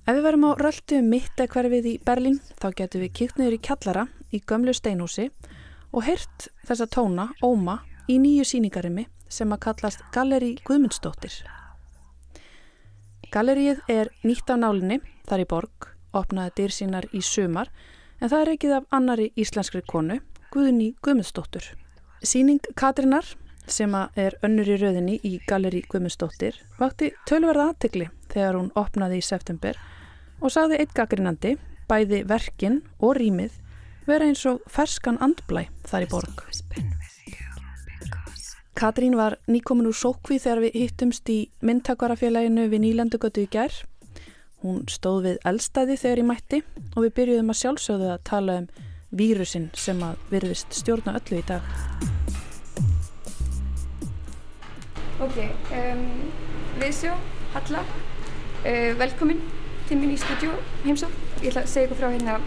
Ef 0.05 0.13
við 0.13 0.27
verum 0.27 0.45
á 0.45 0.51
röldu 0.61 0.99
mitt 1.01 1.41
að 1.41 1.49
hverfið 1.55 1.87
í 1.89 1.93
Berlín 2.05 2.37
þá 2.61 2.67
getum 2.77 3.01
við 3.01 3.15
kíkt 3.17 3.41
niður 3.41 3.57
í 3.57 3.61
kjallara 3.65 4.03
í 4.29 4.41
gömlu 4.45 4.75
steinhúsi 4.77 5.31
og 5.89 6.05
heyrt 6.05 6.51
þessa 6.69 6.85
tóna, 6.85 7.31
óma, 7.41 7.79
í 8.05 8.19
nýju 8.21 8.45
síningarimi 8.45 9.07
sem 9.25 9.49
að 9.49 9.63
kallast 9.65 10.05
Galeri 10.13 10.53
Guðmundsdóttir. 10.69 11.41
Galerið 13.33 13.81
er 13.89 14.13
nýtt 14.21 14.53
á 14.53 14.55
nálinni 14.61 15.01
þar 15.25 15.47
í 15.47 15.49
borg 15.49 15.92
opnaði 16.13 16.53
dyr 16.57 16.75
sínar 16.75 17.07
í 17.11 17.21
sumar 17.21 17.71
en 18.19 18.29
það 18.29 18.41
er 18.41 18.51
ekkið 18.53 18.75
af 18.77 18.85
annari 18.97 19.31
íslenskri 19.39 19.81
konu, 19.87 20.19
Guðni 20.53 20.93
Guðmundsdóttur. 21.03 21.65
Síning 22.23 22.61
Katrinar, 22.79 23.25
sem 23.67 23.95
er 23.95 24.37
önnur 24.45 24.69
í 24.69 24.77
rauðinni 24.79 25.17
í 25.25 25.37
Galeri 25.47 25.83
Guðmundsdóttir, 25.89 26.59
vakti 26.79 27.11
tölverða 27.27 27.71
aðtegli 27.71 28.09
þegar 28.31 28.59
hún 28.59 28.71
opnaði 28.79 29.19
í 29.19 29.25
september 29.25 29.79
og 30.43 30.51
sagði 30.51 30.81
eitt 30.83 30.95
gaggrinandi, 30.95 31.57
bæði 31.87 32.23
verkin 32.27 32.81
og 32.99 33.17
rýmið, 33.19 33.55
vera 34.07 34.27
eins 34.27 34.43
og 34.49 34.63
ferskan 34.71 35.19
andblæ 35.23 35.67
þar 35.87 36.07
í 36.07 36.11
borg. 36.11 36.43
Katrín 38.73 39.15
var 39.15 39.37
nýkomin 39.47 39.87
úr 39.87 39.95
sókvi 39.95 40.39
þegar 40.41 40.63
við 40.65 40.77
hittumst 40.81 41.29
í 41.29 41.37
myndtakvarafélaginu 41.63 42.65
við 42.71 42.81
Nýlandugötu 42.83 43.45
í 43.45 43.49
gerð. 43.53 43.83
Hún 44.63 44.85
stóð 44.87 45.25
við 45.25 45.39
eldstæði 45.49 45.95
þegar 45.99 46.19
ég 46.21 46.27
mætti 46.29 46.57
og 46.95 47.01
við 47.03 47.09
byrjuðum 47.17 47.51
að 47.51 47.57
sjálfsögðu 47.59 48.05
að 48.13 48.21
tala 48.29 48.53
um 48.61 48.67
vírusin 49.11 49.65
sem 49.75 49.99
að 50.07 50.21
virðist 50.31 50.77
stjórna 50.77 51.17
öllu 51.19 51.41
í 51.41 51.43
dag. 51.49 51.67
Ok, 55.23 55.37
um, 55.75 56.07
Viðsjó, 56.79 57.17
Halla, 57.57 57.83
uh, 58.63 58.89
velkomin 59.03 59.43
til 59.89 59.99
mín 59.99 60.15
í 60.15 60.17
stúdíu 60.23 60.55
heimsók. 60.87 61.13
Ég 61.43 61.51
ætla 61.51 61.67
að 61.67 61.71
segja 61.75 61.89
ykkur 61.89 61.99
frá 61.99 62.09
hérna 62.13 62.39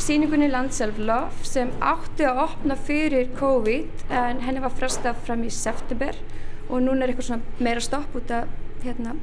síningunni 0.00 0.50
Land 0.50 0.74
Self 0.74 0.98
Love 0.98 1.46
sem 1.46 1.70
átti 1.78 2.26
að 2.26 2.46
opna 2.48 2.82
fyrir 2.82 3.30
COVID 3.38 4.08
en 4.10 4.42
henni 4.42 4.66
var 4.66 4.74
frestað 4.74 5.22
fram 5.22 5.46
í 5.46 5.54
september 5.54 6.18
og 6.66 6.80
núna 6.82 7.04
er 7.04 7.12
eitthvað 7.12 7.30
svona 7.30 7.62
meira 7.62 7.82
stopp 7.84 8.18
út 8.18 8.34
af 8.34 8.50
hérna 8.82 9.14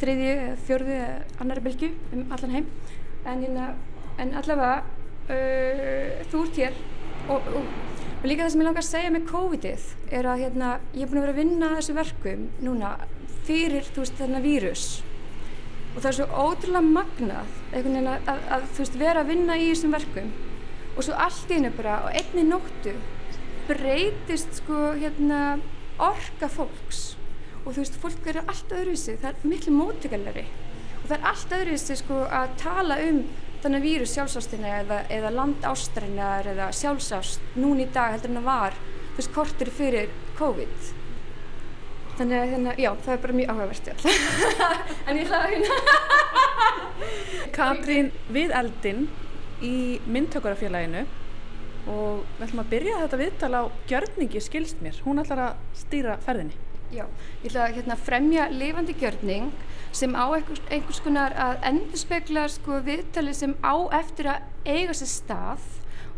þriðju, 0.00 0.34
fjörðu 0.66 0.96
eða 0.96 1.42
annari 1.42 1.64
bylgu 1.66 1.90
um 2.16 2.34
allan 2.34 2.56
heim. 2.56 2.66
En, 3.28 3.42
hérna, 3.44 3.66
en 4.22 4.34
allavega 4.40 4.82
uh, 5.30 6.22
þú 6.32 6.42
ert 6.46 6.60
hér 6.62 6.78
og, 7.28 7.50
og, 7.52 7.68
og 8.20 8.26
líka 8.28 8.46
það 8.46 8.54
sem 8.54 8.62
ég 8.62 8.68
langar 8.68 8.84
að 8.84 8.88
segja 8.88 9.12
með 9.14 9.28
COVID-ið 9.30 9.86
er 10.18 10.30
að 10.30 10.42
hérna, 10.46 10.72
ég 10.94 11.04
er 11.04 11.12
búin 11.12 11.20
að 11.20 11.26
vera 11.26 11.36
að 11.36 11.40
vinna 11.42 11.70
þessu 11.76 11.96
verkum 11.98 12.48
núna 12.64 12.94
fyrir 13.48 13.86
þú 13.92 14.04
veist 14.04 14.18
þarna 14.20 14.42
vírus. 14.44 14.88
Og 15.90 16.02
það 16.02 16.10
er 16.10 16.18
svo 16.20 16.44
ótrúlega 16.46 16.86
magnað 16.86 17.54
að, 17.74 17.88
að, 18.30 18.44
að 18.56 18.68
þú 18.74 18.84
veist 18.84 19.00
vera 19.00 19.24
að 19.24 19.32
vinna 19.34 19.56
í 19.58 19.70
þessum 19.72 19.96
verkum. 19.96 20.34
Og 20.96 21.06
svo 21.06 21.16
allt 21.26 21.50
í 21.50 21.58
hennu 21.58 21.72
bara 21.76 22.00
á 22.02 22.06
einni 22.14 22.44
nóttu 22.46 22.94
breytist 23.68 24.62
sko 24.62 24.92
hérna 24.98 25.60
orka 26.00 26.48
fólks 26.50 27.19
og 27.70 27.76
þú 27.76 27.84
veist 27.84 27.98
fólk 28.02 28.24
verður 28.26 28.50
allt 28.50 28.72
öðruvísi 28.74 29.14
það 29.22 29.28
er 29.30 29.50
miklu 29.52 29.74
móttökallari 29.76 30.42
og 31.00 31.04
það 31.04 31.16
er 31.16 31.26
allt 31.30 31.54
öðruvísi 31.60 31.96
sko 32.00 32.16
að 32.26 32.54
tala 32.58 32.96
um 33.06 33.20
þannig 33.60 33.84
vírus 33.84 34.14
sjálfsástina 34.16 34.72
eða, 34.80 35.02
eða 35.12 35.30
land 35.36 35.66
ástrænar 35.68 36.48
eða 36.50 36.70
sjálfsást 36.74 37.54
núni 37.60 37.86
í 37.86 37.92
dag 37.94 38.16
heldur 38.16 38.32
en 38.32 38.40
það 38.40 38.48
var 38.48 38.78
þú 38.80 39.20
veist 39.20 39.34
kortir 39.36 39.70
fyrir 39.76 40.10
COVID 40.40 40.90
þannig 42.18 42.36
að 42.40 42.52
hérna, 42.54 42.74
já, 42.80 42.90
það 43.04 43.14
er 43.14 43.22
bara 43.22 43.38
mjög 43.38 43.54
áhugavert 43.54 43.92
en 45.08 45.20
ég 45.20 45.30
hlaði 45.30 45.54
hérna 45.54 45.80
Katrín 47.56 48.10
við 48.32 48.52
eldin 48.56 49.06
í 49.64 50.00
myndtökurafélaginu 50.10 51.04
og 51.90 52.24
við 52.38 52.46
ætlum 52.46 52.62
að 52.64 52.72
byrja 52.74 52.98
þetta 53.04 53.20
viðtala 53.20 53.62
á 53.64 53.66
gjörningi 53.88 54.42
skilst 54.44 54.82
mér. 54.84 54.98
Hún 55.04 55.22
ætlar 55.22 55.44
að 55.46 55.62
stýra 55.80 56.18
ferðinni. 56.24 56.56
Já, 56.90 57.04
ég 57.44 57.50
ætla 57.50 57.66
að 57.68 57.76
hérna, 57.78 57.96
fremja 57.98 58.48
lifandi 58.50 58.94
gjörning 58.98 59.52
sem 59.94 60.14
á 60.18 60.26
einhvers, 60.26 60.62
einhvers 60.70 61.00
konar 61.04 61.34
að 61.38 61.60
endurspegla 61.70 62.46
sko, 62.50 62.80
viðtali 62.86 63.34
sem 63.36 63.54
á 63.62 63.74
eftir 64.00 64.30
að 64.32 64.48
eiga 64.66 64.96
sér 64.98 65.10
stað 65.12 65.66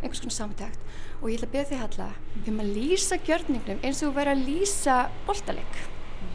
einhvers 0.00 0.22
konar 0.24 0.36
samtækt 0.38 0.86
og 1.20 1.28
ég 1.30 1.36
ætla 1.38 1.48
að 1.48 1.54
beða 1.56 1.68
því 1.70 1.80
halla 1.82 2.08
um 2.48 2.62
að 2.64 2.72
lýsa 2.78 3.18
gjörningnum 3.28 3.82
eins 3.84 4.02
og 4.02 4.14
verður 4.16 4.32
að 4.32 4.46
lýsa 4.48 4.96
boltaleg 5.28 5.80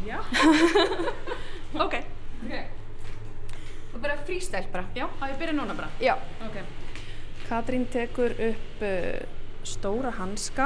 Já. 0.08 0.20
ok. 1.86 1.96
okay. 2.46 2.64
og 3.94 4.00
bara 4.04 4.20
frístæl 4.28 4.68
bara 4.72 4.86
Já, 4.96 5.08
að 5.20 5.34
ég 5.34 5.40
byrja 5.42 5.58
núna 5.58 5.76
bara. 5.76 5.90
Já, 6.04 6.14
Ok. 6.46 6.62
Katrín 7.48 7.86
tekur 7.88 8.34
upp 8.44 8.82
uh, 8.84 9.22
stóra 9.64 10.10
hanska, 10.18 10.66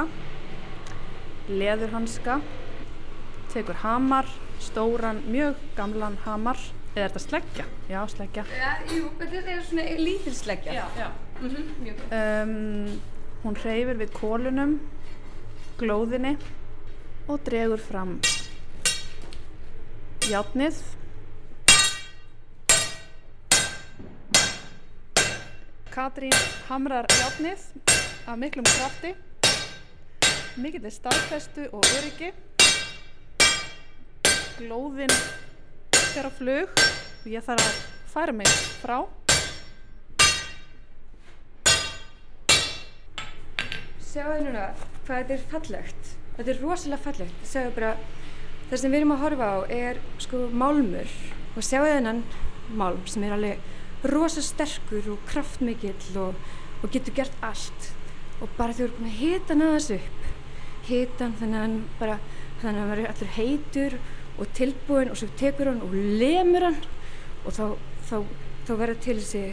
leðurhanska, 1.46 2.40
tekur 3.52 3.76
hamar, 3.82 4.28
stóran, 4.60 5.20
mjög 5.28 5.60
gamlan 5.76 6.16
hamar, 6.24 6.60
eða 6.94 7.04
er 7.04 7.10
þetta 7.10 7.22
sleggja? 7.26 7.64
Já, 7.90 8.00
sleggja. 8.08 8.44
ja, 8.56 8.72
jú, 8.88 9.10
þetta 9.20 9.42
er 9.56 9.62
svona 9.68 9.84
lítilsleggja 9.98 10.72
já. 10.72 11.08
mm 11.40 11.48
-hmm, 11.48 11.62
Um, 12.12 13.00
hún 13.44 13.56
hreyfir 13.56 13.96
við 13.98 14.10
kólunum, 14.12 14.80
glóðinni 15.78 16.36
og 17.28 17.40
dregur 17.44 17.80
fram 17.80 18.20
játnið. 20.30 20.76
Katrín 25.90 26.32
hamrar 26.68 27.06
játnið 27.10 27.60
af 28.26 28.38
miklum 28.38 28.64
krafti, 28.64 29.14
mikill 30.56 30.84
er 30.84 30.94
staðfestu 30.94 31.68
og 31.72 31.84
öryggi. 31.98 32.32
Glóðin 34.58 35.12
fer 36.12 36.26
á 36.28 36.30
flug 36.36 36.72
og 36.76 37.28
ég 37.30 37.44
þarf 37.46 37.64
að 37.64 37.76
færa 38.12 38.34
mig 38.36 38.50
frá. 38.82 38.98
Sjáðu 44.04 44.44
núna 44.44 44.66
hvað 45.06 45.22
þetta 45.22 45.34
er 45.38 45.46
fallegt. 45.54 46.12
Þetta 46.36 46.52
er 46.52 46.60
rosalega 46.60 47.04
fallegt. 47.06 47.48
Sjáðu 47.48 47.74
bara, 47.78 47.94
það 48.68 48.82
sem 48.82 48.92
við 48.92 49.00
erum 49.00 49.16
að 49.16 49.24
horfa 49.24 49.48
á 49.48 49.58
er 49.72 50.00
sko 50.20 50.44
málmur 50.52 51.16
og 51.56 51.64
sjáðu 51.64 51.96
þennan 51.96 52.22
málm 52.76 53.02
sem 53.08 53.24
er 53.24 53.36
alveg 53.38 54.08
rosa 54.12 54.44
sterkur 54.44 55.14
og 55.14 55.28
kraftmikill 55.32 56.16
og, 56.20 56.36
og 56.82 56.92
getur 56.92 57.22
gert 57.22 57.44
allt. 57.46 57.92
Og 58.44 58.52
bara 58.58 58.76
þau 58.76 58.88
eru 58.90 58.98
búin 58.98 59.12
að 59.14 59.20
hita 59.22 59.54
hann 59.54 59.68
aðeins 59.70 59.92
upp. 59.96 60.32
Hita 60.90 61.24
hann 61.24 61.38
þannig 61.40 61.56
að 61.56 61.64
hann 61.70 61.78
bara, 62.00 62.18
þannig 62.58 62.74
að 62.74 62.82
hann 62.82 62.92
verður 62.92 63.14
allur 63.14 63.38
heitur 63.38 64.02
og 64.38 64.48
tilbúin 64.56 65.10
og 65.12 65.18
svo 65.20 65.28
tekur 65.38 65.70
hann 65.70 65.82
og 65.84 65.92
lemur 65.92 66.68
hann 66.68 66.78
og 67.44 67.54
þá, 67.56 67.64
þá, 68.08 68.16
þá 68.66 68.72
verður 68.72 69.00
til 69.04 69.18
þessi 69.20 69.44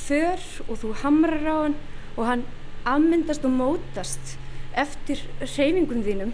för 0.00 0.46
og 0.66 0.80
þú 0.82 0.92
hamrar 1.02 1.46
á 1.46 1.56
hann 1.66 1.76
og 2.16 2.24
hann 2.26 2.44
ammyndast 2.88 3.44
og 3.46 3.54
mótast 3.54 4.36
eftir 4.78 5.22
hreyfingunum 5.42 6.06
þínum 6.06 6.32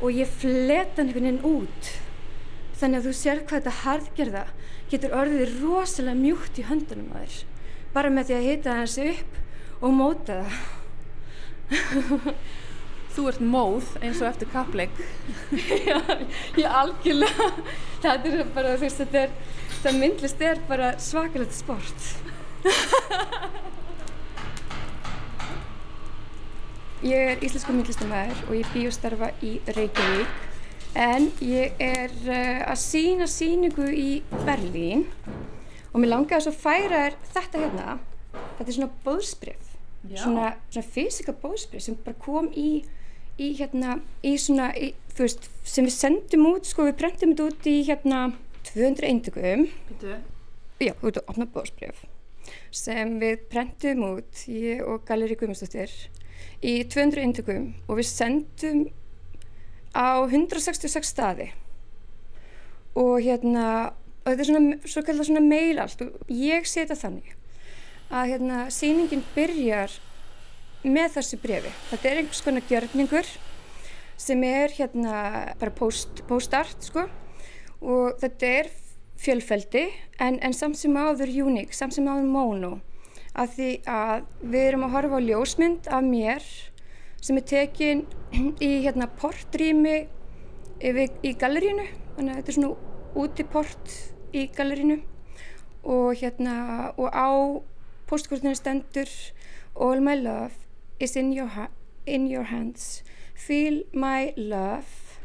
og 0.00 0.12
ég 0.12 0.28
fleta 0.28 1.00
hann 1.00 1.08
einhvern 1.08 1.24
veginn 1.24 1.46
út. 1.48 1.92
Þannig 2.76 2.98
að 2.98 3.06
þú 3.06 3.12
sér 3.16 3.42
hvað 3.44 3.58
þetta 3.58 3.80
harðgerða 3.82 4.44
getur 4.90 5.16
orðið 5.16 5.54
rosalega 5.62 6.20
mjúkt 6.20 6.60
í 6.60 6.66
höndunum 6.68 7.14
að 7.16 7.24
þér. 7.24 7.38
Bara 7.96 8.12
með 8.12 8.28
því 8.28 8.36
að 8.36 8.48
hita 8.50 8.76
hans 8.80 8.98
upp 9.02 9.40
og 9.80 9.96
móta 9.96 10.42
það 11.66 12.32
Þú 13.16 13.26
ert 13.30 13.40
móð 13.40 13.86
eins 14.04 14.18
og 14.20 14.28
eftir 14.28 14.48
kappleik. 14.52 14.92
já, 15.88 15.96
já, 16.60 16.68
algjörlega. 16.82 17.46
Þetta 18.02 18.28
er 18.28 18.50
bara, 18.52 18.74
þú 18.76 18.82
veist, 18.84 19.00
þetta 19.00 19.22
er 19.22 19.30
það 19.80 20.00
myndlist 20.02 20.42
er 20.44 20.60
bara 20.68 20.90
svakalegt 21.00 21.54
sport. 21.56 22.10
Ég 27.06 27.30
er 27.30 27.42
íslensku 27.44 27.74
myndlistamæður 27.76 28.38
og 28.48 28.54
ég 28.56 28.68
bý 28.72 28.86
og 28.88 28.94
starfa 28.96 29.28
í 29.44 29.50
Reykjavík 29.76 30.30
en 30.96 31.28
ég 31.44 31.76
er 31.84 32.10
uh, 32.24 32.62
að 32.72 32.78
sína 32.80 33.28
síningu 33.28 33.84
í 33.92 34.22
Berlín 34.46 35.04
og 35.92 36.00
mér 36.00 36.14
langaði 36.14 36.48
að 36.50 36.56
færa 36.64 37.02
þér 37.04 37.18
þetta 37.34 37.62
hérna. 37.62 37.98
Þetta 38.56 38.66
er 38.66 38.76
svona 38.78 38.90
bóðsbrif 39.04 39.66
svona, 40.14 40.48
svona 40.70 40.86
fysika 40.96 41.34
bóðsbrif 41.36 41.84
sem 41.84 41.98
bara 42.04 42.16
kom 42.22 42.48
í 42.56 42.84
í 43.42 43.52
hérna, 43.58 43.98
í 44.24 44.34
svona 44.40 44.70
í, 44.76 44.92
þú 45.14 45.26
veist, 45.26 45.48
sem 45.66 45.86
við 45.86 45.96
sendum 45.96 46.48
út 46.52 46.68
sko, 46.68 46.86
við 46.88 46.98
prentum 47.02 47.34
þetta 47.34 47.48
út 47.50 47.70
í 47.70 47.76
hérna 47.88 48.20
200 48.72 49.08
eintökum 49.10 49.66
Býtu. 49.90 50.18
já, 50.80 50.92
þú 50.92 51.08
veit 51.08 51.20
að 51.20 51.32
opna 51.32 51.48
bóðsbrif 51.54 52.04
sem 52.74 53.16
við 53.20 53.44
prentum 53.50 54.04
út 54.12 54.46
ég 54.50 54.82
og 54.86 55.04
Galeri 55.08 55.36
Guðmundsdóttir 55.38 55.92
í 56.64 56.78
200 56.88 57.24
eintökum 57.24 57.70
og 57.86 58.00
við 58.00 58.10
sendum 58.10 58.86
á 59.96 60.24
166 60.24 61.12
staði 61.12 61.50
og 62.96 63.20
hérna 63.24 63.92
og 64.26 64.32
þetta 64.32 64.42
er 64.42 64.48
svona, 64.50 64.76
svo 64.88 65.02
kallar 65.06 65.28
svona 65.28 65.44
mail 65.44 65.80
allt 65.80 66.02
og 66.02 66.32
ég 66.32 66.66
setja 66.68 66.98
þannig 66.98 67.34
að 68.10 68.32
hérna 68.32 68.66
sýningin 68.74 69.24
byrjar 69.34 69.94
með 70.86 71.18
þessu 71.18 71.38
brefi 71.42 71.72
þetta 71.90 72.10
er 72.10 72.22
einhvers 72.22 72.44
konar 72.46 72.66
gjörningur 72.70 73.30
sem 74.16 74.42
er 74.44 74.72
hérna 74.72 75.54
bara 75.60 75.72
post, 75.76 76.24
postart 76.28 76.88
sko. 76.88 77.06
Og 77.84 78.16
þetta 78.20 78.52
er 78.60 78.70
fjölfeldi 79.20 79.84
en, 80.20 80.38
en 80.40 80.56
samt 80.56 80.78
sem 80.80 80.96
áður 80.96 81.32
uník, 81.46 81.74
samt 81.76 81.96
sem 81.96 82.08
áður 82.08 82.30
mono. 82.30 82.72
Af 83.36 83.56
því 83.56 83.70
að 83.92 84.24
við 84.40 84.62
erum 84.70 84.86
að 84.86 84.94
horfa 84.96 85.20
á 85.20 85.26
ljósmynd 85.28 85.90
af 85.92 86.04
mér 86.04 86.46
sem 87.20 87.36
er 87.36 87.46
tekin 87.48 88.04
í 88.64 88.70
hérna 88.86 89.10
portrými 89.20 89.96
í 90.80 91.32
gallerínu 91.40 91.86
þannig 92.16 92.32
að 92.32 92.38
þetta 92.38 92.52
er 92.52 92.56
svona 92.56 92.72
útiport 93.16 93.96
í 94.36 94.46
gallerínu 94.56 94.98
og 95.86 96.16
hérna 96.20 96.56
og 96.96 97.08
á 97.12 97.28
postkortinu 98.08 98.56
stendur 98.56 99.10
All 99.76 100.00
my 100.00 100.16
love 100.16 100.65
is 101.00 101.16
in 101.16 101.32
your, 101.32 101.50
in 102.06 102.26
your 102.26 102.44
hands. 102.44 103.02
Feel 103.34 103.82
my 103.92 104.32
love. 104.36 105.18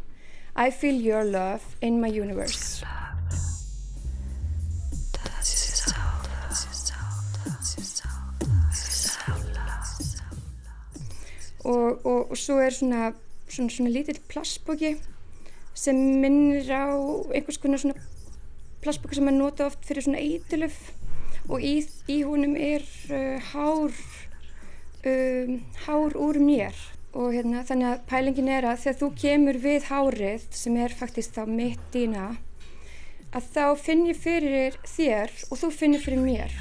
I 0.56 0.70
feel 0.72 0.96
your 0.96 1.24
love 1.24 1.76
in 1.82 2.02
my 2.02 2.08
universe. 2.08 2.84
Og, 11.64 12.06
og, 12.06 12.32
og 12.32 12.38
svo 12.38 12.58
er 12.58 12.70
svona 12.74 13.14
svona, 13.52 13.70
svona 13.70 13.92
lítill 13.92 14.20
plastbóki 14.32 14.96
sem 15.76 15.98
minnir 16.22 16.70
á 16.72 16.88
einhvers 17.34 17.60
konar 17.62 17.82
svona 17.82 18.00
plastbóki 18.84 19.18
sem 19.18 19.28
er 19.28 19.36
nota 19.36 19.68
oft 19.68 19.86
fyrir 19.86 20.06
svona 20.06 20.22
eitilöf 20.22 20.78
og 21.50 21.64
í, 21.64 21.82
í 22.08 22.22
húnum 22.28 22.56
er 22.56 22.86
uh, 23.12 23.42
hár 23.52 23.96
um, 25.06 25.58
hár 25.86 26.18
úr 26.18 26.40
mér. 26.42 26.76
Og 27.12 27.34
hérna 27.36 27.66
þannig 27.68 27.90
að 27.90 28.04
pælingin 28.08 28.52
er 28.52 28.70
að 28.72 28.86
þegar 28.86 29.00
þú 29.02 29.10
kemur 29.24 29.58
við 29.60 29.90
hárið 29.90 30.46
sem 30.56 30.78
er 30.80 30.96
faktist 30.96 31.36
þá 31.36 31.44
mitt 31.50 31.82
dýna 31.92 32.30
að 33.32 33.48
þá 33.56 33.66
finn 33.80 34.06
ég 34.10 34.20
fyrir 34.20 34.78
þér 34.88 35.34
og 35.50 35.60
þú 35.60 35.72
finnir 35.76 36.04
fyrir 36.04 36.24
mér. 36.24 36.56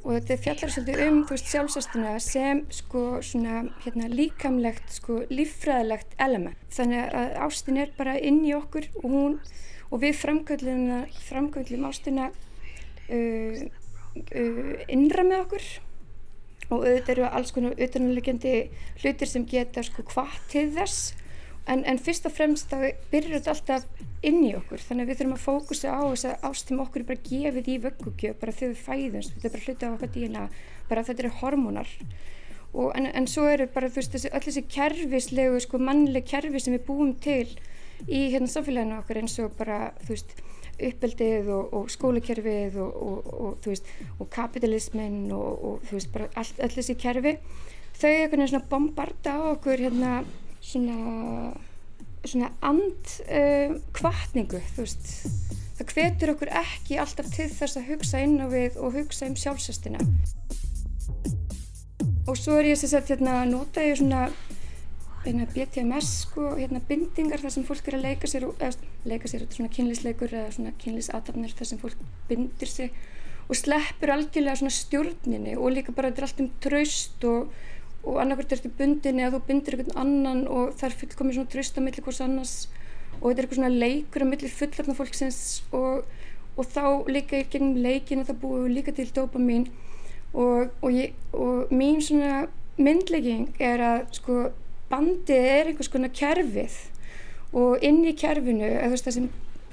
Og 0.00 0.16
þetta 0.16 0.36
fjallar 0.42 0.72
svolítið 0.72 1.00
um 1.04 1.18
þú 1.28 1.34
veist 1.36 1.50
sjálfsástina 1.52 2.12
sem 2.24 2.62
sko 2.72 3.02
svona 3.22 3.66
hérna 3.84 4.08
líkamlegt 4.10 4.94
sko 4.96 5.20
líffræðilegt 5.30 6.14
element. 6.18 6.62
Þannig 6.72 7.12
að 7.20 7.34
ástin 7.46 7.82
er 7.82 7.92
bara 7.98 8.16
inn 8.18 8.40
í 8.48 8.54
okkur 8.56 8.88
og 9.02 9.10
hún 9.12 9.36
og 9.90 10.00
við 10.02 10.16
framkvöldum 10.22 11.86
ástina 11.90 12.30
uh, 13.10 13.62
uh, 14.16 14.74
innra 14.88 15.26
með 15.26 15.44
okkur. 15.44 15.70
Og 16.70 16.84
auðvitað 16.84 17.14
eru 17.16 17.26
alls 17.26 17.54
konar 17.54 17.80
utanlegjandi 17.82 18.54
hlutir 19.02 19.30
sem 19.30 19.46
geta 19.50 19.82
sko 19.82 20.04
hvað 20.12 20.36
til 20.52 20.68
þess. 20.76 21.14
En, 21.70 21.82
en 21.86 21.98
fyrst 22.02 22.26
og 22.26 22.34
fremst 22.34 22.70
þá 22.70 22.94
byrjar 23.12 23.40
þetta 23.40 23.52
alltaf 23.54 24.06
inn 24.26 24.40
í 24.46 24.52
okkur. 24.58 24.82
Þannig 24.82 25.04
að 25.04 25.10
við 25.10 25.20
þurfum 25.20 25.36
að 25.36 25.44
fókusa 25.44 25.94
á 25.94 26.02
þess 26.02 26.28
að 26.30 26.46
ástum 26.48 26.82
okkur 26.84 27.06
bara 27.08 27.24
gefið 27.26 27.70
í 27.70 27.76
vöggugjöf 27.84 28.38
bara 28.40 28.54
þegar 28.56 28.72
við 28.72 28.84
fæðumst, 28.86 29.34
þetta 29.34 29.48
er 29.48 29.54
bara 29.54 29.66
hluti 29.66 29.90
á 29.90 29.94
okkar 29.94 30.12
dína 30.14 30.44
bara 30.90 31.04
þetta 31.06 31.24
eru 31.24 31.32
hormónar. 31.40 31.92
Og, 32.70 32.92
en, 32.94 33.08
en 33.18 33.26
svo 33.26 33.48
eru 33.50 33.66
bara 33.74 33.90
þú 33.90 33.98
veist 33.98 34.14
þessi, 34.14 34.30
öll 34.30 34.44
þessi 34.46 34.64
kerfislegu 34.70 35.62
sko 35.64 35.80
mannleg 35.82 36.26
kerfi 36.30 36.62
sem 36.62 36.76
við 36.76 36.86
búum 36.86 37.16
til 37.22 37.48
í 38.06 38.28
hérna 38.32 38.50
samfélaginu 38.50 39.00
okkur 39.00 39.20
eins 39.20 39.34
og 39.42 39.56
bara 39.58 39.90
þú 40.04 40.14
veist 40.14 40.36
uppeldið 40.88 41.50
og, 41.54 41.74
og 41.76 41.90
skólakerfið 41.92 42.78
og, 42.80 43.00
og, 43.00 43.68
og 44.18 44.30
kapitalismin 44.32 45.26
og 45.34 45.84
veist 45.90 46.16
all, 46.16 46.52
all 46.62 46.72
þessi 46.74 46.96
kerfi 47.00 47.36
þau 48.00 48.08
er 48.08 48.22
einhvern 48.24 48.46
veginn 48.46 48.68
bombarda 48.70 49.36
á 49.36 49.40
okkur 49.52 49.84
hérna 49.84 50.20
svona 50.60 51.52
svona 52.24 52.50
and 52.60 53.14
uh, 53.28 53.76
kvartningu 53.96 54.60
það 55.80 55.94
hvetur 55.94 56.34
okkur 56.34 56.52
ekki 56.60 56.98
alltaf 57.00 57.30
til 57.32 57.48
þess 57.48 57.78
að 57.80 57.88
hugsa 57.94 58.20
inn 58.20 58.36
á 58.44 58.46
við 58.52 58.76
og 58.76 58.98
hugsa 58.98 59.28
um 59.30 59.36
sjálfsestina. 59.38 60.00
Og 62.28 62.36
svo 62.36 62.58
er 62.60 62.70
ég 62.70 62.82
að 62.84 63.14
hérna, 63.14 63.40
nota 63.48 63.82
ég 63.82 63.96
svona 63.98 64.26
hérna, 65.24 65.46
BTMS 65.54 66.10
sko, 66.24 66.54
hérna, 66.56 66.82
bindingar 66.88 67.42
þar 67.42 67.54
sem 67.56 67.66
fólk 67.68 67.88
er 67.90 67.98
að 67.98 68.06
leika 68.08 68.30
sér 68.30 68.46
eða 68.50 68.70
leika 69.08 69.30
sér 69.30 69.46
svona 69.50 69.72
kynlísleikur 69.74 70.32
eða 70.32 70.52
svona 70.56 70.76
kynlísatafnir 70.80 71.56
þar 71.58 71.70
sem 71.72 71.80
fólk 71.82 72.06
bindir 72.30 72.70
sig 72.70 72.94
og 73.50 73.58
sleppur 73.58 74.14
algjörlega 74.14 74.60
svona 74.60 74.72
stjórninni 74.74 75.56
og 75.58 75.74
líka 75.74 75.92
bara 75.92 76.10
þetta 76.10 76.22
er 76.22 76.28
allt 76.28 76.42
um 76.44 76.50
traust 76.64 77.28
og 77.28 77.52
og 78.00 78.20
annarkvært 78.22 78.54
ertu 78.56 78.70
bundin 78.78 79.20
eða 79.20 79.34
þú 79.34 79.40
bindir 79.48 79.76
einhvern 79.76 79.98
annan 80.00 80.46
og 80.48 80.72
það 80.78 80.86
er 80.88 80.96
fullkomið 81.02 81.36
svona 81.36 81.52
tröst 81.52 81.76
á 81.76 81.80
milli 81.84 82.04
hvers 82.04 82.20
annars 82.24 82.54
og 83.20 83.26
þetta 83.26 83.34
er 83.34 83.44
eitthvað 83.44 83.58
svona 83.58 83.80
leikur 83.82 84.24
á 84.24 84.30
milli 84.30 84.52
fullarna 84.54 84.96
fólksins 84.96 85.40
og, 85.76 86.06
og 86.56 86.70
þá 86.72 86.84
líka 87.12 87.42
í 87.42 87.48
gegnum 87.52 87.76
leikinu 87.84 88.24
þá 88.24 88.32
búum 88.40 88.64
við 88.64 88.76
líka 88.78 88.94
til 88.96 89.08
dopamin 89.12 89.68
og, 90.32 90.72
og, 90.80 90.88
ég, 90.94 91.12
og 91.36 91.68
mín 91.74 92.00
svona 92.00 92.46
myndlegging 92.80 93.50
er 93.60 93.84
að 93.84 94.00
sko 94.16 94.38
bandið 94.90 95.46
er 95.52 95.70
einhvers 95.70 95.92
konar 95.92 96.12
kerfið 96.14 96.76
og 97.56 97.86
inn 97.86 98.02
í 98.06 98.16
kerfinu 98.18 98.66
eða 98.66 98.88
þú 98.88 98.94
veist 98.96 99.08
það 99.08 99.16
sem 99.18 99.30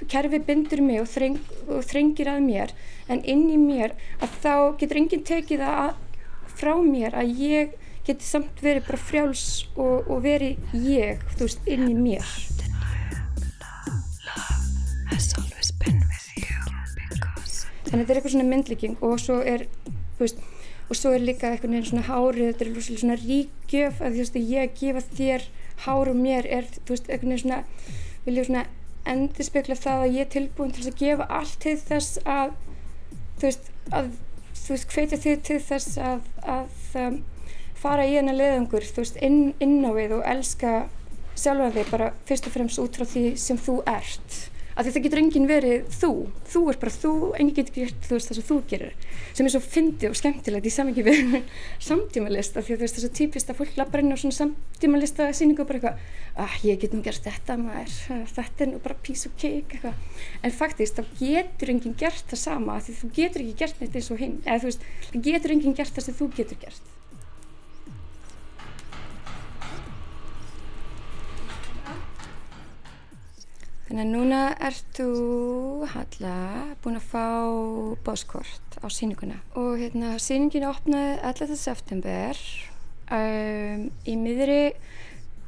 kerfið 0.08 0.46
bindur 0.46 0.82
mig 0.86 1.02
og, 1.02 1.08
þreng, 1.10 1.38
og 1.66 1.82
þrengir 1.86 2.30
að 2.30 2.44
mér 2.46 2.74
en 3.10 3.24
inn 3.26 3.48
í 3.50 3.58
mér 3.58 3.96
að 4.22 4.36
þá 4.44 4.54
getur 4.80 5.00
enginn 5.02 5.26
tekið 5.26 5.64
það 5.66 5.96
frá 6.58 6.74
mér 6.82 7.18
að 7.18 7.34
ég 7.42 7.76
geti 8.08 8.24
samt 8.24 8.62
verið 8.64 8.86
bara 8.86 9.00
frjáls 9.02 9.46
og, 9.76 10.06
og 10.08 10.22
verið 10.24 10.76
ég, 10.80 11.20
þú 11.36 11.44
veist, 11.44 11.66
inn 11.68 11.90
í 11.90 11.96
mér. 11.96 12.24
Þannig 17.88 17.92
að 17.92 18.00
þetta 18.00 18.12
er 18.12 18.18
eitthvað 18.18 18.32
svona 18.34 18.48
myndlíking 18.48 18.96
og 19.04 19.20
svo 19.20 19.38
er, 19.44 19.66
þú 20.16 20.24
veist, 20.24 20.40
og 20.88 20.96
svo 20.96 21.12
er 21.12 21.24
líka 21.24 21.52
eitthvað 21.52 21.74
neina 21.74 21.88
svona 21.88 22.06
hárið, 22.08 22.50
þetta 22.50 22.66
er 22.66 23.00
svona 23.02 23.18
ríkjöf 23.20 24.00
að 24.00 24.16
þú 24.16 24.22
veist, 24.24 24.38
ég 24.40 24.64
að 24.64 24.76
gefa 24.80 25.02
þér 25.18 25.46
hár 25.84 26.10
og 26.12 26.18
mér 26.18 26.48
er, 26.58 26.68
þú 26.80 26.94
veist, 26.94 27.08
eitthvað 27.08 27.32
neina 27.32 27.42
svona, 27.42 27.60
vil 28.24 28.36
ég 28.38 28.48
svona 28.48 28.64
endur 29.08 29.48
spekla 29.48 29.76
það 29.78 30.04
að 30.04 30.16
ég 30.16 30.26
er 30.26 30.32
tilbúin 30.34 30.72
til 30.76 30.86
að 30.88 31.00
gefa 31.00 31.28
allt 31.38 31.58
til 31.64 31.76
þess 31.80 32.20
að, 32.24 32.54
þú 33.38 33.48
veist, 33.48 33.72
að, 33.92 34.12
þú 34.62 34.74
veist, 34.74 34.94
hvetja 34.94 35.20
þig 35.24 35.42
til 35.48 35.60
þess 35.68 35.98
að, 36.10 36.30
að, 36.56 36.78
að 37.04 37.18
fara 37.78 38.06
í 38.08 38.16
hennar 38.16 38.38
leðungur 38.38 38.86
þú 38.88 39.04
veist, 39.04 39.18
inn, 39.24 39.52
inn 39.62 39.80
á 39.86 39.92
við 39.94 40.16
og 40.18 40.24
elska 40.26 40.72
sjálfa 41.38 41.70
þig 41.76 41.90
bara 41.92 42.12
fyrst 42.28 42.48
og 42.48 42.54
fremst 42.56 42.80
út 42.82 42.98
frá 42.98 43.06
því 43.06 43.24
sem 43.38 43.60
þú 43.60 43.80
ert 43.86 44.38
því 44.86 44.92
það 44.94 45.04
getur 45.04 45.20
enginn 45.22 45.48
verið 45.48 45.86
þú. 45.90 46.10
Þú 46.48 46.60
er 46.70 46.78
bara 46.82 46.92
þú, 46.94 47.12
enginn 47.38 47.56
getur 47.56 47.74
gert 47.74 48.08
veist 48.12 48.30
það 48.30 48.38
sem 48.38 48.46
þú 48.48 48.58
gerir 48.70 48.92
sem 49.38 49.46
er 49.46 49.54
svo 49.54 49.60
fyndið 49.62 50.10
og 50.10 50.18
skemmtilegt 50.18 50.68
í 50.68 50.72
samingi 50.74 51.04
við 51.06 51.34
samtímalist 51.88 52.58
af 52.58 52.66
því 52.66 52.76
að 52.76 52.84
veist 52.84 52.96
það 52.96 53.02
er 53.02 53.06
svo 53.06 53.12
típist 53.18 53.50
að 53.52 53.58
fólk 53.60 53.78
lappar 53.78 54.02
inn 54.02 54.14
á 54.14 54.18
svona 54.18 54.38
samtímalista 54.38 55.28
síningu 55.36 55.64
og 55.64 55.70
bara 55.70 55.80
eitthvað 55.80 56.44
ah, 56.44 56.58
ég 56.66 56.78
get 56.82 56.94
nú 56.94 57.02
gert 57.06 57.26
þetta 57.26 57.58
maður. 57.60 57.96
Þetta 58.34 58.66
er 58.66 58.72
nú 58.72 58.82
bara 58.84 58.98
piece 59.02 59.30
of 59.30 59.34
cake 59.38 59.78
eitthvað. 59.78 59.98
En 60.42 60.54
faktist 60.54 60.98
þá 60.98 61.18
getur 61.22 61.74
enginn 61.74 61.98
gert 61.98 62.30
það 62.30 62.44
sama 62.44 62.78
því 62.82 63.00
þú 63.00 63.12
getur 63.18 63.46
ekki 63.46 63.58
gert 63.64 63.82
neitt 63.82 63.98
eins 63.98 64.12
og 64.14 64.22
hinn 64.22 64.38
eða 64.44 64.62
þú 64.62 64.72
veist, 64.72 64.88
getur 65.28 65.56
enginn 65.56 65.78
gert 65.78 65.98
það 65.98 66.08
sem 66.08 66.18
þú 66.18 66.32
getur 66.38 66.62
gert 66.62 66.94
Þannig 73.88 74.04
að 74.04 74.10
núna 74.12 74.38
ert 74.68 74.88
þú, 74.98 75.04
Halla, 75.88 76.32
búin 76.84 76.98
að 76.98 77.06
fá 77.08 77.22
bóskort 78.04 78.74
á 78.84 78.86
síninguna 78.92 79.38
og 79.56 79.78
hérna 79.80 80.10
síningin 80.20 80.66
opnaði 80.68 81.14
11. 81.24 81.56
september 81.56 82.42
um, 83.16 83.86
í 84.04 84.16
miðri 84.20 84.58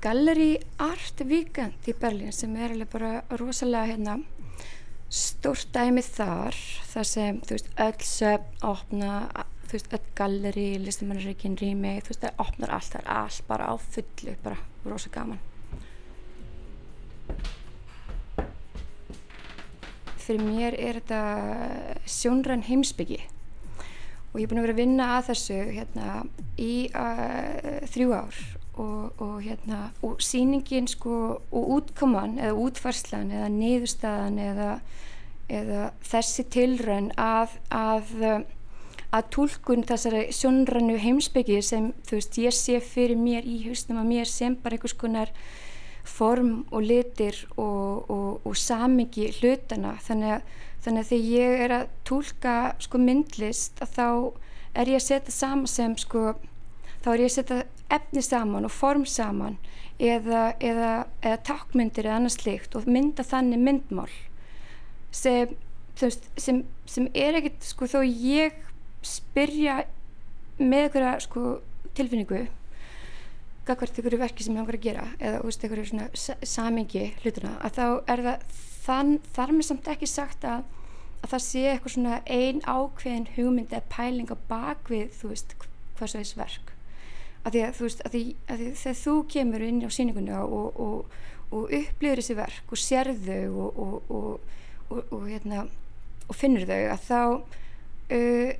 Gallery 0.01 0.55
Art 0.81 1.21
Weekend 1.29 1.85
í 1.85 1.93
Berlín 2.01 2.33
sem 2.33 2.57
er 2.57 2.73
alveg 2.73 2.89
bara 2.95 3.13
rosalega 3.37 3.93
hérna 3.93 4.17
stórt 5.13 5.69
dæmi 5.77 6.01
þar 6.09 6.57
þar 6.95 7.11
sem 7.13 7.45
þú 7.45 7.59
veist 7.59 7.71
öll 7.91 8.09
söfn 8.15 8.67
opna 8.71 9.21
þú 9.67 9.77
veist 9.77 9.93
öll 10.01 10.11
galleri, 10.17 10.67
listamannarreikin, 10.81 11.61
rými 11.61 11.99
þú 12.01 12.15
veist 12.15 12.25
það 12.25 12.45
opnar 12.49 12.73
allt, 12.79 12.97
það 12.97 13.05
er 13.05 13.15
allt 13.19 13.47
bara 13.53 13.69
á 13.69 13.75
fullu 13.77 14.41
bara 14.41 14.61
rosalega 14.89 15.21
gaman 15.21 15.47
fyrir 20.25 20.47
mér 20.47 20.79
er 20.79 21.01
þetta 21.01 21.21
sjónrann 22.09 22.67
heimsbyggi 22.69 23.21
og 24.31 24.39
ég 24.39 24.47
er 24.47 24.51
búin 24.51 24.61
að 24.61 24.67
vera 24.69 24.77
að 24.77 24.81
vinna 24.85 25.07
að 25.17 25.29
þessu 25.31 25.59
hérna, 25.75 26.09
í 26.61 26.73
uh, 26.95 27.87
þrjú 27.91 28.15
ár. 28.15 28.41
Og, 28.81 29.19
og, 29.21 29.35
hérna, 29.45 29.81
og 30.07 30.23
síningin 30.25 30.87
sko, 30.89 31.15
og 31.53 31.73
útkoman 31.75 32.39
eða 32.39 32.55
útfarslan 32.63 33.33
eða 33.35 33.49
niðurstaðan 33.53 34.39
eða, 34.41 34.69
eða 35.53 35.89
þessi 36.07 36.47
tilrönn 36.55 37.11
að, 37.21 37.59
að, 37.75 38.15
að 39.11 39.29
tólkun 39.35 39.85
þessari 39.91 40.23
sjónrannu 40.33 40.97
heimsbyggi 41.03 41.59
sem 41.67 41.91
veist 42.09 42.39
ég 42.41 42.57
sé 42.57 42.79
fyrir 42.81 43.21
mér 43.21 43.45
í 43.45 43.59
hausnum 43.67 44.01
að 44.01 44.09
mér 44.15 44.31
sem 44.31 44.57
bara 44.63 44.79
einhvers 44.79 44.97
konar 45.03 45.35
form 46.05 46.53
og 46.71 46.85
litir 46.87 47.37
og, 47.57 48.11
og, 48.11 48.47
og 48.47 48.57
samingi 48.57 49.31
hlutana 49.39 49.97
þannig 50.05 50.37
að, 50.37 50.55
þannig 50.85 51.03
að 51.03 51.11
þegar 51.11 51.33
ég 51.35 51.65
er 51.65 51.75
að 51.77 51.91
tólka 52.09 52.55
sko 52.81 53.01
myndlist 53.03 53.83
að 53.85 53.97
þá 53.97 54.09
er 54.81 54.93
ég 54.93 55.01
að 55.01 55.07
setja 55.07 55.35
saman 55.35 55.71
sem 55.71 55.97
sko 55.99 56.25
þá 57.05 57.13
er 57.13 57.25
ég 57.25 57.31
að 57.31 57.37
setja 57.37 57.61
efni 57.91 58.23
saman 58.25 58.69
og 58.69 58.75
form 58.75 59.07
saman 59.09 59.59
eða, 60.01 60.55
eða, 60.63 60.93
eða 61.21 61.41
takkmyndir 61.49 62.09
eða 62.09 62.21
annars 62.21 62.39
slikt 62.41 62.77
og 62.79 62.89
mynda 62.89 63.27
þannig 63.27 63.65
myndmál 63.65 64.11
sem, 65.13 65.57
sem, 66.01 66.63
sem 66.89 67.09
er 67.15 67.41
ekkert 67.41 67.67
sko 67.67 67.89
þó 67.91 68.01
ég 68.07 68.57
spyrja 69.05 69.83
með 70.61 70.87
einhverja 70.87 71.13
sko 71.25 71.45
tilfinningu 71.97 72.47
gagvart 73.71 74.03
ykkur 74.03 74.19
verki 74.21 74.45
sem 74.45 74.55
ég 74.55 74.61
langar 74.61 74.79
að 74.79 74.85
gera 74.89 75.07
eða 75.19 75.41
veist, 75.47 75.65
ykkur 75.65 75.81
samingi 76.47 77.07
hlutuna 77.23 77.57
að 77.65 77.79
þá 77.79 77.87
er 78.15 78.23
það 78.27 78.61
þann, 78.85 79.17
þar 79.37 79.55
með 79.57 79.69
samt 79.69 79.91
ekki 79.93 80.09
sagt 80.11 80.47
að, 80.49 80.65
að 81.21 81.35
það 81.35 81.45
sé 81.47 81.65
eitthvað 81.71 81.95
svona 81.97 82.21
ein 82.27 82.63
ákveðin 82.65 83.29
hugmynd 83.37 83.75
eða 83.75 83.91
pæling 83.93 84.33
á 84.33 84.37
bakvið 84.51 85.17
þú 85.21 85.33
veist 85.33 85.57
hvað 85.61 86.13
svo 86.13 86.23
þess 86.23 86.39
verk. 86.39 86.73
Að 87.41 87.55
því 87.57 87.63
að 87.65 87.77
þú 87.77 87.87
veist 87.87 88.03
að 88.05 88.15
því, 88.15 88.23
að 88.47 88.63
því 88.63 88.71
þegar 88.83 88.99
þú 89.01 89.15
kemur 89.35 89.67
inn 89.67 89.85
á 89.85 89.91
síningunni 89.97 90.35
og, 90.37 90.81
og, 90.87 91.21
og 91.51 91.77
upplifir 91.79 92.21
þessi 92.21 92.37
verk 92.39 92.73
og 92.75 92.81
sér 92.81 93.13
þau 93.17 93.69
og, 93.69 93.79
og 95.01 95.23
hérna 95.29 95.65
finnur 96.37 96.67
þau 96.69 96.83
að 96.95 97.07
þá 97.07 97.21
uh, 98.17 98.51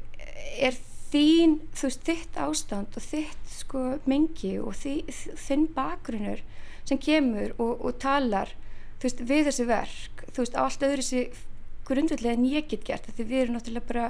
er 0.61 0.79
þín, 1.11 1.59
þú 1.75 1.89
veist, 1.89 2.07
þitt 2.07 2.39
ástand 2.41 2.97
og 2.99 3.05
þitt 3.05 3.53
sko 3.53 3.85
mengi 4.11 4.57
og 4.63 4.77
þi, 4.79 4.95
þinn 5.39 5.67
bakgrunnur 5.75 6.43
sem 6.89 7.01
kemur 7.01 7.55
og, 7.59 7.81
og 7.81 7.99
talar 8.03 8.53
þú 9.01 9.09
veist, 9.09 9.23
við 9.31 9.49
þessi 9.49 9.67
verk 9.69 10.25
þú 10.31 10.45
veist, 10.45 10.59
allt 10.61 10.87
öðru 10.87 11.05
þessi 11.05 11.25
grundvillega 11.89 12.37
en 12.37 12.47
ég 12.47 12.69
get 12.71 12.87
gert, 12.87 13.09
því 13.17 13.27
við 13.27 13.43
erum 13.45 13.59
náttúrulega 13.59 13.89
bara 13.89 14.07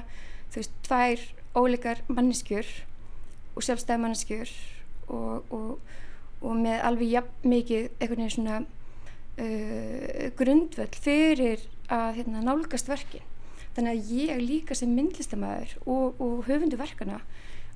þú 0.52 0.60
veist, 0.60 0.76
tvær 0.86 1.24
óleikar 1.60 2.02
manneskjur 2.10 2.68
og 3.56 3.64
sjálfstæði 3.64 4.04
manneskjur 4.04 4.52
og, 5.10 5.54
og, 5.54 5.96
og 6.44 6.60
með 6.60 6.84
alveg 6.86 7.16
jafn 7.16 7.50
mikið 7.54 7.88
einhvern 7.96 8.22
veginn 8.22 8.36
svona 8.36 8.60
uh, 9.40 10.28
grundvöld 10.38 11.00
fyrir 11.00 11.66
að 11.90 12.20
hérna, 12.20 12.44
nálgast 12.44 12.90
verkin 12.90 13.29
þannig 13.76 13.92
að 13.92 14.12
ég 14.16 14.42
líka 14.44 14.76
sem 14.78 14.92
myndlistamæður 14.96 15.76
og, 15.84 16.20
og 16.20 16.44
höfundu 16.48 16.78
verkana 16.80 17.20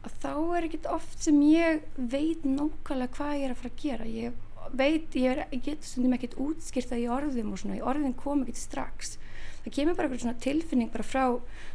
að 0.05 0.16
þá 0.20 0.32
er 0.57 0.66
ekkert 0.68 0.88
oft 0.92 1.22
sem 1.24 1.36
ég 1.49 1.84
veit 1.97 2.45
nákvæmlega 2.45 3.16
hvað 3.16 3.36
ég 3.38 3.47
er 3.47 3.55
að 3.55 3.61
fara 3.61 3.72
að 3.72 3.82
gera. 3.84 4.09
Ég 4.09 4.40
veit, 4.74 5.16
ég, 5.16 5.28
er, 5.30 5.45
ég 5.53 5.62
get 5.64 5.84
stundum 5.86 6.16
ekkert 6.16 6.36
útskýrta 6.40 6.99
í 7.01 7.07
orðum 7.11 7.53
og 7.55 7.61
svona, 7.61 7.78
í 7.78 7.84
orðin 7.84 8.16
kom 8.18 8.45
ekkert 8.45 8.61
strax. 8.61 9.16
Það 9.64 9.76
kemur 9.78 9.97
bara 9.97 10.09
eitthvað 10.09 10.24
svona 10.26 10.42
tilfinning 10.45 10.90
bara 10.92 11.07
frá, 11.09 11.24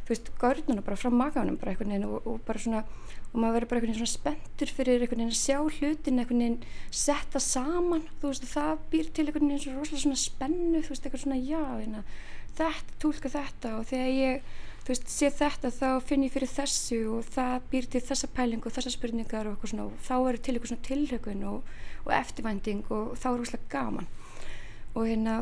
þú 0.06 0.14
veist, 0.14 0.28
görnuna 0.42 0.84
bara 0.86 0.98
frá 1.00 1.10
maganum 1.10 1.58
bara 1.58 1.74
eitthvað 1.74 1.90
neina 1.90 2.10
og, 2.10 2.28
og 2.30 2.44
bara 2.46 2.62
svona 2.62 2.84
og 3.30 3.38
maður 3.38 3.56
verður 3.56 3.70
bara 3.70 3.80
eitthvað 3.80 3.98
svona 4.00 4.12
spenntur 4.12 4.74
fyrir 4.74 5.04
eitthvað 5.04 5.22
neina 5.22 5.34
að 5.34 5.40
sjá 5.40 5.58
hlutin 5.60 6.22
eitthvað 6.22 6.42
neina 6.42 6.76
setta 7.02 7.42
saman, 7.42 8.06
þú 8.22 8.34
veist, 8.34 8.46
það 8.50 8.84
býr 8.94 9.10
til 9.10 9.26
eitthvað 9.26 9.46
neina 9.48 9.64
svona 9.64 9.82
rosalega 9.82 10.04
svona 10.06 10.22
spennu, 10.22 10.84
þú 10.86 10.94
veist, 10.94 11.08
eitthvað 11.08 11.24
svona 11.26 11.42
já, 11.42 11.64
eina 11.82 12.04
þetta, 12.58 12.98
tólka 13.02 13.32
þetta 13.34 13.76
og 13.78 13.86
þegar 13.90 14.12
ég 14.16 14.50
veist, 14.90 15.10
sé 15.12 15.30
þetta 15.34 15.70
þá 15.74 15.90
finn 16.06 16.26
ég 16.26 16.34
fyrir 16.34 16.50
þessu 16.50 17.00
og 17.14 17.30
það 17.36 17.68
býr 17.72 17.88
til 17.94 18.02
þessa 18.08 18.30
pæling 18.34 18.66
og 18.66 18.74
þessa 18.74 18.94
spurningar 18.94 19.48
og 19.48 19.56
eitthvað 19.56 19.74
svona 19.74 19.86
og 19.90 20.02
þá 20.08 20.16
eru 20.18 20.42
til 20.42 20.56
eitthvað 20.56 20.72
svona 20.74 20.88
tilhökun 20.90 21.46
og, 21.52 21.70
og 22.08 22.12
eftirvænting 22.18 22.84
og 22.90 23.14
þá 23.20 23.30
eru 23.32 23.46
úrslega 23.46 23.72
gaman. 23.76 24.10
Og 24.96 25.06
hérna 25.06 25.38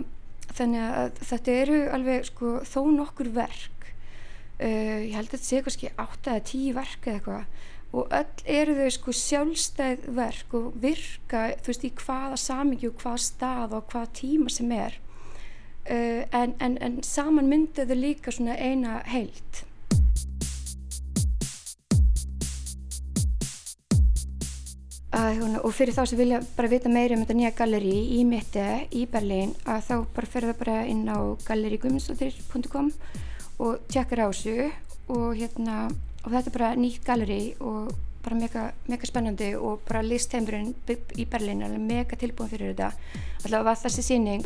þannig 0.56 0.84
að 0.84 1.24
þetta 1.30 1.58
eru 1.64 1.80
alveg 1.96 2.28
sko 2.28 2.54
þó 2.68 2.80
nokkur 2.96 3.32
verk 3.36 3.90
uh, 4.62 5.00
ég 5.04 5.16
held 5.16 5.28
að 5.28 5.34
þetta 5.36 5.48
sé 5.48 5.64
kannski 5.64 5.92
8 5.96 6.36
eða 6.36 6.46
10 6.52 6.78
verk 6.78 7.10
eða 7.10 7.18
eitthvað 7.18 7.66
og 7.98 8.12
öll 8.12 8.48
eru 8.52 8.74
þau 8.76 8.90
sko 8.98 9.14
sjálfstæð 9.16 10.08
verk 10.18 10.56
og 10.60 10.74
virka 10.84 11.44
þú 11.64 11.72
veist 11.72 11.86
í 11.88 11.92
hvaða 12.02 12.40
samingi 12.42 12.90
og 12.90 12.98
hvaða 13.00 13.22
stað 13.24 13.76
og 13.78 13.94
hvaða 13.94 14.10
tíma 14.18 14.52
sem 14.52 14.74
er 14.76 14.98
uh, 15.90 16.24
en, 16.42 16.54
en, 16.60 16.78
en 16.82 17.00
saman 17.04 17.50
myndiðu 17.50 17.98
líka 17.98 18.34
svona 18.34 18.58
eina 18.58 19.02
heilt 19.08 19.64
að, 25.18 25.44
og 25.64 25.72
fyrir 25.76 25.96
þá 25.96 26.04
sem 26.10 26.20
vilja 26.20 26.42
bara 26.58 26.72
vita 26.72 26.92
meiri 26.92 27.16
um 27.16 27.24
þetta 27.24 27.38
nýja 27.38 27.54
galleri 27.58 27.96
í 28.18 28.24
mitti 28.28 28.66
í 28.98 29.06
Berlín 29.12 29.54
að 29.66 29.86
þá 29.88 29.96
bara 30.16 30.32
ferða 30.34 30.58
bara 30.60 30.82
inn 30.90 31.06
á 31.10 31.18
galleriguminsdóttir.com 31.48 32.92
og 33.64 33.88
tjekkar 33.90 34.28
á 34.28 34.30
þessu 34.30 34.70
og 35.14 35.32
hérna 35.40 35.88
og 36.24 36.30
þetta 36.34 36.52
er 36.52 36.58
bara 36.60 36.76
nýtt 36.76 37.08
galleri 37.08 37.42
og 37.64 37.94
bara 38.28 38.36
mega, 38.36 38.64
mega 38.92 39.08
spennandi 39.08 39.54
og 39.56 39.84
bara 39.88 40.04
listheimurinn 40.04 40.74
í 41.16 41.26
Berlín 41.32 41.64
er 41.64 41.78
mega 41.80 42.18
tilbúin 42.20 42.52
fyrir 42.52 42.74
þetta. 42.74 42.92
Alltaf 43.46 43.64
var 43.64 43.80
þessi 43.86 44.04
síning 44.04 44.44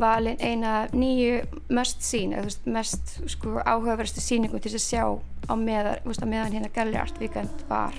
valin 0.00 0.36
eina 0.44 0.86
nýju 0.92 1.40
mest 1.72 2.04
sín, 2.04 2.34
eða 2.36 2.46
veist, 2.48 2.66
mest 2.68 3.14
sko, 3.32 3.56
áhugaverðstu 3.62 4.22
síningum 4.24 4.60
til 4.62 4.74
að 4.74 4.84
sjá 4.84 5.02
á 5.48 5.54
meðan, 5.56 6.02
veist, 6.04 6.24
meðan 6.28 6.56
hérna 6.56 6.72
Galli 6.74 6.98
Art 7.00 7.20
Weekend 7.22 7.64
var 7.70 7.96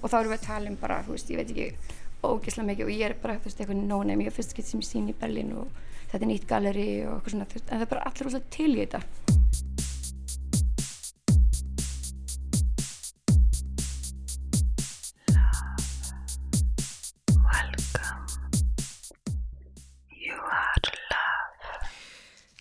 og 0.00 0.10
þá 0.10 0.18
erum 0.20 0.32
við 0.32 0.38
að 0.38 0.46
tala 0.46 0.72
um 0.72 0.80
bara, 0.80 1.02
veist, 1.08 1.30
ég 1.32 1.40
veit 1.40 1.52
ekki, 1.52 1.96
ógeðslega 2.24 2.68
mikið 2.70 2.86
og 2.86 2.94
ég 2.94 3.06
er 3.10 3.16
bara 3.20 3.36
eitthvað 3.36 3.76
nónefn, 3.80 4.24
ég 4.24 4.32
er 4.32 4.36
fyrst 4.36 4.54
skilt 4.54 4.70
sem 4.70 4.80
ég 4.80 4.88
sín 4.88 5.12
í 5.12 5.16
Berlin 5.20 5.52
og 5.60 5.68
þetta 6.10 6.22
er 6.22 6.30
nýtt 6.30 6.48
galleri 6.48 6.88
og 7.04 7.18
eitthvað 7.18 7.36
svona, 7.36 7.48
en 7.60 7.70
það 7.72 7.86
er 7.86 7.92
bara 7.92 8.08
allir 8.10 8.30
ósað 8.30 8.50
til 8.56 8.70
í 8.72 8.80
þetta. 8.84 9.73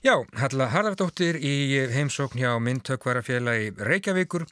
Já, 0.04 0.18
Halla 0.36 0.66
Harðardóttir 0.68 1.38
í 1.39 1.78
heimsókn 1.93 2.41
hjá 2.41 2.49
myndtökvarafélagi 2.60 3.70
Reykjavíkur 3.88 4.43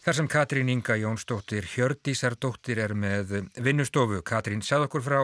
þar 0.00 0.16
sem 0.16 0.30
Katrín 0.32 0.70
Inga 0.72 0.96
Jónsdóttir 0.96 1.66
Hjördísardóttir 1.68 2.80
er 2.80 2.94
með 2.96 3.34
vinnustofu. 3.60 4.22
Katrín 4.24 4.64
sað 4.64 4.86
okkur 4.86 5.04
frá 5.04 5.18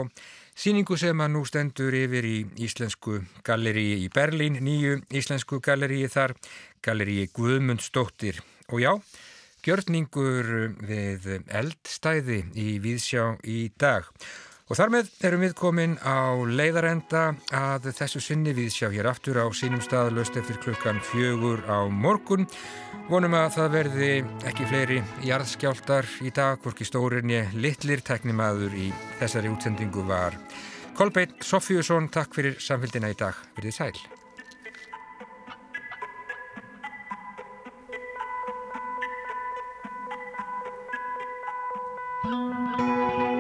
síningu 0.53 0.99
sem 1.01 1.25
að 1.25 1.33
nú 1.33 1.47
stendur 1.49 1.97
yfir 1.97 2.29
í 2.29 2.35
Íslensku 2.69 3.23
galleríi 3.49 3.97
í 4.05 4.13
Berlín, 4.13 4.61
nýju 4.61 5.01
Íslensku 5.09 5.63
galleríi 5.65 6.13
þar, 6.13 6.37
galleríi 6.85 7.31
Guðmundsdóttir. 7.33 8.45
Og 8.77 8.85
já, 8.85 8.93
gjörningur 9.65 10.53
við 10.85 11.33
eldstæði 11.49 12.43
í 12.53 12.77
Víðsjá 12.77 13.39
í 13.49 13.71
dag. 13.81 14.05
Og 14.73 14.79
þar 14.79 14.89
með 14.89 15.09
erum 15.29 15.43
við 15.45 15.51
komin 15.53 15.95
á 16.01 16.33
leiðarenda 16.49 17.35
að 17.53 17.91
þessu 17.93 18.23
sinni 18.25 18.55
við 18.57 18.71
sjá 18.73 18.87
hér 18.89 19.11
aftur 19.11 19.37
á 19.37 19.45
sínum 19.53 19.83
stað 19.85 20.15
löst 20.17 20.39
eftir 20.41 20.57
klukkan 20.65 20.97
fjögur 21.05 21.61
á 21.69 21.85
morgun. 21.93 22.47
Vonum 23.11 23.37
að 23.37 23.51
það 23.59 23.69
verði 23.75 24.09
ekki 24.49 24.69
fleiri 24.71 25.03
jarðskjáltar 25.29 26.09
í 26.25 26.33
dag, 26.33 26.57
hvorki 26.65 26.89
stórinni 26.89 27.43
litlir 27.53 28.01
teknimaður 28.01 28.73
í 28.73 28.89
þessari 29.21 29.53
útsendingu 29.53 30.07
var 30.09 30.39
Kolbeinn 30.97 31.37
Sofjússon. 31.45 32.09
Takk 32.09 32.33
fyrir 32.33 32.57
samfélgina 32.57 33.13
í 33.13 33.19
dag. 33.21 33.37
Verðið 33.59 33.77
sæl. 33.77 33.93
Música 42.25 43.32